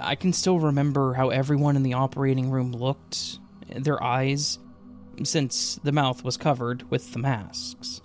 I 0.00 0.14
can 0.14 0.32
still 0.32 0.60
remember 0.60 1.14
how 1.14 1.30
everyone 1.30 1.76
in 1.76 1.82
the 1.82 1.94
operating 1.94 2.50
room 2.50 2.72
looked, 2.72 3.38
their 3.68 4.02
eyes, 4.02 4.58
since 5.24 5.78
the 5.82 5.92
mouth 5.92 6.24
was 6.24 6.36
covered 6.36 6.88
with 6.90 7.12
the 7.12 7.18
masks. 7.18 8.00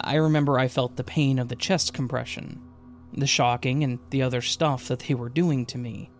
I 0.00 0.14
remember 0.14 0.58
I 0.58 0.68
felt 0.68 0.96
the 0.96 1.04
pain 1.04 1.38
of 1.38 1.48
the 1.48 1.56
chest 1.56 1.92
compression, 1.92 2.62
the 3.20 3.26
shocking, 3.26 3.84
and 3.84 3.98
the 4.10 4.22
other 4.22 4.40
stuff 4.40 4.88
that 4.88 5.00
they 5.00 5.14
were 5.14 5.28
doing 5.28 5.66
to 5.66 5.78
me. 5.78 6.10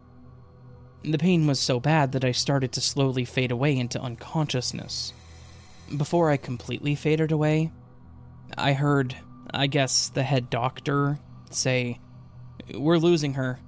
The 1.04 1.18
pain 1.18 1.46
was 1.46 1.60
so 1.60 1.78
bad 1.78 2.12
that 2.12 2.24
I 2.24 2.32
started 2.32 2.72
to 2.72 2.80
slowly 2.80 3.24
fade 3.24 3.50
away 3.50 3.76
into 3.76 4.00
unconsciousness. 4.00 5.12
Before 5.96 6.30
I 6.30 6.36
completely 6.36 6.94
faded 6.94 7.32
away, 7.32 7.70
I 8.56 8.72
heard, 8.72 9.16
I 9.52 9.66
guess, 9.66 10.08
the 10.08 10.22
head 10.22 10.50
doctor 10.50 11.18
say, 11.50 12.00
We're 12.74 12.98
losing 12.98 13.34
her. 13.34 13.58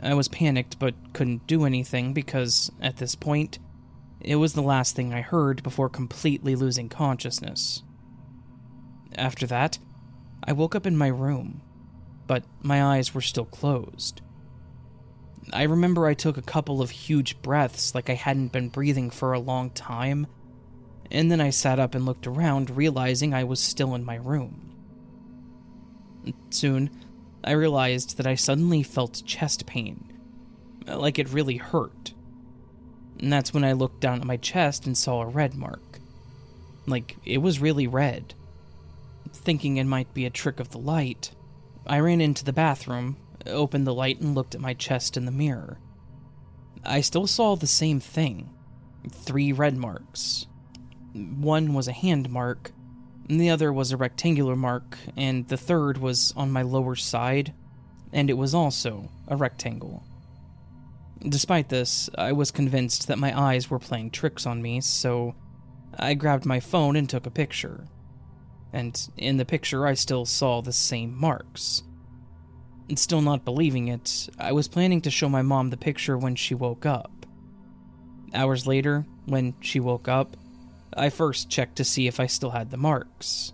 I 0.00 0.14
was 0.14 0.28
panicked 0.28 0.78
but 0.78 0.94
couldn't 1.12 1.46
do 1.46 1.64
anything 1.64 2.12
because, 2.12 2.70
at 2.80 2.96
this 2.96 3.14
point, 3.14 3.58
it 4.20 4.36
was 4.36 4.54
the 4.54 4.62
last 4.62 4.96
thing 4.96 5.12
I 5.12 5.20
heard 5.20 5.62
before 5.62 5.88
completely 5.88 6.56
losing 6.56 6.88
consciousness. 6.88 7.82
After 9.14 9.46
that, 9.46 9.78
I 10.44 10.52
woke 10.52 10.74
up 10.74 10.86
in 10.86 10.96
my 10.96 11.08
room, 11.08 11.60
but 12.28 12.44
my 12.62 12.84
eyes 12.84 13.12
were 13.12 13.20
still 13.20 13.46
closed. 13.46 14.20
I 15.52 15.62
remember 15.64 16.06
I 16.06 16.14
took 16.14 16.36
a 16.36 16.42
couple 16.42 16.82
of 16.82 16.90
huge 16.90 17.40
breaths 17.42 17.94
like 17.94 18.10
I 18.10 18.14
hadn't 18.14 18.52
been 18.52 18.68
breathing 18.68 19.10
for 19.10 19.32
a 19.32 19.40
long 19.40 19.70
time, 19.70 20.26
and 21.10 21.32
then 21.32 21.40
I 21.40 21.50
sat 21.50 21.80
up 21.80 21.94
and 21.94 22.04
looked 22.04 22.26
around, 22.26 22.70
realizing 22.70 23.32
I 23.32 23.44
was 23.44 23.58
still 23.58 23.94
in 23.94 24.04
my 24.04 24.16
room. 24.16 24.74
Soon, 26.50 26.90
I 27.42 27.52
realized 27.52 28.18
that 28.18 28.26
I 28.26 28.34
suddenly 28.34 28.82
felt 28.82 29.22
chest 29.24 29.64
pain, 29.64 30.12
like 30.86 31.18
it 31.18 31.32
really 31.32 31.56
hurt. 31.56 32.12
And 33.18 33.32
that's 33.32 33.54
when 33.54 33.64
I 33.64 33.72
looked 33.72 34.00
down 34.00 34.20
at 34.20 34.26
my 34.26 34.36
chest 34.36 34.86
and 34.86 34.96
saw 34.96 35.22
a 35.22 35.26
red 35.26 35.54
mark. 35.54 35.98
Like, 36.86 37.16
it 37.24 37.38
was 37.38 37.58
really 37.58 37.86
red. 37.86 38.34
Thinking 39.32 39.78
it 39.78 39.84
might 39.84 40.12
be 40.12 40.26
a 40.26 40.30
trick 40.30 40.60
of 40.60 40.70
the 40.70 40.78
light, 40.78 41.30
I 41.88 42.00
ran 42.00 42.20
into 42.20 42.44
the 42.44 42.52
bathroom, 42.52 43.16
opened 43.46 43.86
the 43.86 43.94
light, 43.94 44.20
and 44.20 44.34
looked 44.34 44.54
at 44.54 44.60
my 44.60 44.74
chest 44.74 45.16
in 45.16 45.24
the 45.24 45.32
mirror. 45.32 45.78
I 46.84 47.00
still 47.00 47.26
saw 47.26 47.56
the 47.56 47.66
same 47.66 48.00
thing 48.00 48.50
three 49.10 49.52
red 49.52 49.76
marks. 49.76 50.46
One 51.14 51.72
was 51.72 51.88
a 51.88 51.92
hand 51.92 52.28
mark, 52.28 52.72
the 53.28 53.50
other 53.50 53.72
was 53.72 53.92
a 53.92 53.96
rectangular 53.96 54.56
mark, 54.56 54.98
and 55.16 55.46
the 55.48 55.56
third 55.56 55.98
was 55.98 56.32
on 56.36 56.50
my 56.50 56.62
lower 56.62 56.94
side, 56.94 57.52
and 58.12 58.30
it 58.30 58.38
was 58.38 58.54
also 58.54 59.10
a 59.26 59.36
rectangle. 59.36 60.02
Despite 61.20 61.68
this, 61.68 62.08
I 62.16 62.32
was 62.32 62.50
convinced 62.50 63.08
that 63.08 63.18
my 63.18 63.38
eyes 63.38 63.68
were 63.70 63.78
playing 63.78 64.10
tricks 64.10 64.46
on 64.46 64.62
me, 64.62 64.80
so 64.80 65.34
I 65.98 66.14
grabbed 66.14 66.46
my 66.46 66.60
phone 66.60 66.96
and 66.96 67.08
took 67.08 67.26
a 67.26 67.30
picture. 67.30 67.86
And 68.72 69.08
in 69.16 69.36
the 69.36 69.44
picture, 69.44 69.86
I 69.86 69.94
still 69.94 70.26
saw 70.26 70.60
the 70.60 70.72
same 70.72 71.18
marks. 71.18 71.82
And 72.88 72.98
still 72.98 73.22
not 73.22 73.44
believing 73.44 73.88
it, 73.88 74.28
I 74.38 74.52
was 74.52 74.68
planning 74.68 75.00
to 75.02 75.10
show 75.10 75.28
my 75.28 75.42
mom 75.42 75.70
the 75.70 75.76
picture 75.76 76.16
when 76.16 76.36
she 76.36 76.54
woke 76.54 76.86
up. 76.86 77.26
Hours 78.34 78.66
later, 78.66 79.06
when 79.26 79.54
she 79.60 79.80
woke 79.80 80.08
up, 80.08 80.36
I 80.94 81.10
first 81.10 81.50
checked 81.50 81.76
to 81.76 81.84
see 81.84 82.06
if 82.06 82.18
I 82.18 82.26
still 82.26 82.50
had 82.50 82.70
the 82.70 82.76
marks. 82.76 83.52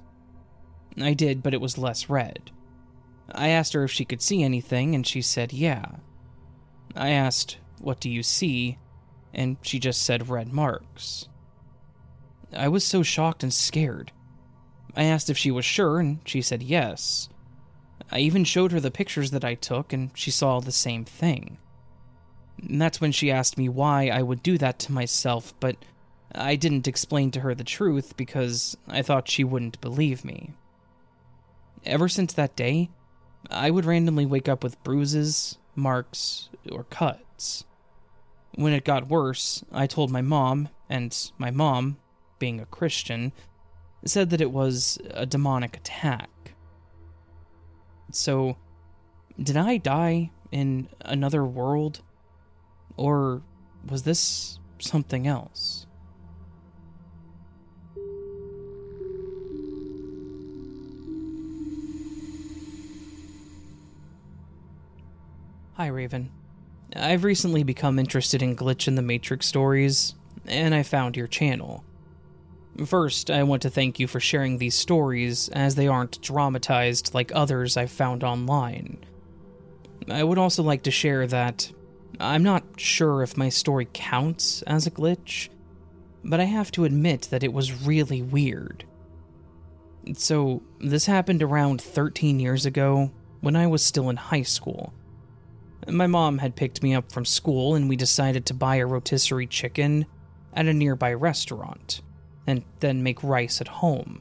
I 1.01 1.15
did, 1.15 1.43
but 1.43 1.55
it 1.55 1.61
was 1.61 1.79
less 1.79 2.09
red. 2.09 2.51
I 3.33 3.49
asked 3.49 3.73
her 3.73 3.85
if 3.85 3.91
she 3.91 4.05
could 4.05 4.23
see 4.23 4.43
anything, 4.43 4.95
and 4.95 5.07
she 5.07 5.23
said 5.23 5.53
yeah. 5.53 5.87
I 6.95 7.11
asked, 7.11 7.59
What 7.81 8.01
do 8.01 8.09
you 8.09 8.23
see? 8.23 8.79
And 9.33 9.57
she 9.63 9.81
just 9.81 10.03
said 10.03 10.29
red 10.29 10.53
marks. 10.53 11.29
I 12.57 12.69
was 12.69 12.85
so 12.85 13.03
shocked 13.03 13.43
and 13.43 13.53
scared. 13.53 14.13
I 14.97 15.05
asked 15.05 15.31
if 15.31 15.39
she 15.39 15.51
was 15.51 15.65
sure, 15.65 15.99
and 15.99 16.21
she 16.25 16.43
said 16.43 16.63
yes. 16.63 17.29
I 18.11 18.21
even 18.21 18.45
showed 18.45 18.73
her 18.73 18.81
the 18.81 18.91
pictures 18.91 19.31
that 19.33 19.45
I 19.45 19.55
took, 19.55 19.93
and 19.93 20.11
she 20.15 20.31
saw 20.31 20.61
the 20.61 20.73
same 20.73 21.05
thing. 21.05 21.59
And 22.63 22.81
that's 22.81 23.01
when 23.01 23.13
she 23.13 23.31
asked 23.31 23.59
me 23.59 23.69
why 23.69 24.09
I 24.09 24.23
would 24.23 24.43
do 24.43 24.59
that 24.59 24.79
to 24.81 24.93
myself, 24.93 25.55
but 25.59 25.77
I 26.35 26.57
didn't 26.57 26.89
explain 26.89 27.31
to 27.33 27.41
her 27.41 27.55
the 27.55 27.65
truth 27.65 28.17
because 28.17 28.77
I 28.89 29.03
thought 29.03 29.29
she 29.29 29.45
wouldn't 29.45 29.81
believe 29.81 30.25
me. 30.25 30.53
Ever 31.85 32.09
since 32.09 32.33
that 32.33 32.57
day, 32.57 32.91
I 33.51 33.71
would 33.71 33.85
randomly 33.85 34.27
wake 34.27 34.49
up 34.49 34.63
with 34.63 34.83
bruises, 34.85 35.59
marks, 35.75 36.49
or 36.71 36.85
cuts. 36.85 37.65
When 38.55 38.73
it 38.73 38.85
got 38.85 39.09
worse, 39.09 39.65
I 39.73 39.87
told 39.87 40.11
my 40.11 40.23
mom, 40.23 40.69
and 40.89 41.17
my 41.37 41.51
mom, 41.51 41.99
being 42.39 42.61
a 42.61 42.67
Christian, 42.67 43.33
said 44.05 44.31
that 44.31 44.41
it 44.41 44.51
was 44.51 44.99
a 45.11 45.27
demonic 45.27 45.77
attack. 45.77 46.31
So, 48.11 48.57
did 49.43 49.57
I 49.57 49.79
die 49.79 50.31
in 50.53 50.89
another 51.01 51.45
world? 51.45 52.01
Or 52.97 53.43
was 53.89 54.03
this 54.03 54.59
something 54.79 55.27
else? 55.27 55.87
Hi, 65.77 65.89
Raven. 65.89 66.31
I've 66.95 67.25
recently 67.25 67.65
become 67.65 67.99
interested 67.99 68.43
in 68.43 68.55
Glitch 68.55 68.87
in 68.87 68.95
the 68.95 69.03
Matrix 69.03 69.47
stories, 69.47 70.15
and 70.47 70.73
I 70.73 70.85
found 70.85 71.17
your 71.17 71.27
channel. 71.27 71.83
First, 72.85 73.31
I 73.31 73.45
want 73.45 73.63
to 73.63 73.71
thank 73.71 74.01
you 74.01 74.09
for 74.09 74.19
sharing 74.19 74.59
these 74.59 74.75
stories, 74.75 75.49
as 75.51 75.77
they 75.77 75.87
aren't 75.87 76.21
dramatized 76.21 77.15
like 77.15 77.31
others 77.35 77.77
I've 77.77 77.91
found 77.91 78.25
online. 78.25 78.99
I 80.11 80.25
would 80.25 80.39
also 80.39 80.63
like 80.63 80.83
to 80.83 80.91
share 80.91 81.27
that 81.29 81.71
I'm 82.19 82.43
not 82.43 82.65
sure 82.77 83.23
if 83.23 83.37
my 83.37 83.49
story 83.49 83.89
counts 83.93 84.63
as 84.63 84.87
a 84.87 84.91
glitch, 84.91 85.49
but 86.25 86.41
I 86.41 86.45
have 86.45 86.73
to 86.73 86.85
admit 86.85 87.29
that 87.31 87.43
it 87.43 87.53
was 87.53 87.85
really 87.87 88.23
weird. 88.23 88.85
So, 90.15 90.63
this 90.81 91.07
happened 91.07 91.43
around 91.43 91.81
13 91.81 92.41
years 92.41 92.67
ago 92.67 93.11
when 93.41 93.57
I 93.57 93.67
was 93.67 93.85
still 93.85 94.11
in 94.11 94.17
high 94.17 94.43
school. 94.43 94.93
My 95.89 96.07
mom 96.07 96.39
had 96.39 96.57
picked 96.57 96.83
me 96.83 96.95
up 96.95 97.11
from 97.13 97.25
school, 97.25 97.75
and 97.75 97.89
we 97.89 97.97
decided 97.97 98.47
to 98.47 98.55
buy 98.55 98.77
a 98.77 98.87
rotisserie 98.87 99.47
chicken 99.47 100.07
at 100.53 100.67
a 100.67 100.75
nearby 100.75 101.13
restaurant, 101.13 102.01
and 102.47 102.63
then 102.81 103.03
make 103.03 103.23
rice 103.23 103.61
at 103.61 103.69
home. 103.69 104.21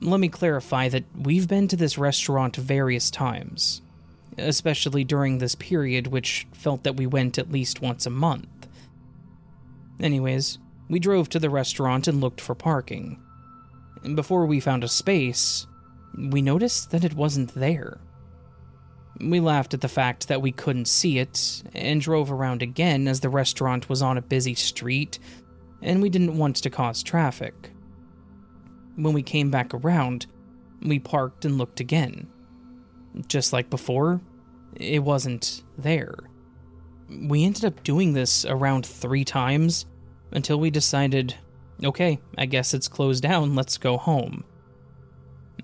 Let 0.00 0.20
me 0.20 0.28
clarify 0.28 0.88
that 0.88 1.04
we've 1.16 1.48
been 1.48 1.68
to 1.68 1.76
this 1.76 1.98
restaurant 1.98 2.56
various 2.56 3.10
times, 3.10 3.82
especially 4.38 5.04
during 5.04 5.38
this 5.38 5.54
period, 5.54 6.08
which 6.08 6.46
felt 6.52 6.82
that 6.84 6.96
we 6.96 7.06
went 7.06 7.38
at 7.38 7.52
least 7.52 7.82
once 7.82 8.06
a 8.06 8.10
month. 8.10 8.48
Anyways, 10.00 10.58
we 10.88 10.98
drove 10.98 11.28
to 11.30 11.38
the 11.38 11.50
restaurant 11.50 12.08
and 12.08 12.20
looked 12.20 12.40
for 12.40 12.54
parking. 12.54 13.22
Before 14.14 14.46
we 14.46 14.58
found 14.58 14.82
a 14.82 14.88
space, 14.88 15.66
we 16.18 16.42
noticed 16.42 16.90
that 16.90 17.04
it 17.04 17.14
wasn't 17.14 17.54
there. 17.54 17.98
We 19.20 19.38
laughed 19.38 19.74
at 19.74 19.80
the 19.80 19.88
fact 19.88 20.26
that 20.28 20.42
we 20.42 20.50
couldn't 20.50 20.88
see 20.88 21.18
it 21.18 21.62
and 21.74 22.00
drove 22.00 22.32
around 22.32 22.62
again 22.62 23.06
as 23.06 23.20
the 23.20 23.28
restaurant 23.28 23.88
was 23.88 24.02
on 24.02 24.18
a 24.18 24.22
busy 24.22 24.54
street 24.54 25.18
and 25.82 26.00
we 26.00 26.08
didn't 26.08 26.38
want 26.38 26.56
to 26.56 26.70
cause 26.70 27.02
traffic. 27.02 27.70
When 28.96 29.12
we 29.12 29.22
came 29.22 29.50
back 29.50 29.74
around, 29.74 30.26
we 30.82 30.98
parked 30.98 31.44
and 31.44 31.58
looked 31.58 31.80
again. 31.80 32.28
Just 33.28 33.52
like 33.52 33.68
before, 33.68 34.20
it 34.76 35.00
wasn't 35.00 35.62
there. 35.76 36.14
We 37.10 37.44
ended 37.44 37.64
up 37.64 37.82
doing 37.82 38.12
this 38.12 38.44
around 38.44 38.86
three 38.86 39.24
times 39.24 39.86
until 40.30 40.58
we 40.58 40.70
decided 40.70 41.36
okay, 41.84 42.20
I 42.38 42.46
guess 42.46 42.74
it's 42.74 42.88
closed 42.88 43.22
down, 43.22 43.54
let's 43.54 43.76
go 43.76 43.96
home. 43.96 44.44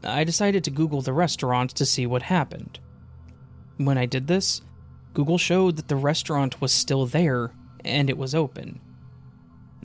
I 0.02 0.24
decided 0.24 0.64
to 0.64 0.70
Google 0.70 1.00
the 1.00 1.12
restaurant 1.12 1.70
to 1.76 1.86
see 1.86 2.06
what 2.06 2.22
happened. 2.22 2.78
When 3.76 3.98
I 3.98 4.06
did 4.06 4.26
this, 4.26 4.62
Google 5.14 5.38
showed 5.38 5.76
that 5.76 5.88
the 5.88 5.96
restaurant 5.96 6.60
was 6.60 6.72
still 6.72 7.06
there 7.06 7.52
and 7.84 8.10
it 8.10 8.18
was 8.18 8.34
open. 8.34 8.80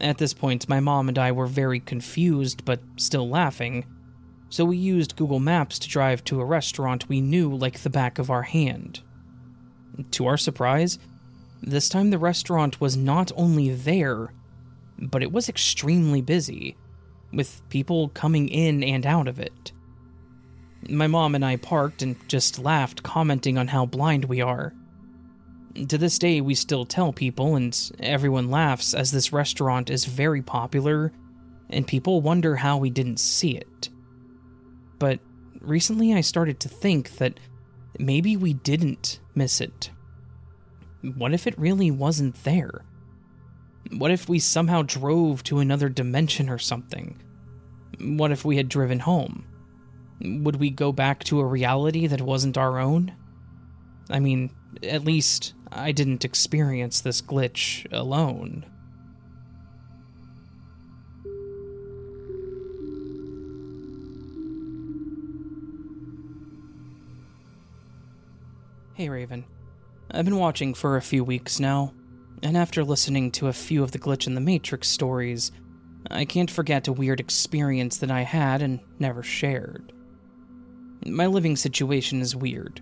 At 0.02 0.18
this 0.18 0.34
point, 0.34 0.68
my 0.68 0.80
mom 0.80 1.08
and 1.08 1.18
I 1.18 1.32
were 1.32 1.48
very 1.48 1.80
confused 1.80 2.66
but 2.66 2.82
still 2.98 3.30
laughing, 3.30 3.86
so 4.50 4.66
we 4.66 4.78
used 4.78 5.16
Google 5.16 5.40
Maps 5.40 5.80
to 5.80 5.90
drive 5.90 6.24
to 6.26 6.42
a 6.42 6.46
restaurant 6.46 7.10
we 7.10 7.22
knew 7.22 7.56
like 7.56 7.80
the 7.80 7.90
back 7.90 8.20
of 8.20 8.30
our 8.30 8.44
hand. 8.44 9.02
To 10.12 10.26
our 10.26 10.38
surprise, 10.38 11.00
this 11.62 11.90
time 11.90 12.10
the 12.10 12.18
restaurant 12.18 12.82
was 12.82 12.98
not 12.98 13.32
only 13.36 13.74
there, 13.74 14.34
but 15.00 15.24
it 15.24 15.32
was 15.32 15.50
extremely 15.50 16.22
busy, 16.22 16.76
with 17.32 17.62
people 17.70 18.10
coming 18.10 18.48
in 18.50 18.84
and 18.84 19.06
out 19.06 19.28
of 19.28 19.40
it. 19.40 19.72
My 20.90 21.08
mom 21.08 21.36
and 21.36 21.46
I 21.46 21.56
parked 21.56 22.02
and 22.02 22.16
just 22.28 22.60
laughed, 22.60 23.04
commenting 23.04 23.58
on 23.58 23.70
how 23.70 23.86
blind 23.86 24.26
we 24.26 24.42
are. 24.42 24.74
To 25.76 25.98
this 25.98 26.20
day, 26.20 26.40
we 26.40 26.54
still 26.54 26.86
tell 26.86 27.12
people, 27.12 27.56
and 27.56 27.92
everyone 28.00 28.52
laughs 28.52 28.94
as 28.94 29.12
this 29.12 29.34
restaurant 29.34 29.90
is 29.90 30.06
very 30.06 30.42
popular, 30.42 31.12
and 31.70 31.88
people 31.88 32.22
wonder 32.22 32.56
how 32.56 32.78
we 32.78 32.92
didn't 32.92 33.20
see 33.20 33.58
it. 33.58 33.90
But 35.00 35.20
recently, 35.62 36.14
I 36.14 36.22
started 36.22 36.60
to 36.62 36.70
think 36.70 37.18
that 37.18 37.40
maybe 37.98 38.38
we 38.38 38.54
didn't 38.54 39.20
miss 39.36 39.62
it. 39.62 39.90
what 41.16 41.34
if 41.34 41.48
it 41.48 41.58
really 41.60 41.92
wasn't 41.92 42.44
there? 42.44 42.86
What 43.92 44.12
if 44.12 44.30
we 44.30 44.40
somehow 44.40 44.84
drove 44.84 45.44
to 45.44 45.60
another 45.60 45.90
dimension 45.90 46.50
or 46.50 46.58
something? 46.58 47.22
What 48.00 48.32
if 48.32 48.46
we 48.46 48.58
had 48.58 48.70
driven 48.70 49.00
home? 49.00 49.46
Would 50.22 50.58
we 50.58 50.70
go 50.70 50.92
back 50.92 51.24
to 51.26 51.40
a 51.40 51.46
reality 51.46 52.08
that 52.08 52.22
wasn't 52.22 52.58
our 52.58 52.80
own? 52.80 53.14
I 54.10 54.20
mean, 54.20 54.52
at 54.82 55.04
least 55.04 55.54
I 55.76 55.92
didn't 55.92 56.24
experience 56.24 57.02
this 57.02 57.22
glitch 57.22 57.88
alone. 57.92 58.66
Hey 68.94 69.10
Raven. 69.10 69.46
I've 70.12 70.26
been 70.26 70.38
watching 70.38 70.76
for 70.76 70.96
a 70.96 71.02
few 71.02 71.24
weeks 71.24 71.60
now, 71.60 71.96
and 72.44 72.56
after 72.56 72.84
listening 72.84 73.32
to 73.32 73.48
a 73.48 73.54
few 73.54 73.82
of 73.82 73.92
the 73.92 73.98
Glitch 73.98 74.28
in 74.28 74.36
the 74.36 74.42
Matrix 74.42 74.88
stories, 74.88 75.52
I 76.12 76.26
can't 76.26 76.52
forget 76.52 76.88
a 76.88 76.94
weird 76.94 77.20
experience 77.20 77.98
that 77.98 78.12
I 78.12 78.22
had 78.22 78.62
and 78.62 78.80
never 79.00 79.24
shared. 79.24 79.92
My 81.08 81.26
living 81.26 81.56
situation 81.56 82.22
is 82.22 82.36
weird. 82.36 82.82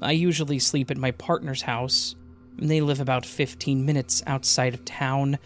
I 0.00 0.12
usually 0.12 0.58
sleep 0.58 0.90
at 0.90 0.96
my 0.96 1.10
partner's 1.12 1.62
house. 1.62 2.16
They 2.56 2.80
live 2.80 3.00
about 3.00 3.26
15 3.26 3.84
minutes 3.84 4.22
outside 4.26 4.74
of 4.74 4.84
town, 4.84 5.38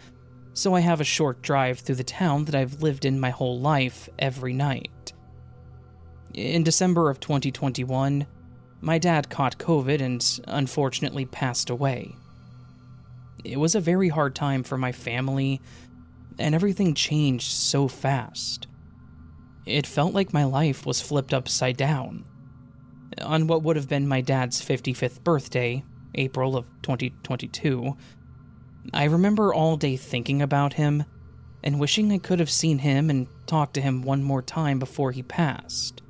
so 0.53 0.73
I 0.73 0.79
have 0.79 1.01
a 1.01 1.05
short 1.05 1.41
drive 1.41 1.79
through 1.79 1.95
the 1.95 2.03
town 2.03 2.45
that 2.45 2.55
I've 2.55 2.81
lived 2.81 3.05
in 3.05 3.19
my 3.19 3.29
whole 3.29 3.59
life 3.59 4.09
every 4.17 4.53
night. 4.53 5.13
In 6.33 6.63
December 6.63 7.09
of 7.09 7.19
2021, 7.19 8.25
my 8.81 8.97
dad 8.97 9.29
caught 9.29 9.57
COVID 9.57 10.01
and 10.01 10.39
unfortunately 10.47 11.25
passed 11.25 11.69
away. 11.69 12.15
It 13.43 13.59
was 13.59 13.75
a 13.75 13.79
very 13.79 14.09
hard 14.09 14.35
time 14.35 14.63
for 14.63 14.77
my 14.77 14.91
family, 14.91 15.61
and 16.37 16.53
everything 16.53 16.93
changed 16.93 17.51
so 17.51 17.87
fast. 17.87 18.67
It 19.65 19.87
felt 19.87 20.13
like 20.13 20.33
my 20.33 20.43
life 20.43 20.85
was 20.85 21.01
flipped 21.01 21.33
upside 21.33 21.77
down. 21.77 22.25
On 23.21 23.47
what 23.47 23.63
would 23.63 23.75
have 23.75 23.89
been 23.89 24.07
my 24.07 24.21
dad's 24.21 24.61
55th 24.61 25.23
birthday, 25.23 25.83
April 26.15 26.55
of 26.55 26.65
2022, 26.83 27.95
I 28.93 29.05
remember 29.05 29.53
all 29.53 29.77
day 29.77 29.97
thinking 29.97 30.41
about 30.41 30.73
him 30.73 31.03
and 31.63 31.79
wishing 31.79 32.11
I 32.11 32.19
could 32.19 32.39
have 32.39 32.49
seen 32.49 32.79
him 32.79 33.09
and 33.09 33.27
talked 33.45 33.73
to 33.73 33.81
him 33.81 34.01
one 34.01 34.23
more 34.23 34.41
time 34.41 34.79
before 34.79 35.11
he 35.11 35.23
passed. 35.23 36.01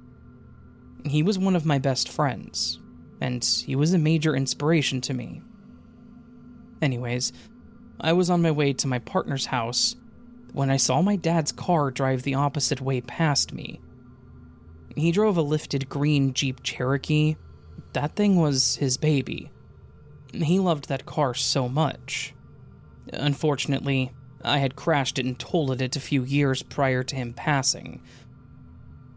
He 1.06 1.24
was 1.24 1.40
one 1.40 1.56
of 1.56 1.66
my 1.66 1.80
best 1.80 2.10
friends, 2.10 2.80
and 3.22 3.44
he 3.44 3.76
was 3.76 3.94
a 3.94 3.98
major 3.98 4.36
inspiration 4.36 5.02
to 5.02 5.14
me. 5.14 5.42
Anyways, 6.82 7.32
I 8.00 8.14
was 8.14 8.30
on 8.30 8.42
my 8.42 8.52
way 8.52 8.74
to 8.74 8.88
my 8.88 9.00
partner's 9.00 9.48
house 9.48 9.96
when 10.54 10.70
I 10.70 10.78
saw 10.78 11.02
my 11.02 11.16
dad's 11.16 11.52
car 11.52 11.90
drive 11.92 12.24
the 12.24 12.36
opposite 12.36 12.82
way 12.82 13.02
past 13.02 13.54
me. 13.54 13.80
He 14.98 15.12
drove 15.12 15.38
a 15.38 15.44
lifted 15.44 15.88
green 15.90 16.34
Jeep 16.34 16.64
Cherokee. 16.64 17.36
That 17.94 18.16
thing 18.16 18.38
was 18.38 18.78
his 18.78 18.98
baby. 18.98 19.52
He 20.34 20.58
loved 20.58 20.90
that 20.90 21.06
car 21.06 21.36
so 21.36 21.70
much. 21.70 22.34
Unfortunately, 23.14 24.12
I 24.44 24.58
had 24.58 24.76
crashed 24.76 25.20
it 25.20 25.26
and 25.26 25.38
totaled 25.38 25.82
it 25.84 25.96
a 25.96 26.00
few 26.00 26.24
years 26.24 26.64
prior 26.64 27.04
to 27.04 27.16
him 27.16 27.34
passing. 27.34 28.02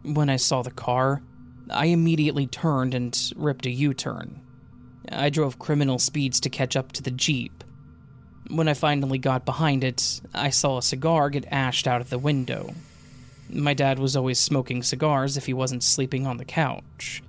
When 0.03 0.29
I 0.29 0.35
saw 0.35 0.61
the 0.61 0.69
car, 0.69 1.23
I 1.71 1.87
immediately 1.87 2.45
turned 2.45 2.93
and 2.93 3.17
ripped 3.35 3.65
a 3.65 3.71
U 3.71 3.95
turn. 3.95 4.39
I 5.11 5.31
drove 5.31 5.57
criminal 5.57 5.97
speeds 5.97 6.39
to 6.41 6.49
catch 6.49 6.75
up 6.75 6.91
to 6.91 7.01
the 7.01 7.11
Jeep. 7.11 7.63
When 8.49 8.67
I 8.67 8.75
finally 8.75 9.17
got 9.17 9.45
behind 9.45 9.83
it, 9.83 10.21
I 10.33 10.51
saw 10.51 10.77
a 10.77 10.83
cigar 10.83 11.31
get 11.31 11.45
ashed 11.49 11.87
out 11.87 12.01
of 12.01 12.11
the 12.11 12.19
window. 12.19 12.75
My 13.53 13.73
dad 13.73 13.99
was 13.99 14.15
always 14.15 14.39
smoking 14.39 14.81
cigars 14.81 15.35
if 15.35 15.45
he 15.45 15.53
wasn't 15.53 15.83
sleeping 15.83 16.25
on 16.25 16.37
the 16.37 16.45
couch. 16.45 17.21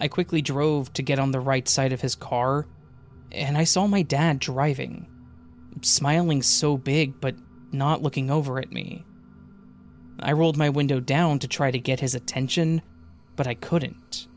I 0.00 0.08
quickly 0.08 0.42
drove 0.42 0.92
to 0.94 1.02
get 1.02 1.18
on 1.18 1.30
the 1.30 1.40
right 1.40 1.68
side 1.68 1.92
of 1.92 2.00
his 2.00 2.14
car, 2.14 2.66
and 3.30 3.56
I 3.56 3.64
saw 3.64 3.86
my 3.86 4.02
dad 4.02 4.38
driving, 4.38 5.06
smiling 5.82 6.42
so 6.42 6.76
big 6.76 7.20
but 7.20 7.36
not 7.72 8.02
looking 8.02 8.30
over 8.30 8.58
at 8.58 8.72
me. 8.72 9.04
I 10.20 10.32
rolled 10.32 10.56
my 10.56 10.68
window 10.68 11.00
down 11.00 11.38
to 11.40 11.48
try 11.48 11.70
to 11.70 11.78
get 11.78 12.00
his 12.00 12.14
attention, 12.14 12.82
but 13.36 13.46
I 13.46 13.54
couldn't. 13.54 14.28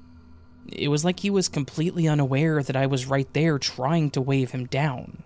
It 0.67 0.87
was 0.87 1.05
like 1.05 1.19
he 1.19 1.29
was 1.29 1.47
completely 1.47 2.07
unaware 2.07 2.63
that 2.63 2.75
I 2.75 2.87
was 2.87 3.05
right 3.05 3.31
there 3.33 3.59
trying 3.59 4.09
to 4.11 4.21
wave 4.21 4.51
him 4.51 4.65
down. 4.65 5.23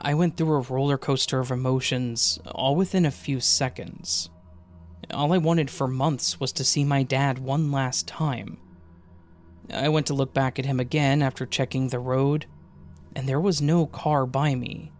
I 0.00 0.14
went 0.14 0.36
through 0.36 0.54
a 0.54 0.60
roller 0.60 0.98
coaster 0.98 1.40
of 1.40 1.50
emotions 1.50 2.38
all 2.46 2.76
within 2.76 3.06
a 3.06 3.10
few 3.10 3.40
seconds. 3.40 4.30
All 5.10 5.32
I 5.32 5.38
wanted 5.38 5.70
for 5.70 5.88
months 5.88 6.38
was 6.38 6.52
to 6.52 6.64
see 6.64 6.84
my 6.84 7.02
dad 7.02 7.38
one 7.38 7.72
last 7.72 8.06
time. 8.06 8.58
I 9.72 9.88
went 9.88 10.06
to 10.08 10.14
look 10.14 10.34
back 10.34 10.58
at 10.58 10.66
him 10.66 10.80
again 10.80 11.22
after 11.22 11.46
checking 11.46 11.88
the 11.88 11.98
road, 11.98 12.46
and 13.16 13.28
there 13.28 13.40
was 13.40 13.62
no 13.62 13.86
car 13.86 14.26
by 14.26 14.54
me. 14.54 14.92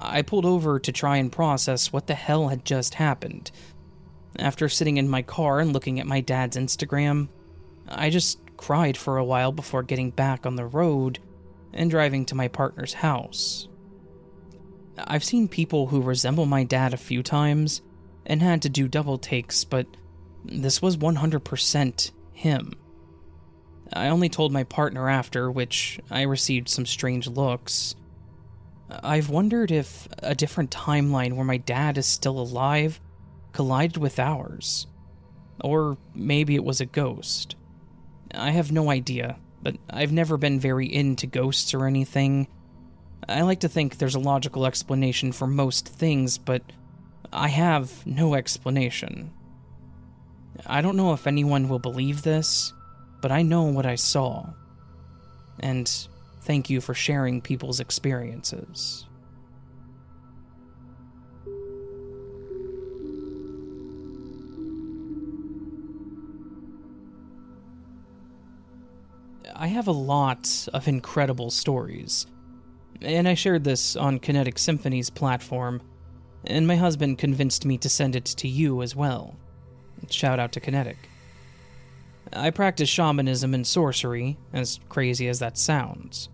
I 0.00 0.22
pulled 0.22 0.46
over 0.46 0.78
to 0.80 0.92
try 0.92 1.18
and 1.18 1.30
process 1.30 1.92
what 1.92 2.06
the 2.06 2.14
hell 2.14 2.48
had 2.48 2.64
just 2.64 2.94
happened 2.94 3.50
after 4.38 4.68
sitting 4.68 4.96
in 4.96 5.08
my 5.08 5.22
car 5.22 5.60
and 5.60 5.72
looking 5.72 5.98
at 5.98 6.06
my 6.06 6.20
dad's 6.20 6.56
Instagram, 6.56 7.28
I 7.88 8.10
just 8.10 8.38
cried 8.56 8.96
for 8.96 9.16
a 9.16 9.24
while 9.24 9.52
before 9.52 9.82
getting 9.82 10.10
back 10.10 10.46
on 10.46 10.56
the 10.56 10.66
road 10.66 11.18
and 11.72 11.90
driving 11.90 12.24
to 12.26 12.34
my 12.34 12.48
partner's 12.48 12.94
house. 12.94 13.68
I've 14.98 15.24
seen 15.24 15.48
people 15.48 15.86
who 15.86 16.02
resemble 16.02 16.46
my 16.46 16.64
dad 16.64 16.92
a 16.92 16.98
few 16.98 17.22
times 17.22 17.82
and 18.26 18.42
had 18.42 18.62
to 18.62 18.68
do 18.68 18.88
double 18.88 19.18
takes, 19.18 19.64
but 19.64 19.86
this 20.44 20.82
was 20.82 20.96
100% 20.96 22.10
him. 22.32 22.72
I 23.92 24.08
only 24.08 24.28
told 24.28 24.52
my 24.52 24.64
partner 24.64 25.08
after, 25.08 25.50
which 25.50 26.00
I 26.10 26.22
received 26.22 26.68
some 26.68 26.86
strange 26.86 27.26
looks. 27.26 27.94
I've 28.88 29.30
wondered 29.30 29.70
if 29.70 30.08
a 30.18 30.34
different 30.34 30.70
timeline 30.70 31.34
where 31.34 31.44
my 31.44 31.56
dad 31.56 31.98
is 31.98 32.06
still 32.06 32.38
alive 32.38 33.00
collided 33.52 33.96
with 33.96 34.18
ours. 34.18 34.86
Or 35.62 35.98
maybe 36.14 36.54
it 36.54 36.64
was 36.64 36.80
a 36.80 36.86
ghost. 36.86 37.56
I 38.32 38.50
have 38.50 38.72
no 38.72 38.90
idea, 38.90 39.38
but 39.62 39.76
I've 39.88 40.12
never 40.12 40.36
been 40.36 40.60
very 40.60 40.92
into 40.92 41.26
ghosts 41.26 41.74
or 41.74 41.86
anything. 41.86 42.48
I 43.28 43.42
like 43.42 43.60
to 43.60 43.68
think 43.68 43.98
there's 43.98 44.14
a 44.14 44.20
logical 44.20 44.66
explanation 44.66 45.32
for 45.32 45.46
most 45.46 45.88
things, 45.88 46.38
but 46.38 46.62
I 47.32 47.48
have 47.48 48.06
no 48.06 48.34
explanation. 48.34 49.32
I 50.66 50.80
don't 50.80 50.96
know 50.96 51.12
if 51.12 51.26
anyone 51.26 51.68
will 51.68 51.78
believe 51.78 52.22
this, 52.22 52.72
but 53.20 53.30
I 53.30 53.42
know 53.42 53.64
what 53.64 53.86
I 53.86 53.94
saw. 53.94 54.46
And 55.60 55.90
thank 56.42 56.70
you 56.70 56.80
for 56.80 56.94
sharing 56.94 57.40
people's 57.40 57.80
experiences. 57.80 59.06
I 69.60 69.66
have 69.66 69.88
a 69.88 69.92
lot 69.92 70.68
of 70.72 70.88
incredible 70.88 71.50
stories. 71.50 72.26
And 73.02 73.28
I 73.28 73.34
shared 73.34 73.62
this 73.62 73.94
on 73.94 74.18
Kinetic 74.18 74.58
Symphony's 74.58 75.10
platform, 75.10 75.82
and 76.46 76.66
my 76.66 76.76
husband 76.76 77.18
convinced 77.18 77.66
me 77.66 77.76
to 77.76 77.90
send 77.90 78.16
it 78.16 78.24
to 78.24 78.48
you 78.48 78.80
as 78.80 78.96
well. 78.96 79.36
Shout 80.08 80.40
out 80.40 80.52
to 80.52 80.60
Kinetic. 80.60 80.96
I 82.32 82.48
practice 82.48 82.88
shamanism 82.88 83.52
and 83.52 83.66
sorcery, 83.66 84.38
as 84.54 84.80
crazy 84.88 85.28
as 85.28 85.40
that 85.40 85.58
sounds. 85.58 86.30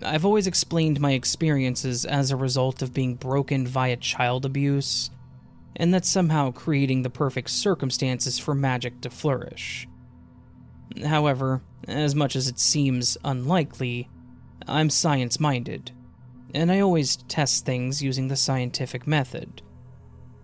I've 0.00 0.24
always 0.24 0.46
explained 0.46 1.00
my 1.00 1.14
experiences 1.14 2.04
as 2.04 2.30
a 2.30 2.36
result 2.36 2.80
of 2.80 2.94
being 2.94 3.16
broken 3.16 3.66
via 3.66 3.96
child 3.96 4.46
abuse, 4.46 5.10
and 5.74 5.92
that's 5.92 6.08
somehow 6.08 6.52
creating 6.52 7.02
the 7.02 7.10
perfect 7.10 7.50
circumstances 7.50 8.38
for 8.38 8.54
magic 8.54 9.00
to 9.00 9.10
flourish. 9.10 9.88
However, 11.04 11.62
as 11.86 12.14
much 12.14 12.36
as 12.36 12.48
it 12.48 12.58
seems 12.58 13.16
unlikely, 13.24 14.08
I'm 14.66 14.90
science 14.90 15.40
minded, 15.40 15.92
and 16.54 16.70
I 16.70 16.80
always 16.80 17.16
test 17.16 17.64
things 17.64 18.02
using 18.02 18.28
the 18.28 18.36
scientific 18.36 19.06
method. 19.06 19.62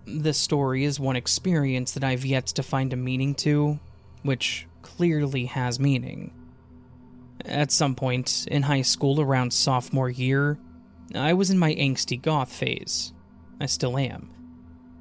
This 0.05 0.37
story 0.37 0.85
is 0.85 0.99
one 0.99 1.15
experience 1.15 1.91
that 1.91 2.03
I've 2.03 2.25
yet 2.25 2.47
to 2.47 2.63
find 2.63 2.93
a 2.93 2.97
meaning 2.97 3.35
to, 3.35 3.79
which 4.23 4.67
clearly 4.81 5.45
has 5.45 5.79
meaning. 5.79 6.33
At 7.45 7.71
some 7.71 7.93
point 7.93 8.47
in 8.49 8.63
high 8.63 8.81
school 8.81 9.21
around 9.21 9.51
sophomore 9.51 10.09
year, 10.09 10.57
I 11.13 11.33
was 11.33 11.49
in 11.49 11.57
my 11.57 11.73
angsty 11.75 12.21
goth 12.21 12.51
phase. 12.51 13.13
I 13.59 13.65
still 13.65 13.97
am. 13.97 14.29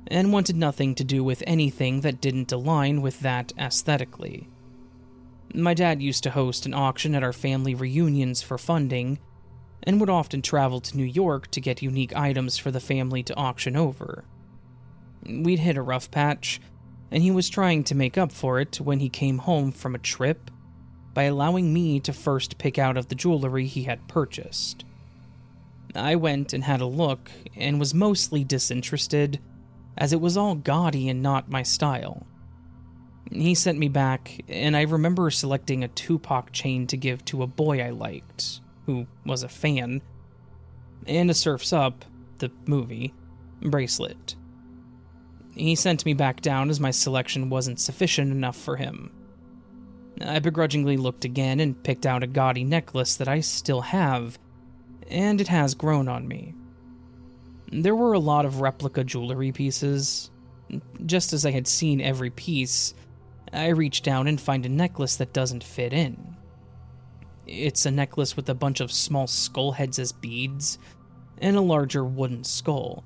And 0.08 0.32
wanted 0.32 0.56
nothing 0.56 0.94
to 0.96 1.04
do 1.04 1.24
with 1.24 1.42
anything 1.46 2.02
that 2.02 2.20
didn't 2.20 2.52
align 2.52 3.02
with 3.02 3.20
that 3.20 3.52
aesthetically. 3.58 4.48
My 5.54 5.74
dad 5.74 6.02
used 6.02 6.22
to 6.24 6.30
host 6.30 6.66
an 6.66 6.74
auction 6.74 7.14
at 7.14 7.22
our 7.22 7.32
family 7.32 7.74
reunions 7.74 8.42
for 8.42 8.58
funding, 8.58 9.18
and 9.82 10.00
would 10.00 10.10
often 10.10 10.42
travel 10.42 10.80
to 10.80 10.96
New 10.96 11.04
York 11.04 11.50
to 11.52 11.60
get 11.60 11.82
unique 11.82 12.14
items 12.16 12.58
for 12.58 12.70
the 12.70 12.80
family 12.80 13.22
to 13.22 13.36
auction 13.36 13.76
over. 13.76 14.24
We'd 15.24 15.60
hit 15.60 15.76
a 15.76 15.82
rough 15.82 16.10
patch, 16.10 16.60
and 17.10 17.22
he 17.22 17.30
was 17.30 17.48
trying 17.48 17.84
to 17.84 17.94
make 17.94 18.18
up 18.18 18.32
for 18.32 18.60
it 18.60 18.80
when 18.80 19.00
he 19.00 19.08
came 19.08 19.38
home 19.38 19.72
from 19.72 19.94
a 19.94 19.98
trip 19.98 20.50
by 21.14 21.22
allowing 21.24 21.72
me 21.72 22.00
to 22.00 22.12
first 22.12 22.58
pick 22.58 22.78
out 22.78 22.96
of 22.96 23.08
the 23.08 23.14
jewelry 23.14 23.66
he 23.66 23.84
had 23.84 24.08
purchased. 24.08 24.84
I 25.94 26.16
went 26.16 26.52
and 26.52 26.64
had 26.64 26.80
a 26.80 26.86
look 26.86 27.30
and 27.56 27.80
was 27.80 27.94
mostly 27.94 28.44
disinterested, 28.44 29.40
as 29.96 30.12
it 30.12 30.20
was 30.20 30.36
all 30.36 30.56
gaudy 30.56 31.08
and 31.08 31.22
not 31.22 31.48
my 31.50 31.62
style. 31.62 32.26
He 33.30 33.54
sent 33.54 33.78
me 33.78 33.88
back, 33.88 34.40
and 34.48 34.76
I 34.76 34.82
remember 34.82 35.30
selecting 35.30 35.82
a 35.82 35.88
Tupac 35.88 36.52
chain 36.52 36.86
to 36.86 36.96
give 36.96 37.24
to 37.26 37.42
a 37.42 37.46
boy 37.46 37.82
I 37.82 37.90
liked, 37.90 38.60
who 38.86 39.06
was 39.24 39.42
a 39.42 39.48
fan, 39.48 40.00
and 41.06 41.30
a 41.30 41.34
Surf's 41.34 41.72
Up, 41.72 42.04
the 42.38 42.50
movie, 42.66 43.12
bracelet. 43.60 44.36
He 45.54 45.74
sent 45.74 46.04
me 46.04 46.14
back 46.14 46.40
down 46.40 46.70
as 46.70 46.80
my 46.80 46.90
selection 46.90 47.50
wasn't 47.50 47.80
sufficient 47.80 48.30
enough 48.30 48.56
for 48.56 48.76
him. 48.76 49.10
I 50.20 50.38
begrudgingly 50.38 50.96
looked 50.96 51.24
again 51.24 51.60
and 51.60 51.82
picked 51.82 52.06
out 52.06 52.22
a 52.22 52.26
gaudy 52.26 52.64
necklace 52.64 53.16
that 53.16 53.28
I 53.28 53.40
still 53.40 53.80
have, 53.80 54.38
and 55.08 55.40
it 55.40 55.48
has 55.48 55.74
grown 55.74 56.08
on 56.08 56.28
me. 56.28 56.54
There 57.72 57.96
were 57.96 58.12
a 58.12 58.18
lot 58.18 58.44
of 58.44 58.60
replica 58.60 59.02
jewelry 59.02 59.52
pieces. 59.52 60.30
Just 61.04 61.32
as 61.32 61.44
I 61.44 61.50
had 61.50 61.66
seen 61.66 62.00
every 62.00 62.30
piece, 62.30 62.94
I 63.52 63.68
reach 63.68 64.02
down 64.02 64.26
and 64.26 64.40
find 64.40 64.66
a 64.66 64.68
necklace 64.68 65.16
that 65.16 65.32
doesn't 65.32 65.64
fit 65.64 65.92
in. 65.92 66.36
It's 67.46 67.86
a 67.86 67.90
necklace 67.90 68.36
with 68.36 68.48
a 68.48 68.54
bunch 68.54 68.80
of 68.80 68.90
small 68.90 69.26
skull 69.26 69.72
heads 69.72 69.98
as 69.98 70.12
beads, 70.12 70.78
and 71.38 71.56
a 71.56 71.60
larger 71.60 72.04
wooden 72.04 72.44
skull, 72.44 73.04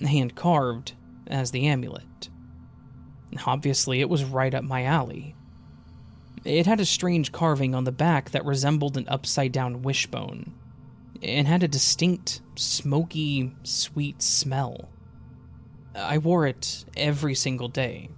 hand 0.00 0.34
carved 0.34 0.92
as 1.26 1.50
the 1.50 1.66
amulet. 1.66 2.28
Obviously, 3.46 4.00
it 4.00 4.10
was 4.10 4.24
right 4.24 4.54
up 4.54 4.64
my 4.64 4.84
alley. 4.84 5.34
It 6.44 6.66
had 6.66 6.80
a 6.80 6.84
strange 6.84 7.32
carving 7.32 7.74
on 7.74 7.84
the 7.84 7.92
back 7.92 8.30
that 8.30 8.44
resembled 8.44 8.96
an 8.96 9.08
upside 9.08 9.52
down 9.52 9.82
wishbone, 9.82 10.54
and 11.22 11.46
had 11.46 11.62
a 11.62 11.68
distinct, 11.68 12.42
smoky, 12.56 13.54
sweet 13.62 14.20
smell. 14.20 14.90
I 15.94 16.18
wore 16.18 16.46
it 16.46 16.84
every 16.96 17.34
single 17.34 17.68
day, 17.68 18.10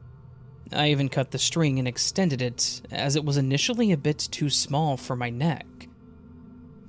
I 0.74 0.90
even 0.90 1.08
cut 1.08 1.30
the 1.30 1.38
string 1.38 1.78
and 1.78 1.86
extended 1.86 2.42
it, 2.42 2.82
as 2.90 3.14
it 3.16 3.24
was 3.24 3.36
initially 3.36 3.92
a 3.92 3.96
bit 3.96 4.18
too 4.18 4.50
small 4.50 4.96
for 4.96 5.14
my 5.14 5.30
neck. 5.30 5.66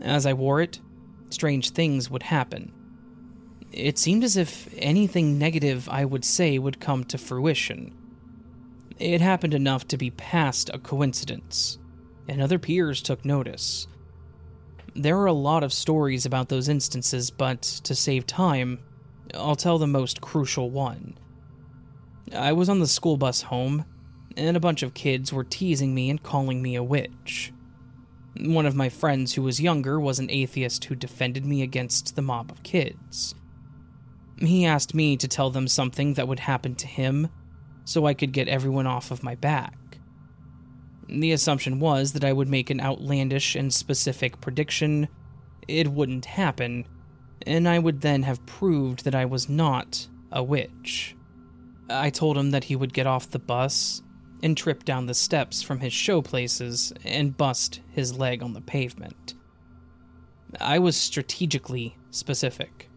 As 0.02 0.26
I 0.26 0.34
wore 0.34 0.60
it, 0.62 0.80
strange 1.30 1.70
things 1.70 2.10
would 2.10 2.24
happen. 2.24 2.72
It 3.72 3.98
seemed 3.98 4.24
as 4.24 4.38
if 4.38 4.74
anything 4.78 5.38
negative 5.38 5.88
I 5.90 6.06
would 6.06 6.26
say 6.26 6.58
would 6.58 6.80
come 6.80 7.04
to 7.06 7.18
fruition. 7.18 7.94
It 8.98 9.22
happened 9.22 9.54
enough 9.54 9.88
to 9.90 9.98
be 9.98 10.12
past 10.12 10.70
a 10.74 10.80
coincidence, 10.80 11.78
and 12.28 12.42
other 12.42 12.58
peers 12.58 13.02
took 13.02 13.26
notice. 13.26 13.88
There 14.96 15.18
are 15.18 15.26
a 15.26 15.34
lot 15.34 15.64
of 15.64 15.74
stories 15.74 16.26
about 16.26 16.48
those 16.48 16.70
instances, 16.70 17.30
but 17.30 17.62
to 17.62 17.94
save 17.94 18.26
time, 18.26 18.80
I'll 19.34 19.58
tell 19.58 19.78
the 19.78 19.88
most 19.88 20.22
crucial 20.22 20.70
one. 20.70 21.18
I 22.34 22.54
was 22.54 22.70
on 22.70 22.80
the 22.80 22.88
school 22.88 23.18
bus 23.18 23.44
home, 23.44 23.86
and 24.36 24.58
a 24.58 24.62
bunch 24.62 24.84
of 24.84 24.94
kids 24.94 25.32
were 25.32 25.44
teasing 25.44 25.94
me 25.94 26.10
and 26.10 26.22
calling 26.22 26.62
me 26.62 26.76
a 26.76 26.84
witch. 26.84 27.54
One 28.40 28.66
of 28.66 28.76
my 28.76 28.90
friends 28.90 29.34
who 29.34 29.42
was 29.42 29.62
younger 29.62 30.00
was 30.00 30.20
an 30.20 30.30
atheist 30.30 30.86
who 30.86 30.96
defended 30.96 31.46
me 31.46 31.62
against 31.62 32.16
the 32.16 32.22
mob 32.22 32.52
of 32.52 32.64
kids. 32.64 33.36
He 34.40 34.66
asked 34.66 34.94
me 34.94 35.16
to 35.18 35.28
tell 35.28 35.50
them 35.50 35.68
something 35.68 36.16
that 36.16 36.28
would 36.28 36.40
happen 36.40 36.76
to 36.76 36.88
him 36.88 37.30
so 37.86 38.06
I 38.06 38.14
could 38.14 38.34
get 38.34 38.48
everyone 38.48 38.88
off 38.88 39.12
of 39.12 39.24
my 39.24 39.36
back. 39.36 39.78
The 41.08 41.32
assumption 41.32 41.80
was 41.80 42.14
that 42.14 42.26
I 42.26 42.34
would 42.34 42.50
make 42.50 42.70
an 42.70 42.82
outlandish 42.82 43.56
and 43.56 43.72
specific 43.72 44.42
prediction, 44.42 45.08
it 45.68 45.92
wouldn't 45.92 46.26
happen, 46.26 46.88
and 47.46 47.68
I 47.70 47.80
would 47.80 48.02
then 48.02 48.24
have 48.24 48.46
proved 48.46 49.06
that 49.06 49.16
I 49.16 49.26
was 49.26 49.48
not 49.48 50.08
a 50.32 50.44
witch. 50.44 51.16
I 51.90 52.10
told 52.10 52.38
him 52.38 52.52
that 52.52 52.66
he 52.66 52.76
would 52.76 52.94
get 52.94 53.08
off 53.08 53.30
the 53.30 53.40
bus 53.40 54.02
and 54.42 54.58
trip 54.58 54.84
down 54.84 55.06
the 55.06 55.14
steps 55.14 55.62
from 55.62 55.80
his 55.80 55.94
show 55.94 56.22
places 56.22 56.94
and 57.04 57.38
bust 57.38 57.82
his 57.92 58.18
leg 58.18 58.42
on 58.42 58.54
the 58.54 58.62
pavement. 58.62 59.36
I 60.60 60.80
was 60.80 60.96
strategically 60.96 61.98
specific. 62.12 62.90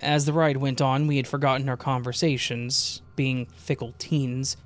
As 0.00 0.24
the 0.24 0.32
ride 0.32 0.56
went 0.56 0.80
on, 0.80 1.06
we 1.06 1.16
had 1.16 1.26
forgotten 1.26 1.68
our 1.68 1.76
conversations, 1.76 3.02
being 3.16 3.46
fickle 3.56 3.94
teens. 3.98 4.56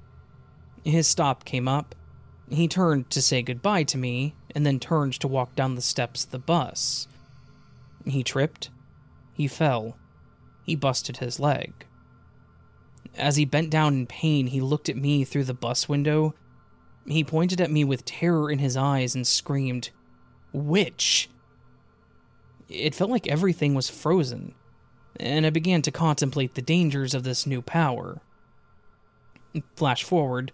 His 0.85 1.07
stop 1.07 1.45
came 1.45 1.66
up. 1.66 1.95
He 2.51 2.68
turned 2.68 3.11
to 3.11 3.22
say 3.22 3.43
goodbye 3.43 3.85
to 3.85 3.99
me, 3.99 4.35
and 4.55 4.66
then 4.66 4.79
turned 4.79 5.14
to 5.14 5.29
walk 5.29 5.57
down 5.57 5.75
the 5.75 5.83
steps 5.83 6.25
of 6.25 6.31
the 6.31 6.39
bus. 6.39 7.09
He 8.05 8.22
tripped. 8.22 8.70
He 9.33 9.49
fell. 9.49 9.97
He 10.62 10.77
busted 10.77 11.16
his 11.16 11.41
leg. 11.41 11.87
As 13.17 13.37
he 13.37 13.45
bent 13.45 13.71
down 13.71 13.95
in 13.95 14.07
pain, 14.07 14.49
he 14.49 14.61
looked 14.61 14.89
at 14.89 14.97
me 14.97 15.25
through 15.25 15.45
the 15.45 15.55
bus 15.55 15.89
window. 15.89 16.35
He 17.07 17.23
pointed 17.23 17.61
at 17.61 17.71
me 17.71 17.85
with 17.85 18.05
terror 18.05 18.51
in 18.51 18.59
his 18.59 18.77
eyes 18.77 19.15
and 19.15 19.27
screamed, 19.27 19.91
Witch! 20.53 21.29
It 22.69 22.95
felt 22.95 23.11
like 23.11 23.27
everything 23.27 23.75
was 23.75 23.91
frozen, 23.91 24.55
and 25.21 25.47
I 25.47 25.51
began 25.51 25.83
to 25.83 25.91
contemplate 25.91 26.55
the 26.55 26.62
dangers 26.62 27.15
of 27.15 27.23
this 27.23 27.47
new 27.47 27.62
power. 27.62 28.21
Flash 29.77 30.03
forward. 30.03 30.51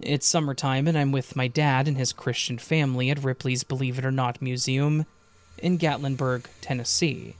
It's 0.00 0.26
summertime, 0.26 0.88
and 0.88 0.96
I'm 0.96 1.12
with 1.12 1.36
my 1.36 1.46
dad 1.46 1.86
and 1.86 1.98
his 1.98 2.12
Christian 2.12 2.58
family 2.58 3.10
at 3.10 3.22
Ripley's 3.22 3.62
Believe 3.62 3.98
It 3.98 4.04
or 4.04 4.10
Not 4.10 4.40
Museum 4.40 5.04
in 5.58 5.78
Gatlinburg, 5.78 6.46
Tennessee. 6.60 7.36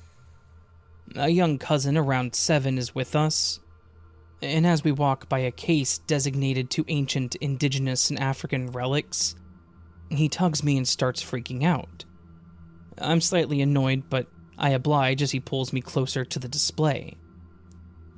A 1.16 1.30
young 1.30 1.58
cousin 1.58 1.96
around 1.96 2.34
seven 2.34 2.76
is 2.76 2.94
with 2.94 3.16
us, 3.16 3.58
and 4.42 4.66
as 4.66 4.84
we 4.84 4.92
walk 4.92 5.28
by 5.28 5.40
a 5.40 5.50
case 5.50 5.98
designated 5.98 6.70
to 6.70 6.84
ancient 6.88 7.34
indigenous 7.36 8.10
and 8.10 8.18
African 8.18 8.68
relics, 8.68 9.34
he 10.08 10.28
tugs 10.28 10.64
me 10.64 10.76
and 10.76 10.88
starts 10.88 11.22
freaking 11.22 11.64
out. 11.64 12.04
I'm 12.98 13.20
slightly 13.20 13.60
annoyed, 13.60 14.04
but 14.08 14.26
I 14.58 14.70
oblige 14.70 15.22
as 15.22 15.30
he 15.30 15.40
pulls 15.40 15.72
me 15.72 15.80
closer 15.80 16.24
to 16.24 16.38
the 16.38 16.48
display. 16.48 17.16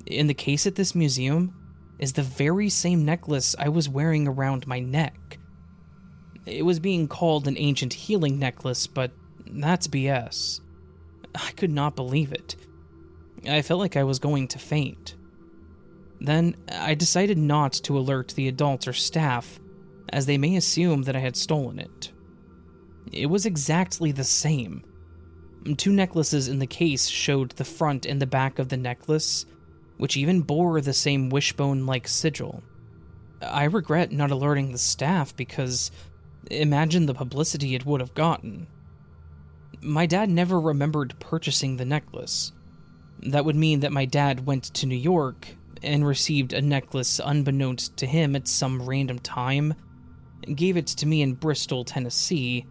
In 0.05 0.27
the 0.27 0.33
case 0.33 0.65
at 0.65 0.75
this 0.75 0.95
museum 0.95 1.55
is 1.99 2.13
the 2.13 2.23
very 2.23 2.69
same 2.69 3.05
necklace 3.05 3.55
I 3.57 3.69
was 3.69 3.87
wearing 3.87 4.27
around 4.27 4.67
my 4.67 4.79
neck. 4.79 5.39
It 6.45 6.65
was 6.65 6.79
being 6.79 7.07
called 7.07 7.47
an 7.47 7.57
ancient 7.57 7.93
healing 7.93 8.39
necklace, 8.39 8.87
but 8.87 9.11
that's 9.45 9.87
BS. 9.87 10.59
I 11.35 11.51
could 11.51 11.71
not 11.71 11.95
believe 11.95 12.33
it. 12.33 12.55
I 13.47 13.61
felt 13.61 13.79
like 13.79 13.95
I 13.95 14.03
was 14.03 14.19
going 14.19 14.49
to 14.49 14.59
faint. 14.59 15.15
Then 16.23 16.55
I 16.71 16.93
decided 16.95 17.37
not 17.37 17.73
to 17.83 17.97
alert 17.97 18.29
the 18.29 18.47
adults 18.47 18.87
or 18.87 18.93
staff, 18.93 19.59
as 20.07 20.25
they 20.25 20.37
may 20.37 20.55
assume 20.55 21.03
that 21.03 21.17
I 21.17 21.19
had 21.19 21.35
stolen 21.35 21.79
it. 21.79 22.13
It 23.11 23.25
was 23.25 23.45
exactly 23.45 24.13
the 24.13 24.23
same. 24.23 24.85
Two 25.75 25.91
necklaces 25.91 26.47
in 26.47 26.59
the 26.59 26.65
case 26.65 27.09
showed 27.09 27.51
the 27.51 27.65
front 27.65 28.05
and 28.05 28.21
the 28.21 28.25
back 28.25 28.57
of 28.57 28.69
the 28.69 28.77
necklace, 28.77 29.45
which 29.97 30.15
even 30.15 30.41
bore 30.41 30.79
the 30.79 30.93
same 30.93 31.29
wishbone 31.29 31.85
like 31.85 32.07
sigil. 32.07 32.63
I 33.41 33.65
regret 33.65 34.13
not 34.13 34.31
alerting 34.31 34.71
the 34.71 34.77
staff 34.77 35.35
because 35.35 35.91
imagine 36.49 37.05
the 37.05 37.13
publicity 37.13 37.75
it 37.75 37.85
would 37.85 37.99
have 37.99 38.13
gotten. 38.13 38.67
My 39.81 40.05
dad 40.05 40.29
never 40.29 40.57
remembered 40.57 41.19
purchasing 41.19 41.75
the 41.75 41.85
necklace. 41.85 42.53
That 43.19 43.43
would 43.43 43.57
mean 43.57 43.81
that 43.81 43.91
my 43.91 44.05
dad 44.05 44.45
went 44.45 44.63
to 44.75 44.85
New 44.85 44.95
York 44.95 45.57
and 45.83 46.05
received 46.05 46.53
a 46.53 46.61
necklace 46.61 47.19
unbeknownst 47.23 47.97
to 47.97 48.05
him 48.05 48.35
at 48.35 48.47
some 48.47 48.81
random 48.81 49.19
time, 49.19 49.73
gave 50.55 50.77
it 50.77 50.87
to 50.87 51.05
me 51.05 51.21
in 51.21 51.33
Bristol, 51.33 51.83
Tennessee, 51.83 52.65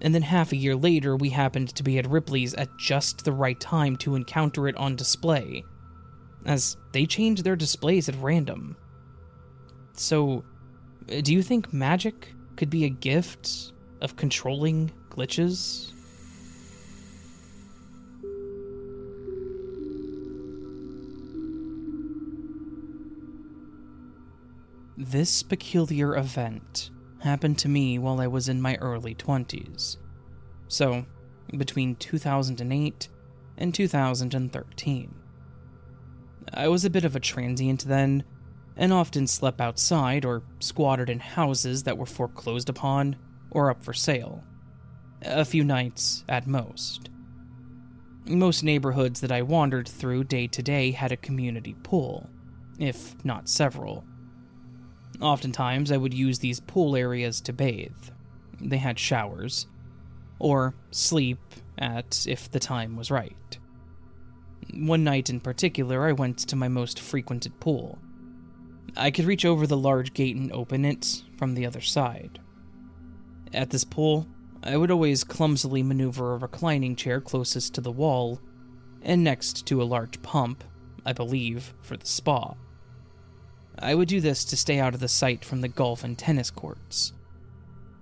and 0.00 0.14
then 0.14 0.22
half 0.22 0.52
a 0.52 0.56
year 0.56 0.76
later 0.76 1.16
we 1.16 1.30
happened 1.30 1.74
to 1.74 1.82
be 1.82 1.98
at 1.98 2.08
Ripley's 2.08 2.54
at 2.54 2.68
just 2.78 3.24
the 3.24 3.32
right 3.32 3.58
time 3.58 3.96
to 3.96 4.14
encounter 4.14 4.68
it 4.68 4.76
on 4.76 4.96
display, 4.96 5.64
as 6.46 6.76
they 6.92 7.06
change 7.06 7.42
their 7.42 7.56
displays 7.56 8.08
at 8.08 8.14
random. 8.16 8.76
So, 9.92 10.44
do 11.06 11.32
you 11.32 11.42
think 11.42 11.72
magic 11.72 12.32
could 12.56 12.70
be 12.70 12.84
a 12.84 12.90
gift 12.90 13.72
of 14.00 14.16
controlling 14.16 14.92
glitches? 15.10 15.92
This 25.00 25.44
peculiar 25.44 26.16
event 26.16 26.90
happened 27.20 27.56
to 27.58 27.68
me 27.68 28.00
while 28.00 28.20
I 28.20 28.26
was 28.26 28.48
in 28.48 28.60
my 28.60 28.74
early 28.80 29.14
20s. 29.14 29.96
So, 30.66 31.06
between 31.56 31.94
2008 31.94 33.08
and 33.58 33.72
2013. 33.72 35.14
I 36.52 36.66
was 36.66 36.84
a 36.84 36.90
bit 36.90 37.04
of 37.04 37.14
a 37.14 37.20
transient 37.20 37.84
then, 37.84 38.24
and 38.76 38.92
often 38.92 39.28
slept 39.28 39.60
outside 39.60 40.24
or 40.24 40.42
squatted 40.58 41.08
in 41.08 41.20
houses 41.20 41.84
that 41.84 41.96
were 41.96 42.04
foreclosed 42.04 42.68
upon 42.68 43.14
or 43.52 43.70
up 43.70 43.84
for 43.84 43.92
sale. 43.92 44.42
A 45.22 45.44
few 45.44 45.62
nights 45.62 46.24
at 46.28 46.48
most. 46.48 47.08
Most 48.26 48.64
neighborhoods 48.64 49.20
that 49.20 49.30
I 49.30 49.42
wandered 49.42 49.86
through 49.86 50.24
day 50.24 50.48
to 50.48 50.60
day 50.60 50.90
had 50.90 51.12
a 51.12 51.16
community 51.16 51.76
pool, 51.84 52.28
if 52.80 53.14
not 53.24 53.48
several. 53.48 54.04
Oftentimes, 55.20 55.90
I 55.90 55.96
would 55.96 56.14
use 56.14 56.38
these 56.38 56.60
pool 56.60 56.94
areas 56.94 57.40
to 57.42 57.52
bathe. 57.52 58.10
They 58.60 58.76
had 58.76 58.98
showers, 58.98 59.66
or 60.38 60.74
sleep 60.90 61.38
at 61.76 62.26
if 62.28 62.50
the 62.50 62.60
time 62.60 62.96
was 62.96 63.10
right. 63.10 63.58
One 64.74 65.04
night 65.04 65.30
in 65.30 65.40
particular, 65.40 66.06
I 66.06 66.12
went 66.12 66.38
to 66.38 66.56
my 66.56 66.68
most 66.68 67.00
frequented 67.00 67.58
pool. 67.58 67.98
I 68.96 69.10
could 69.10 69.24
reach 69.24 69.44
over 69.44 69.66
the 69.66 69.76
large 69.76 70.14
gate 70.14 70.36
and 70.36 70.52
open 70.52 70.84
it 70.84 71.22
from 71.36 71.54
the 71.54 71.66
other 71.66 71.80
side. 71.80 72.40
At 73.52 73.70
this 73.70 73.84
pool, 73.84 74.26
I 74.62 74.76
would 74.76 74.90
always 74.90 75.24
clumsily 75.24 75.82
maneuver 75.82 76.34
a 76.34 76.38
reclining 76.38 76.96
chair 76.96 77.20
closest 77.20 77.74
to 77.74 77.80
the 77.80 77.92
wall 77.92 78.40
and 79.02 79.22
next 79.22 79.66
to 79.66 79.80
a 79.80 79.84
large 79.84 80.20
pump, 80.22 80.64
I 81.06 81.12
believe, 81.12 81.74
for 81.80 81.96
the 81.96 82.06
spa. 82.06 82.54
I 83.80 83.94
would 83.94 84.08
do 84.08 84.20
this 84.20 84.44
to 84.46 84.56
stay 84.56 84.78
out 84.78 84.94
of 84.94 85.00
the 85.00 85.08
sight 85.08 85.44
from 85.44 85.60
the 85.60 85.68
golf 85.68 86.04
and 86.04 86.18
tennis 86.18 86.50
courts. 86.50 87.12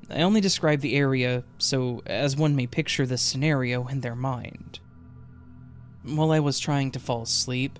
I 0.08 0.22
only 0.22 0.40
describe 0.40 0.80
the 0.80 0.96
area 0.96 1.44
so 1.58 2.02
as 2.06 2.36
one 2.36 2.54
may 2.54 2.66
picture 2.66 3.06
this 3.06 3.22
scenario 3.22 3.86
in 3.88 4.00
their 4.00 4.14
mind. 4.14 4.80
While 6.04 6.30
I 6.30 6.40
was 6.40 6.60
trying 6.60 6.92
to 6.92 7.00
fall 7.00 7.22
asleep, 7.22 7.78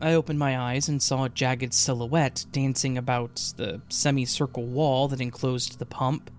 I 0.00 0.14
opened 0.14 0.38
my 0.38 0.58
eyes 0.58 0.88
and 0.88 1.02
saw 1.02 1.24
a 1.24 1.28
jagged 1.28 1.74
silhouette 1.74 2.46
dancing 2.52 2.96
about 2.96 3.52
the 3.56 3.82
semicircle 3.88 4.64
wall 4.64 5.08
that 5.08 5.20
enclosed 5.20 5.78
the 5.78 5.86
pump 5.86 6.30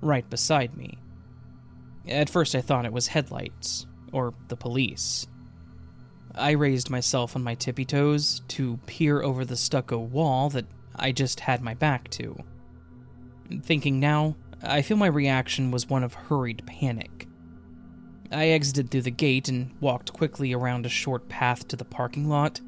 right 0.00 0.28
beside 0.30 0.76
me. 0.76 0.98
At 2.06 2.30
first, 2.30 2.54
I 2.54 2.60
thought 2.60 2.86
it 2.86 2.92
was 2.92 3.08
headlights, 3.08 3.86
or 4.12 4.32
the 4.48 4.56
police. 4.56 5.26
I 6.38 6.52
raised 6.52 6.88
myself 6.88 7.34
on 7.34 7.42
my 7.42 7.54
tippy 7.54 7.84
toes 7.84 8.42
to 8.48 8.78
peer 8.86 9.22
over 9.22 9.44
the 9.44 9.56
stucco 9.56 9.98
wall 9.98 10.50
that 10.50 10.66
I 10.94 11.12
just 11.12 11.40
had 11.40 11.62
my 11.62 11.74
back 11.74 12.08
to. 12.10 12.36
Thinking 13.62 13.98
now, 13.98 14.36
I 14.62 14.82
feel 14.82 14.96
my 14.96 15.06
reaction 15.06 15.70
was 15.70 15.88
one 15.88 16.04
of 16.04 16.14
hurried 16.14 16.64
panic. 16.66 17.26
I 18.30 18.48
exited 18.48 18.90
through 18.90 19.02
the 19.02 19.10
gate 19.10 19.48
and 19.48 19.74
walked 19.80 20.12
quickly 20.12 20.52
around 20.52 20.84
a 20.84 20.90
short 20.90 21.28
path 21.28 21.66
to 21.68 21.76
the 21.76 21.84
parking 21.84 22.28
lot, 22.28 22.60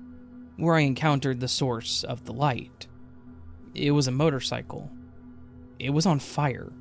where 0.56 0.76
I 0.76 0.80
encountered 0.80 1.40
the 1.40 1.48
source 1.48 2.02
of 2.04 2.24
the 2.24 2.32
light. 2.32 2.86
It 3.74 3.90
was 3.90 4.08
a 4.08 4.12
motorcycle. 4.12 4.90
It 5.78 5.90
was 5.90 6.06
on 6.06 6.18
fire. 6.18 6.72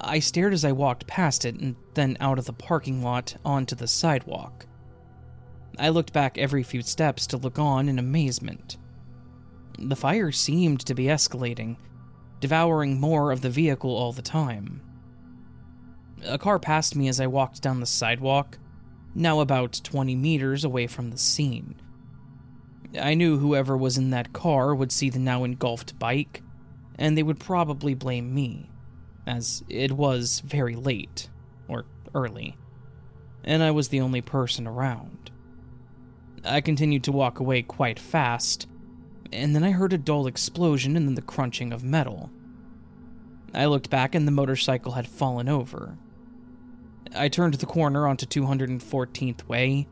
I 0.00 0.18
stared 0.20 0.52
as 0.52 0.64
I 0.64 0.72
walked 0.72 1.06
past 1.06 1.44
it 1.44 1.56
and 1.56 1.76
then 1.94 2.16
out 2.20 2.38
of 2.38 2.44
the 2.44 2.52
parking 2.52 3.02
lot 3.02 3.36
onto 3.44 3.74
the 3.74 3.88
sidewalk. 3.88 4.66
I 5.78 5.90
looked 5.90 6.12
back 6.12 6.38
every 6.38 6.62
few 6.62 6.82
steps 6.82 7.26
to 7.28 7.36
look 7.36 7.58
on 7.58 7.88
in 7.88 7.98
amazement. 7.98 8.78
The 9.78 9.96
fire 9.96 10.32
seemed 10.32 10.80
to 10.86 10.94
be 10.94 11.04
escalating, 11.04 11.76
devouring 12.40 12.98
more 12.98 13.30
of 13.30 13.42
the 13.42 13.50
vehicle 13.50 13.94
all 13.94 14.12
the 14.12 14.22
time. 14.22 14.80
A 16.24 16.38
car 16.38 16.58
passed 16.58 16.96
me 16.96 17.08
as 17.08 17.20
I 17.20 17.26
walked 17.26 17.60
down 17.60 17.80
the 17.80 17.86
sidewalk, 17.86 18.58
now 19.14 19.40
about 19.40 19.80
20 19.84 20.14
meters 20.14 20.64
away 20.64 20.86
from 20.86 21.10
the 21.10 21.18
scene. 21.18 21.74
I 22.98 23.14
knew 23.14 23.38
whoever 23.38 23.76
was 23.76 23.98
in 23.98 24.10
that 24.10 24.32
car 24.32 24.74
would 24.74 24.92
see 24.92 25.10
the 25.10 25.18
now 25.18 25.44
engulfed 25.44 25.98
bike, 25.98 26.42
and 26.98 27.16
they 27.16 27.22
would 27.22 27.38
probably 27.38 27.92
blame 27.92 28.34
me, 28.34 28.70
as 29.26 29.62
it 29.68 29.92
was 29.92 30.40
very 30.40 30.74
late, 30.74 31.28
or 31.68 31.84
early, 32.14 32.56
and 33.44 33.62
I 33.62 33.72
was 33.72 33.88
the 33.88 34.00
only 34.00 34.22
person 34.22 34.66
around. 34.66 35.30
I 36.46 36.60
continued 36.60 37.04
to 37.04 37.12
walk 37.12 37.40
away 37.40 37.62
quite 37.62 37.98
fast, 37.98 38.66
and 39.32 39.54
then 39.54 39.64
I 39.64 39.72
heard 39.72 39.92
a 39.92 39.98
dull 39.98 40.26
explosion 40.26 40.96
and 40.96 41.06
then 41.06 41.14
the 41.14 41.22
crunching 41.22 41.72
of 41.72 41.82
metal. 41.82 42.30
I 43.52 43.66
looked 43.66 43.90
back 43.90 44.14
and 44.14 44.26
the 44.26 44.32
motorcycle 44.32 44.92
had 44.92 45.08
fallen 45.08 45.48
over. 45.48 45.96
I 47.14 47.28
turned 47.28 47.54
the 47.54 47.66
corner 47.66 48.06
onto 48.06 48.26
214th 48.26 49.48
Way, 49.48 49.88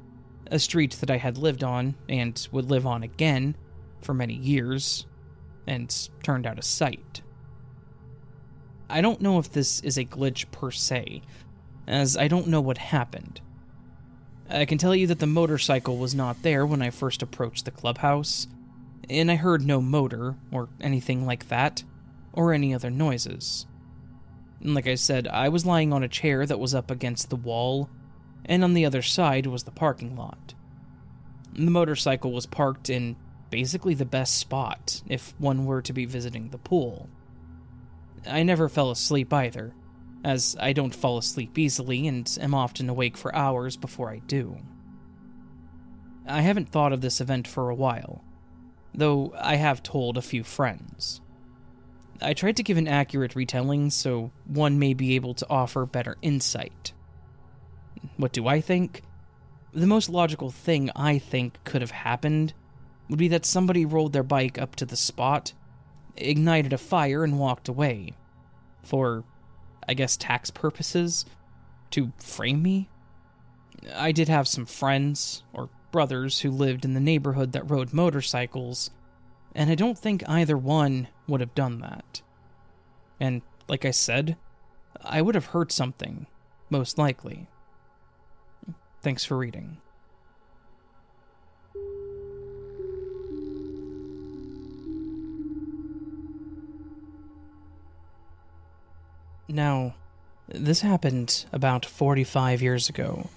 a 0.50 0.58
street 0.58 0.92
that 1.00 1.10
I 1.10 1.16
had 1.16 1.38
lived 1.38 1.64
on 1.64 1.94
and 2.08 2.46
would 2.52 2.70
live 2.70 2.86
on 2.86 3.02
again 3.02 3.56
for 4.02 4.14
many 4.14 4.34
years, 4.34 5.06
and 5.66 6.08
turned 6.22 6.46
out 6.46 6.58
of 6.58 6.64
sight. 6.64 7.22
I 8.90 9.00
don't 9.00 9.22
know 9.22 9.38
if 9.38 9.50
this 9.50 9.80
is 9.80 9.96
a 9.96 10.04
glitch 10.04 10.50
per 10.50 10.70
se, 10.70 11.22
as 11.86 12.16
I 12.16 12.28
don't 12.28 12.48
know 12.48 12.60
what 12.60 12.78
happened. 12.78 13.40
I 14.48 14.66
can 14.66 14.78
tell 14.78 14.94
you 14.94 15.06
that 15.06 15.18
the 15.18 15.26
motorcycle 15.26 15.96
was 15.96 16.14
not 16.14 16.42
there 16.42 16.66
when 16.66 16.82
I 16.82 16.90
first 16.90 17.22
approached 17.22 17.64
the 17.64 17.70
clubhouse, 17.70 18.46
and 19.08 19.30
I 19.30 19.36
heard 19.36 19.64
no 19.64 19.80
motor 19.80 20.36
or 20.52 20.68
anything 20.80 21.24
like 21.24 21.48
that, 21.48 21.82
or 22.32 22.52
any 22.52 22.74
other 22.74 22.90
noises. 22.90 23.66
Like 24.60 24.86
I 24.86 24.94
said, 24.96 25.28
I 25.28 25.48
was 25.48 25.66
lying 25.66 25.92
on 25.92 26.02
a 26.02 26.08
chair 26.08 26.46
that 26.46 26.60
was 26.60 26.74
up 26.74 26.90
against 26.90 27.30
the 27.30 27.36
wall, 27.36 27.88
and 28.44 28.62
on 28.62 28.74
the 28.74 28.84
other 28.86 29.02
side 29.02 29.46
was 29.46 29.64
the 29.64 29.70
parking 29.70 30.16
lot. 30.16 30.54
The 31.54 31.70
motorcycle 31.70 32.32
was 32.32 32.46
parked 32.46 32.90
in 32.90 33.16
basically 33.50 33.94
the 33.94 34.04
best 34.04 34.36
spot 34.36 35.02
if 35.08 35.34
one 35.38 35.64
were 35.64 35.80
to 35.82 35.92
be 35.92 36.04
visiting 36.04 36.50
the 36.50 36.58
pool. 36.58 37.08
I 38.26 38.42
never 38.42 38.68
fell 38.68 38.90
asleep 38.90 39.32
either, 39.32 39.74
as 40.24 40.56
I 40.58 40.72
don't 40.72 40.94
fall 40.94 41.18
asleep 41.18 41.58
easily 41.58 42.08
and 42.08 42.36
am 42.40 42.54
often 42.54 42.88
awake 42.88 43.16
for 43.16 43.34
hours 43.34 43.76
before 43.76 44.10
I 44.10 44.18
do. 44.20 44.58
I 46.26 46.40
haven't 46.40 46.70
thought 46.70 46.94
of 46.94 47.02
this 47.02 47.20
event 47.20 47.46
for 47.46 47.68
a 47.68 47.74
while, 47.74 48.24
though 48.94 49.34
I 49.38 49.56
have 49.56 49.82
told 49.82 50.16
a 50.16 50.22
few 50.22 50.42
friends. 50.42 51.20
I 52.22 52.32
tried 52.32 52.56
to 52.56 52.62
give 52.62 52.78
an 52.78 52.88
accurate 52.88 53.36
retelling 53.36 53.90
so 53.90 54.30
one 54.46 54.78
may 54.78 54.94
be 54.94 55.14
able 55.14 55.34
to 55.34 55.46
offer 55.50 55.84
better 55.84 56.16
insight. 56.22 56.94
What 58.16 58.32
do 58.32 58.46
I 58.46 58.62
think? 58.62 59.02
The 59.72 59.86
most 59.86 60.08
logical 60.08 60.50
thing 60.50 60.90
I 60.96 61.18
think 61.18 61.62
could 61.64 61.82
have 61.82 61.90
happened 61.90 62.54
would 63.10 63.18
be 63.18 63.28
that 63.28 63.44
somebody 63.44 63.84
rolled 63.84 64.14
their 64.14 64.22
bike 64.22 64.58
up 64.58 64.76
to 64.76 64.86
the 64.86 64.96
spot, 64.96 65.52
ignited 66.16 66.72
a 66.72 66.78
fire, 66.78 67.24
and 67.24 67.38
walked 67.38 67.68
away. 67.68 68.12
For 68.82 69.24
I 69.88 69.94
guess, 69.94 70.16
tax 70.16 70.50
purposes 70.50 71.24
to 71.90 72.12
frame 72.18 72.62
me. 72.62 72.88
I 73.94 74.12
did 74.12 74.28
have 74.28 74.48
some 74.48 74.66
friends 74.66 75.42
or 75.52 75.68
brothers 75.92 76.40
who 76.40 76.50
lived 76.50 76.84
in 76.84 76.94
the 76.94 77.00
neighborhood 77.00 77.52
that 77.52 77.70
rode 77.70 77.92
motorcycles, 77.92 78.90
and 79.54 79.70
I 79.70 79.74
don't 79.74 79.98
think 79.98 80.28
either 80.28 80.56
one 80.56 81.08
would 81.28 81.40
have 81.40 81.54
done 81.54 81.80
that. 81.80 82.22
And 83.20 83.42
like 83.68 83.84
I 83.84 83.90
said, 83.90 84.36
I 85.02 85.22
would 85.22 85.34
have 85.34 85.46
heard 85.46 85.70
something, 85.70 86.26
most 86.70 86.98
likely. 86.98 87.46
Thanks 89.02 89.24
for 89.24 89.36
reading. 89.36 89.78
Now, 99.48 99.94
this 100.48 100.80
happened 100.80 101.44
about 101.52 101.84
45 101.84 102.62
years 102.62 102.88
ago, 102.88 103.28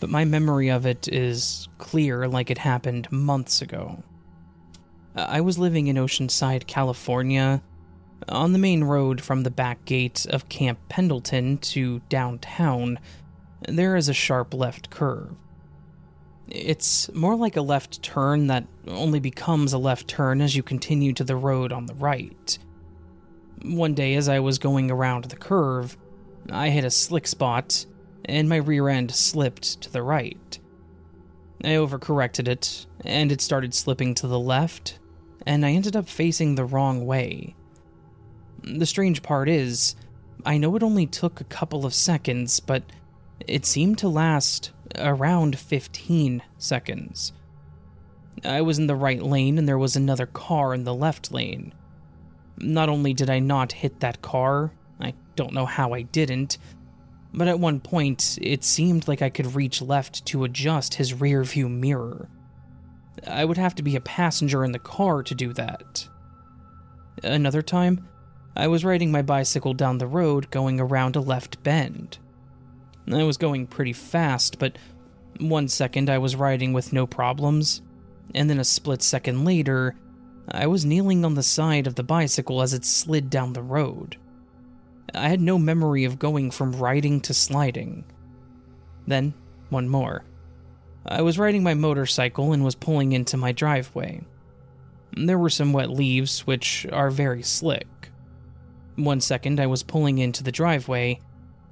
but 0.00 0.10
my 0.10 0.24
memory 0.24 0.68
of 0.68 0.84
it 0.86 1.08
is 1.08 1.68
clear 1.78 2.28
like 2.28 2.50
it 2.50 2.58
happened 2.58 3.10
months 3.10 3.62
ago. 3.62 4.02
I 5.14 5.40
was 5.40 5.58
living 5.58 5.86
in 5.86 5.96
Oceanside, 5.96 6.66
California, 6.66 7.62
on 8.28 8.52
the 8.52 8.58
main 8.58 8.84
road 8.84 9.20
from 9.20 9.42
the 9.42 9.50
back 9.50 9.84
gate 9.84 10.26
of 10.26 10.48
Camp 10.48 10.78
Pendleton 10.88 11.58
to 11.58 12.00
downtown. 12.08 12.98
There 13.66 13.96
is 13.96 14.08
a 14.08 14.14
sharp 14.14 14.54
left 14.54 14.90
curve. 14.90 15.34
It's 16.48 17.12
more 17.12 17.36
like 17.36 17.56
a 17.56 17.62
left 17.62 18.02
turn 18.02 18.46
that 18.46 18.66
only 18.86 19.20
becomes 19.20 19.72
a 19.72 19.78
left 19.78 20.08
turn 20.08 20.40
as 20.40 20.56
you 20.56 20.62
continue 20.62 21.12
to 21.14 21.24
the 21.24 21.36
road 21.36 21.72
on 21.72 21.86
the 21.86 21.94
right. 21.94 22.58
One 23.62 23.94
day, 23.94 24.14
as 24.14 24.28
I 24.28 24.40
was 24.40 24.58
going 24.58 24.90
around 24.90 25.24
the 25.24 25.36
curve, 25.36 25.96
I 26.50 26.70
hit 26.70 26.84
a 26.84 26.90
slick 26.90 27.26
spot, 27.26 27.86
and 28.24 28.48
my 28.48 28.56
rear 28.56 28.88
end 28.88 29.10
slipped 29.10 29.80
to 29.82 29.92
the 29.92 30.02
right. 30.02 30.58
I 31.64 31.68
overcorrected 31.68 32.46
it, 32.46 32.86
and 33.04 33.32
it 33.32 33.40
started 33.40 33.74
slipping 33.74 34.14
to 34.16 34.28
the 34.28 34.38
left, 34.38 34.98
and 35.44 35.66
I 35.66 35.72
ended 35.72 35.96
up 35.96 36.08
facing 36.08 36.54
the 36.54 36.64
wrong 36.64 37.04
way. 37.04 37.56
The 38.62 38.86
strange 38.86 39.22
part 39.22 39.48
is, 39.48 39.96
I 40.44 40.58
know 40.58 40.76
it 40.76 40.82
only 40.82 41.06
took 41.06 41.40
a 41.40 41.44
couple 41.44 41.84
of 41.84 41.94
seconds, 41.94 42.60
but 42.60 42.84
it 43.46 43.66
seemed 43.66 43.98
to 43.98 44.08
last 44.08 44.70
around 44.96 45.58
15 45.58 46.42
seconds. 46.58 47.32
I 48.44 48.60
was 48.60 48.78
in 48.78 48.86
the 48.86 48.94
right 48.94 49.22
lane 49.22 49.58
and 49.58 49.66
there 49.66 49.78
was 49.78 49.96
another 49.96 50.26
car 50.26 50.74
in 50.74 50.84
the 50.84 50.94
left 50.94 51.32
lane. 51.32 51.74
Not 52.60 52.88
only 52.88 53.14
did 53.14 53.30
I 53.30 53.38
not 53.38 53.72
hit 53.72 54.00
that 54.00 54.22
car, 54.22 54.72
I 55.00 55.14
don't 55.36 55.52
know 55.52 55.66
how 55.66 55.94
I 55.94 56.02
didn't, 56.02 56.58
but 57.32 57.48
at 57.48 57.60
one 57.60 57.80
point 57.80 58.38
it 58.40 58.64
seemed 58.64 59.06
like 59.06 59.22
I 59.22 59.30
could 59.30 59.54
reach 59.54 59.80
left 59.80 60.26
to 60.26 60.44
adjust 60.44 60.94
his 60.94 61.14
rear 61.14 61.44
view 61.44 61.68
mirror. 61.68 62.28
I 63.26 63.44
would 63.44 63.58
have 63.58 63.74
to 63.76 63.82
be 63.82 63.96
a 63.96 64.00
passenger 64.00 64.64
in 64.64 64.72
the 64.72 64.78
car 64.78 65.22
to 65.22 65.34
do 65.34 65.52
that. 65.54 66.08
Another 67.22 67.62
time, 67.62 68.08
I 68.56 68.68
was 68.68 68.84
riding 68.84 69.12
my 69.12 69.22
bicycle 69.22 69.74
down 69.74 69.98
the 69.98 70.06
road 70.06 70.50
going 70.50 70.80
around 70.80 71.16
a 71.16 71.20
left 71.20 71.62
bend. 71.62 72.18
I 73.12 73.22
was 73.22 73.36
going 73.36 73.66
pretty 73.66 73.92
fast, 73.92 74.58
but 74.58 74.76
one 75.40 75.68
second 75.68 76.10
I 76.10 76.18
was 76.18 76.36
riding 76.36 76.72
with 76.72 76.92
no 76.92 77.06
problems, 77.06 77.82
and 78.34 78.50
then 78.50 78.58
a 78.58 78.64
split 78.64 79.02
second 79.02 79.44
later, 79.44 79.94
I 80.50 80.66
was 80.66 80.84
kneeling 80.84 81.24
on 81.24 81.34
the 81.34 81.42
side 81.42 81.86
of 81.86 81.94
the 81.94 82.02
bicycle 82.02 82.62
as 82.62 82.72
it 82.72 82.84
slid 82.84 83.28
down 83.28 83.52
the 83.52 83.62
road. 83.62 84.16
I 85.14 85.28
had 85.28 85.40
no 85.40 85.58
memory 85.58 86.04
of 86.04 86.18
going 86.18 86.50
from 86.50 86.72
riding 86.72 87.20
to 87.22 87.34
sliding. 87.34 88.04
Then, 89.06 89.34
one 89.70 89.88
more. 89.88 90.24
I 91.06 91.22
was 91.22 91.38
riding 91.38 91.62
my 91.62 91.74
motorcycle 91.74 92.52
and 92.52 92.64
was 92.64 92.74
pulling 92.74 93.12
into 93.12 93.36
my 93.36 93.52
driveway. 93.52 94.22
There 95.16 95.38
were 95.38 95.50
some 95.50 95.72
wet 95.72 95.90
leaves, 95.90 96.46
which 96.46 96.86
are 96.92 97.10
very 97.10 97.42
slick. 97.42 98.10
One 98.96 99.20
second, 99.20 99.60
I 99.60 99.66
was 99.66 99.82
pulling 99.82 100.18
into 100.18 100.42
the 100.42 100.52
driveway, 100.52 101.20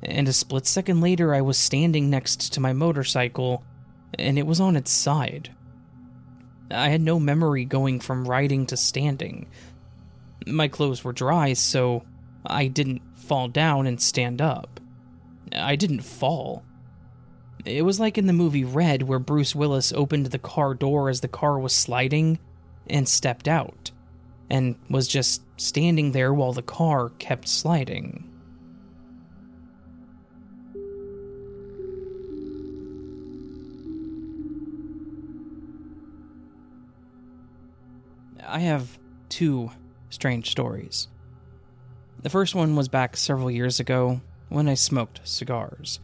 and 0.02 0.28
a 0.28 0.32
split 0.32 0.66
second 0.66 1.00
later, 1.00 1.34
I 1.34 1.40
was 1.40 1.58
standing 1.58 2.08
next 2.08 2.52
to 2.54 2.60
my 2.60 2.72
motorcycle, 2.72 3.64
and 4.14 4.38
it 4.38 4.46
was 4.46 4.60
on 4.60 4.76
its 4.76 4.90
side. 4.90 5.50
I 6.70 6.88
had 6.88 7.00
no 7.00 7.20
memory 7.20 7.64
going 7.64 8.00
from 8.00 8.28
riding 8.28 8.66
to 8.66 8.76
standing. 8.76 9.46
My 10.46 10.68
clothes 10.68 11.04
were 11.04 11.12
dry, 11.12 11.52
so 11.52 12.04
I 12.44 12.66
didn't 12.68 13.02
fall 13.16 13.48
down 13.48 13.86
and 13.86 14.00
stand 14.00 14.40
up. 14.40 14.80
I 15.52 15.76
didn't 15.76 16.02
fall. 16.02 16.64
It 17.64 17.82
was 17.82 17.98
like 17.98 18.18
in 18.18 18.26
the 18.26 18.32
movie 18.32 18.64
Red, 18.64 19.02
where 19.02 19.18
Bruce 19.18 19.54
Willis 19.54 19.92
opened 19.92 20.26
the 20.26 20.38
car 20.38 20.74
door 20.74 21.08
as 21.08 21.20
the 21.20 21.28
car 21.28 21.58
was 21.58 21.72
sliding 21.72 22.38
and 22.88 23.08
stepped 23.08 23.48
out, 23.48 23.90
and 24.48 24.76
was 24.88 25.08
just 25.08 25.42
standing 25.56 26.12
there 26.12 26.32
while 26.32 26.52
the 26.52 26.62
car 26.62 27.10
kept 27.18 27.48
sliding. 27.48 28.25
I 38.48 38.60
have 38.60 38.98
two 39.28 39.70
strange 40.08 40.50
stories. 40.50 41.08
The 42.22 42.30
first 42.30 42.54
one 42.54 42.76
was 42.76 42.88
back 42.88 43.16
several 43.16 43.50
years 43.50 43.80
ago 43.80 44.20
when 44.48 44.68
I 44.68 44.74
smoked 44.74 45.20
cigars. 45.24 46.00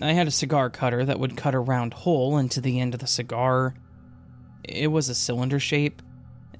I 0.00 0.12
had 0.12 0.26
a 0.26 0.32
cigar 0.32 0.68
cutter 0.68 1.04
that 1.04 1.18
would 1.18 1.36
cut 1.36 1.54
a 1.54 1.58
round 1.58 1.94
hole 1.94 2.36
into 2.36 2.60
the 2.60 2.80
end 2.80 2.94
of 2.94 3.00
the 3.00 3.06
cigar. 3.06 3.74
It 4.64 4.88
was 4.88 5.08
a 5.08 5.14
cylinder 5.14 5.58
shape, 5.58 6.02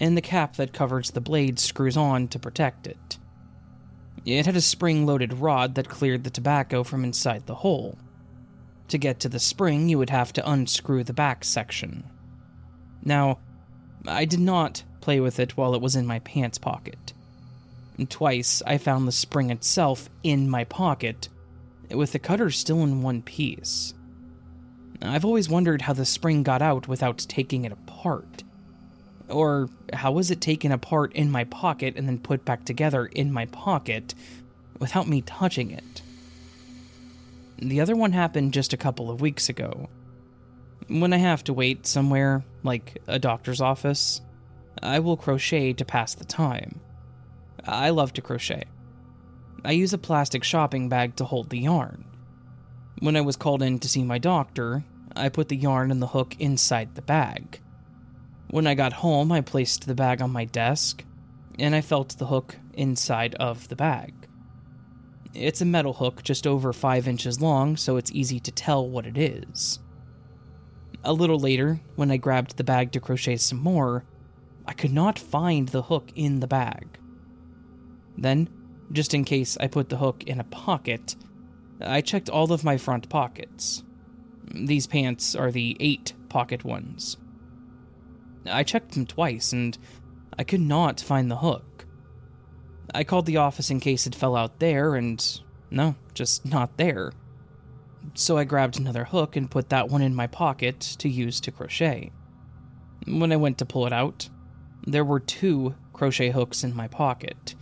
and 0.01 0.17
the 0.17 0.23
cap 0.23 0.57
that 0.57 0.73
covers 0.73 1.11
the 1.11 1.21
blade 1.21 1.59
screws 1.59 1.97
on 1.97 2.29
to 2.29 2.39
protect 2.39 2.87
it. 2.87 3.19
It 4.25 4.47
had 4.47 4.57
a 4.57 4.61
spring 4.61 5.05
loaded 5.05 5.35
rod 5.35 5.75
that 5.75 5.89
cleared 5.89 6.25
the 6.25 6.31
tobacco 6.31 6.83
from 6.83 7.05
inside 7.05 7.47
the 7.47 7.57
hole. 7.57 7.99
To 8.89 8.99
get 8.99 9.21
to 9.21 9.29
the 9.29 9.41
spring, 9.41 9.89
you 9.89 9.99
would 9.99 10.11
have 10.11 10.33
to 10.35 10.51
unscrew 10.51 11.05
the 11.05 11.13
back 11.13 11.45
section. 11.45 12.05
Now, 13.05 13.39
I 14.07 14.25
did 14.25 14.41
not 14.41 14.83
play 15.01 15.21
with 15.21 15.39
it 15.39 15.57
while 15.57 15.75
it 15.75 15.81
was 15.81 15.97
in 15.97 16.07
my 16.07 16.19
pants 16.21 16.59
pocket. 16.59 17.13
Twice, 18.09 18.63
I 18.67 18.79
found 18.79 19.07
the 19.07 19.13
spring 19.13 19.51
itself 19.51 20.09
in 20.23 20.49
my 20.49 20.65
pocket, 20.65 21.29
with 21.91 22.13
the 22.13 22.19
cutter 22.19 22.51
still 22.51 22.83
in 22.83 23.03
one 23.03 23.23
piece. 23.23 23.95
I've 25.01 25.25
always 25.25 25.49
wondered 25.49 25.83
how 25.83 25.93
the 25.93 26.05
spring 26.05 26.43
got 26.43 26.63
out 26.63 26.89
without 26.89 27.19
taking 27.19 27.65
it 27.65 27.73
apart. 27.73 28.43
Or 29.29 29.69
how 29.93 30.13
was 30.13 30.31
it 30.31 30.41
taken 30.41 30.73
apart 30.73 31.13
in 31.13 31.31
my 31.31 31.45
pocket 31.45 31.97
and 31.97 32.09
then 32.09 32.19
put 32.19 32.45
back 32.45 32.65
together 32.65 33.07
in 33.07 33.33
my 33.33 33.47
pocket 33.47 34.15
without 34.79 35.09
me 35.09 35.23
touching 35.23 35.71
it? 35.71 36.03
The 37.59 37.81
other 37.81 37.95
one 37.95 38.13
happened 38.13 38.53
just 38.53 38.73
a 38.73 38.77
couple 38.79 39.11
of 39.11 39.21
weeks 39.21 39.49
ago. 39.49 39.89
When 41.01 41.15
I 41.15 41.17
have 41.17 41.43
to 41.45 41.55
wait 41.55 41.87
somewhere, 41.87 42.45
like 42.63 42.99
a 43.07 43.19
doctor's 43.19 43.63
office, 43.63 44.21
I 44.83 44.99
will 44.99 45.17
crochet 45.17 45.73
to 45.73 45.87
pass 45.87 46.15
the 46.15 46.27
time. 46.27 46.81
I 47.65 47.89
love 47.89 48.13
to 48.13 48.21
crochet. 48.21 48.65
I 49.65 49.73
use 49.73 49.95
a 49.95 49.99
plastic 49.99 50.45
shopping 50.45 50.91
bag 50.91 51.17
to 51.17 51.25
hold 51.25 51.49
the 51.49 51.61
yarn. 51.61 52.05
When 52.99 53.17
I 53.17 53.23
was 53.23 53.37
called 53.37 53.63
in 53.63 53.79
to 53.79 53.89
see 53.89 54.03
my 54.05 54.19
doctor, 54.19 54.85
I 55.17 55.31
put 55.31 55.49
the 55.49 55.57
yarn 55.57 55.91
and 55.91 56.03
the 56.03 56.09
hook 56.09 56.37
inside 56.39 56.95
the 56.95 57.01
bag. 57.01 57.61
When 58.51 58.67
I 58.67 58.75
got 58.75 58.93
home, 58.93 59.33
I 59.33 59.41
placed 59.41 59.87
the 59.87 59.95
bag 59.95 60.21
on 60.21 60.31
my 60.31 60.45
desk, 60.45 61.03
and 61.59 61.75
I 61.75 61.81
felt 61.81 62.19
the 62.19 62.27
hook 62.27 62.57
inside 62.75 63.35
of 63.37 63.67
the 63.69 63.77
bag. 63.77 64.13
It's 65.33 65.63
a 65.63 65.65
metal 65.65 65.95
hook 65.95 66.23
just 66.23 66.47
over 66.47 66.71
5 66.75 67.09
inches 67.09 67.41
long, 67.41 67.79
so 67.79 67.97
it's 67.97 68.13
easy 68.13 68.41
to 68.41 68.53
tell 68.53 68.87
what 68.87 69.07
it 69.07 69.17
is. 69.17 69.79
A 71.05 71.13
little 71.13 71.39
later, 71.39 71.81
when 71.97 72.11
I 72.11 72.17
grabbed 72.17 72.57
the 72.57 72.65
bag 72.65 72.93
to 72.93 73.01
crochet 73.01 73.37
some 73.37 73.59
more, 73.59 74.05
I 74.67 74.73
could 74.73 74.93
not 74.93 75.19
find 75.19 75.69
the 75.69 75.83
hook 75.83 76.13
in 76.15 76.41
the 76.41 76.47
bag. 76.47 76.99
Then, 78.17 78.49
just 78.93 79.15
in 79.15 79.25
case 79.25 79.57
I 79.59 79.67
put 79.67 79.89
the 79.89 79.97
hook 79.97 80.23
in 80.25 80.39
a 80.39 80.45
pocket, 80.45 81.17
I 81.81 82.01
checked 82.01 82.31
all 82.31 82.53
of 82.53 82.63
my 82.63 82.77
front 82.77 83.09
pockets. 83.09 83.83
These 84.55 84.87
pants 84.87 85.35
are 85.35 85.51
the 85.51 85.77
eight 85.81 86.13
pocket 86.29 86.65
ones. 86.65 87.17
I 88.47 88.63
checked 88.63 88.93
them 88.93 89.07
twice 89.07 89.53
and 89.53 89.77
I 90.39 90.45
could 90.45 90.61
not 90.61 91.01
find 91.01 91.31
the 91.31 91.37
hook. 91.37 91.87
I 92.95 93.05
called 93.05 93.27
the 93.27 93.39
office 93.39 93.71
in 93.71 93.81
case 93.81 94.07
it 94.07 94.15
fell 94.15 94.37
out 94.37 94.59
there, 94.59 94.95
and 94.95 95.41
no, 95.71 95.95
just 96.15 96.45
not 96.45 96.77
there. 96.77 97.13
So 98.15 98.37
I 98.37 98.45
grabbed 98.45 98.79
another 98.79 99.05
hook 99.05 99.37
and 99.37 99.51
put 99.51 99.71
that 99.71 99.89
one 99.89 100.03
in 100.03 100.15
my 100.15 100.27
pocket 100.27 100.81
to 100.99 101.09
use 101.09 101.41
to 101.41 101.51
crochet. 101.51 102.13
When 103.07 103.33
I 103.33 103.37
went 103.37 103.59
to 103.59 103.65
pull 103.65 103.87
it 103.87 103.93
out, 103.93 104.29
there 104.87 105.05
were 105.05 105.21
two 105.21 105.75
crochet 105.93 106.31
hooks 106.31 106.63
in 106.63 106.77
my 106.77 106.89
pocket. 106.89 107.55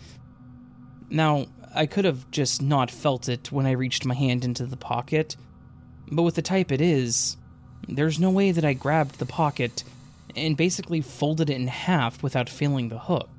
Now, 1.08 1.46
I 1.74 1.86
could 1.86 2.04
have 2.04 2.30
just 2.30 2.62
not 2.62 2.90
felt 2.90 3.28
it 3.28 3.52
when 3.52 3.66
I 3.66 3.72
reached 3.72 4.04
my 4.04 4.14
hand 4.14 4.44
into 4.44 4.66
the 4.66 4.76
pocket, 4.76 5.36
but 6.10 6.22
with 6.22 6.34
the 6.34 6.42
type 6.42 6.72
it 6.72 6.80
is, 6.80 7.36
there's 7.88 8.18
no 8.18 8.30
way 8.30 8.50
that 8.50 8.64
I 8.64 8.72
grabbed 8.72 9.18
the 9.18 9.26
pocket 9.26 9.84
and 10.36 10.56
basically 10.56 11.00
folded 11.00 11.50
it 11.50 11.56
in 11.56 11.68
half 11.68 12.22
without 12.22 12.48
feeling 12.48 12.88
the 12.88 12.98
hook. 12.98 13.30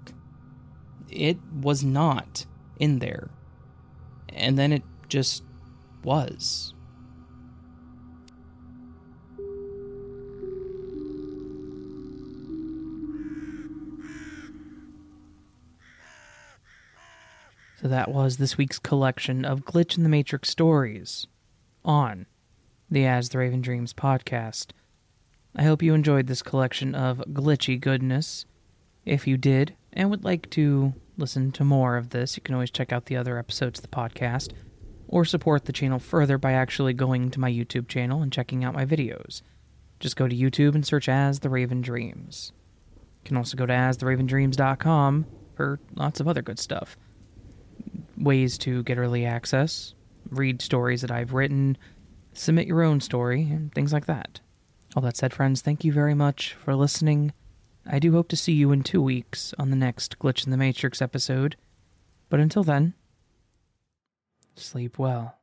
It 1.10 1.38
was 1.62 1.84
not 1.84 2.46
in 2.80 3.00
there. 3.00 3.30
And 4.30 4.58
then 4.58 4.72
it 4.72 4.84
just 5.10 5.44
was. 6.04 6.74
So 17.82 17.88
that 17.88 18.12
was 18.12 18.38
this 18.38 18.60
week's 18.60 18.78
collection 18.78 19.44
of 19.44 19.66
Glitch 19.66 19.98
in 19.98 20.04
the 20.04 20.10
Matrix 20.10 20.50
stories 20.50 21.26
on 21.84 22.28
the 22.92 23.08
As 23.08 23.30
the 23.30 23.40
Raven 23.40 23.62
Dreams 23.62 23.92
podcast. 23.92 24.68
I 25.56 25.64
hope 25.64 25.82
you 25.82 25.96
enjoyed 25.96 26.28
this 26.28 26.44
collection 26.44 26.94
of 26.94 27.24
glitchy 27.30 27.82
goodness. 27.82 28.46
If 29.04 29.26
you 29.26 29.36
did 29.36 29.76
and 29.94 30.12
would 30.12 30.24
like 30.24 30.48
to 30.52 30.94
listen 31.18 31.52
to 31.54 31.64
more 31.64 31.98
of 31.98 32.12
this, 32.12 32.38
you 32.38 32.44
can 32.44 32.54
always 32.54 32.70
check 32.70 32.92
out 32.92 33.06
the 33.06 33.18
other 33.18 33.40
episodes 33.40 33.80
of 33.80 33.84
the 33.84 33.96
podcast 33.96 34.52
or 35.08 35.26
support 35.26 35.66
the 35.66 35.74
channel 35.74 35.98
further 35.98 36.38
by 36.38 36.52
actually 36.52 36.94
going 36.94 37.32
to 37.32 37.40
my 37.40 37.52
YouTube 37.52 37.88
channel 37.88 38.22
and 38.22 38.32
checking 38.32 38.64
out 38.64 38.76
my 38.76 38.86
videos. 38.86 39.42
Just 40.00 40.16
go 40.16 40.28
to 40.28 40.36
YouTube 40.36 40.76
and 40.76 40.86
search 40.86 41.10
As 41.10 41.40
the 41.40 41.50
Raven 41.50 41.82
Dreams. 41.82 42.52
You 43.24 43.30
can 43.30 43.38
also 43.38 43.58
go 43.58 43.66
to 43.66 43.74
astheravendreams.com 43.74 45.26
for 45.56 45.80
lots 45.96 46.20
of 46.20 46.28
other 46.28 46.44
good 46.44 46.60
stuff 46.60 46.96
ways 48.18 48.58
to 48.60 48.84
get 48.84 48.98
early 48.98 49.26
access, 49.26 49.94
read 50.30 50.62
stories 50.62 51.02
that 51.02 51.12
I've 51.12 51.34
written, 51.34 51.78
submit 52.34 52.68
your 52.68 52.84
own 52.84 53.02
story, 53.02 53.42
and 53.44 53.74
things 53.74 53.94
like 53.94 54.06
that. 54.06 54.40
All 54.96 55.02
that 55.04 55.18
said, 55.18 55.34
friends, 55.34 55.62
thank 55.62 55.84
you 55.84 55.92
very 55.92 56.14
much 56.14 56.54
for 56.54 56.76
listening. 56.76 57.34
I 57.86 58.00
do 58.00 58.12
hope 58.12 58.28
to 58.30 58.38
see 58.38 58.54
you 58.54 58.72
in 58.72 58.84
two 58.84 59.02
weeks 59.02 59.54
on 59.58 59.70
the 59.70 59.76
next 59.76 60.20
Glitch 60.20 60.46
in 60.46 60.52
the 60.52 60.58
Matrix 60.58 61.02
episode. 61.02 61.56
But 62.30 62.40
until 62.40 62.64
then, 62.64 62.94
sleep 64.56 65.00
well. 65.00 65.41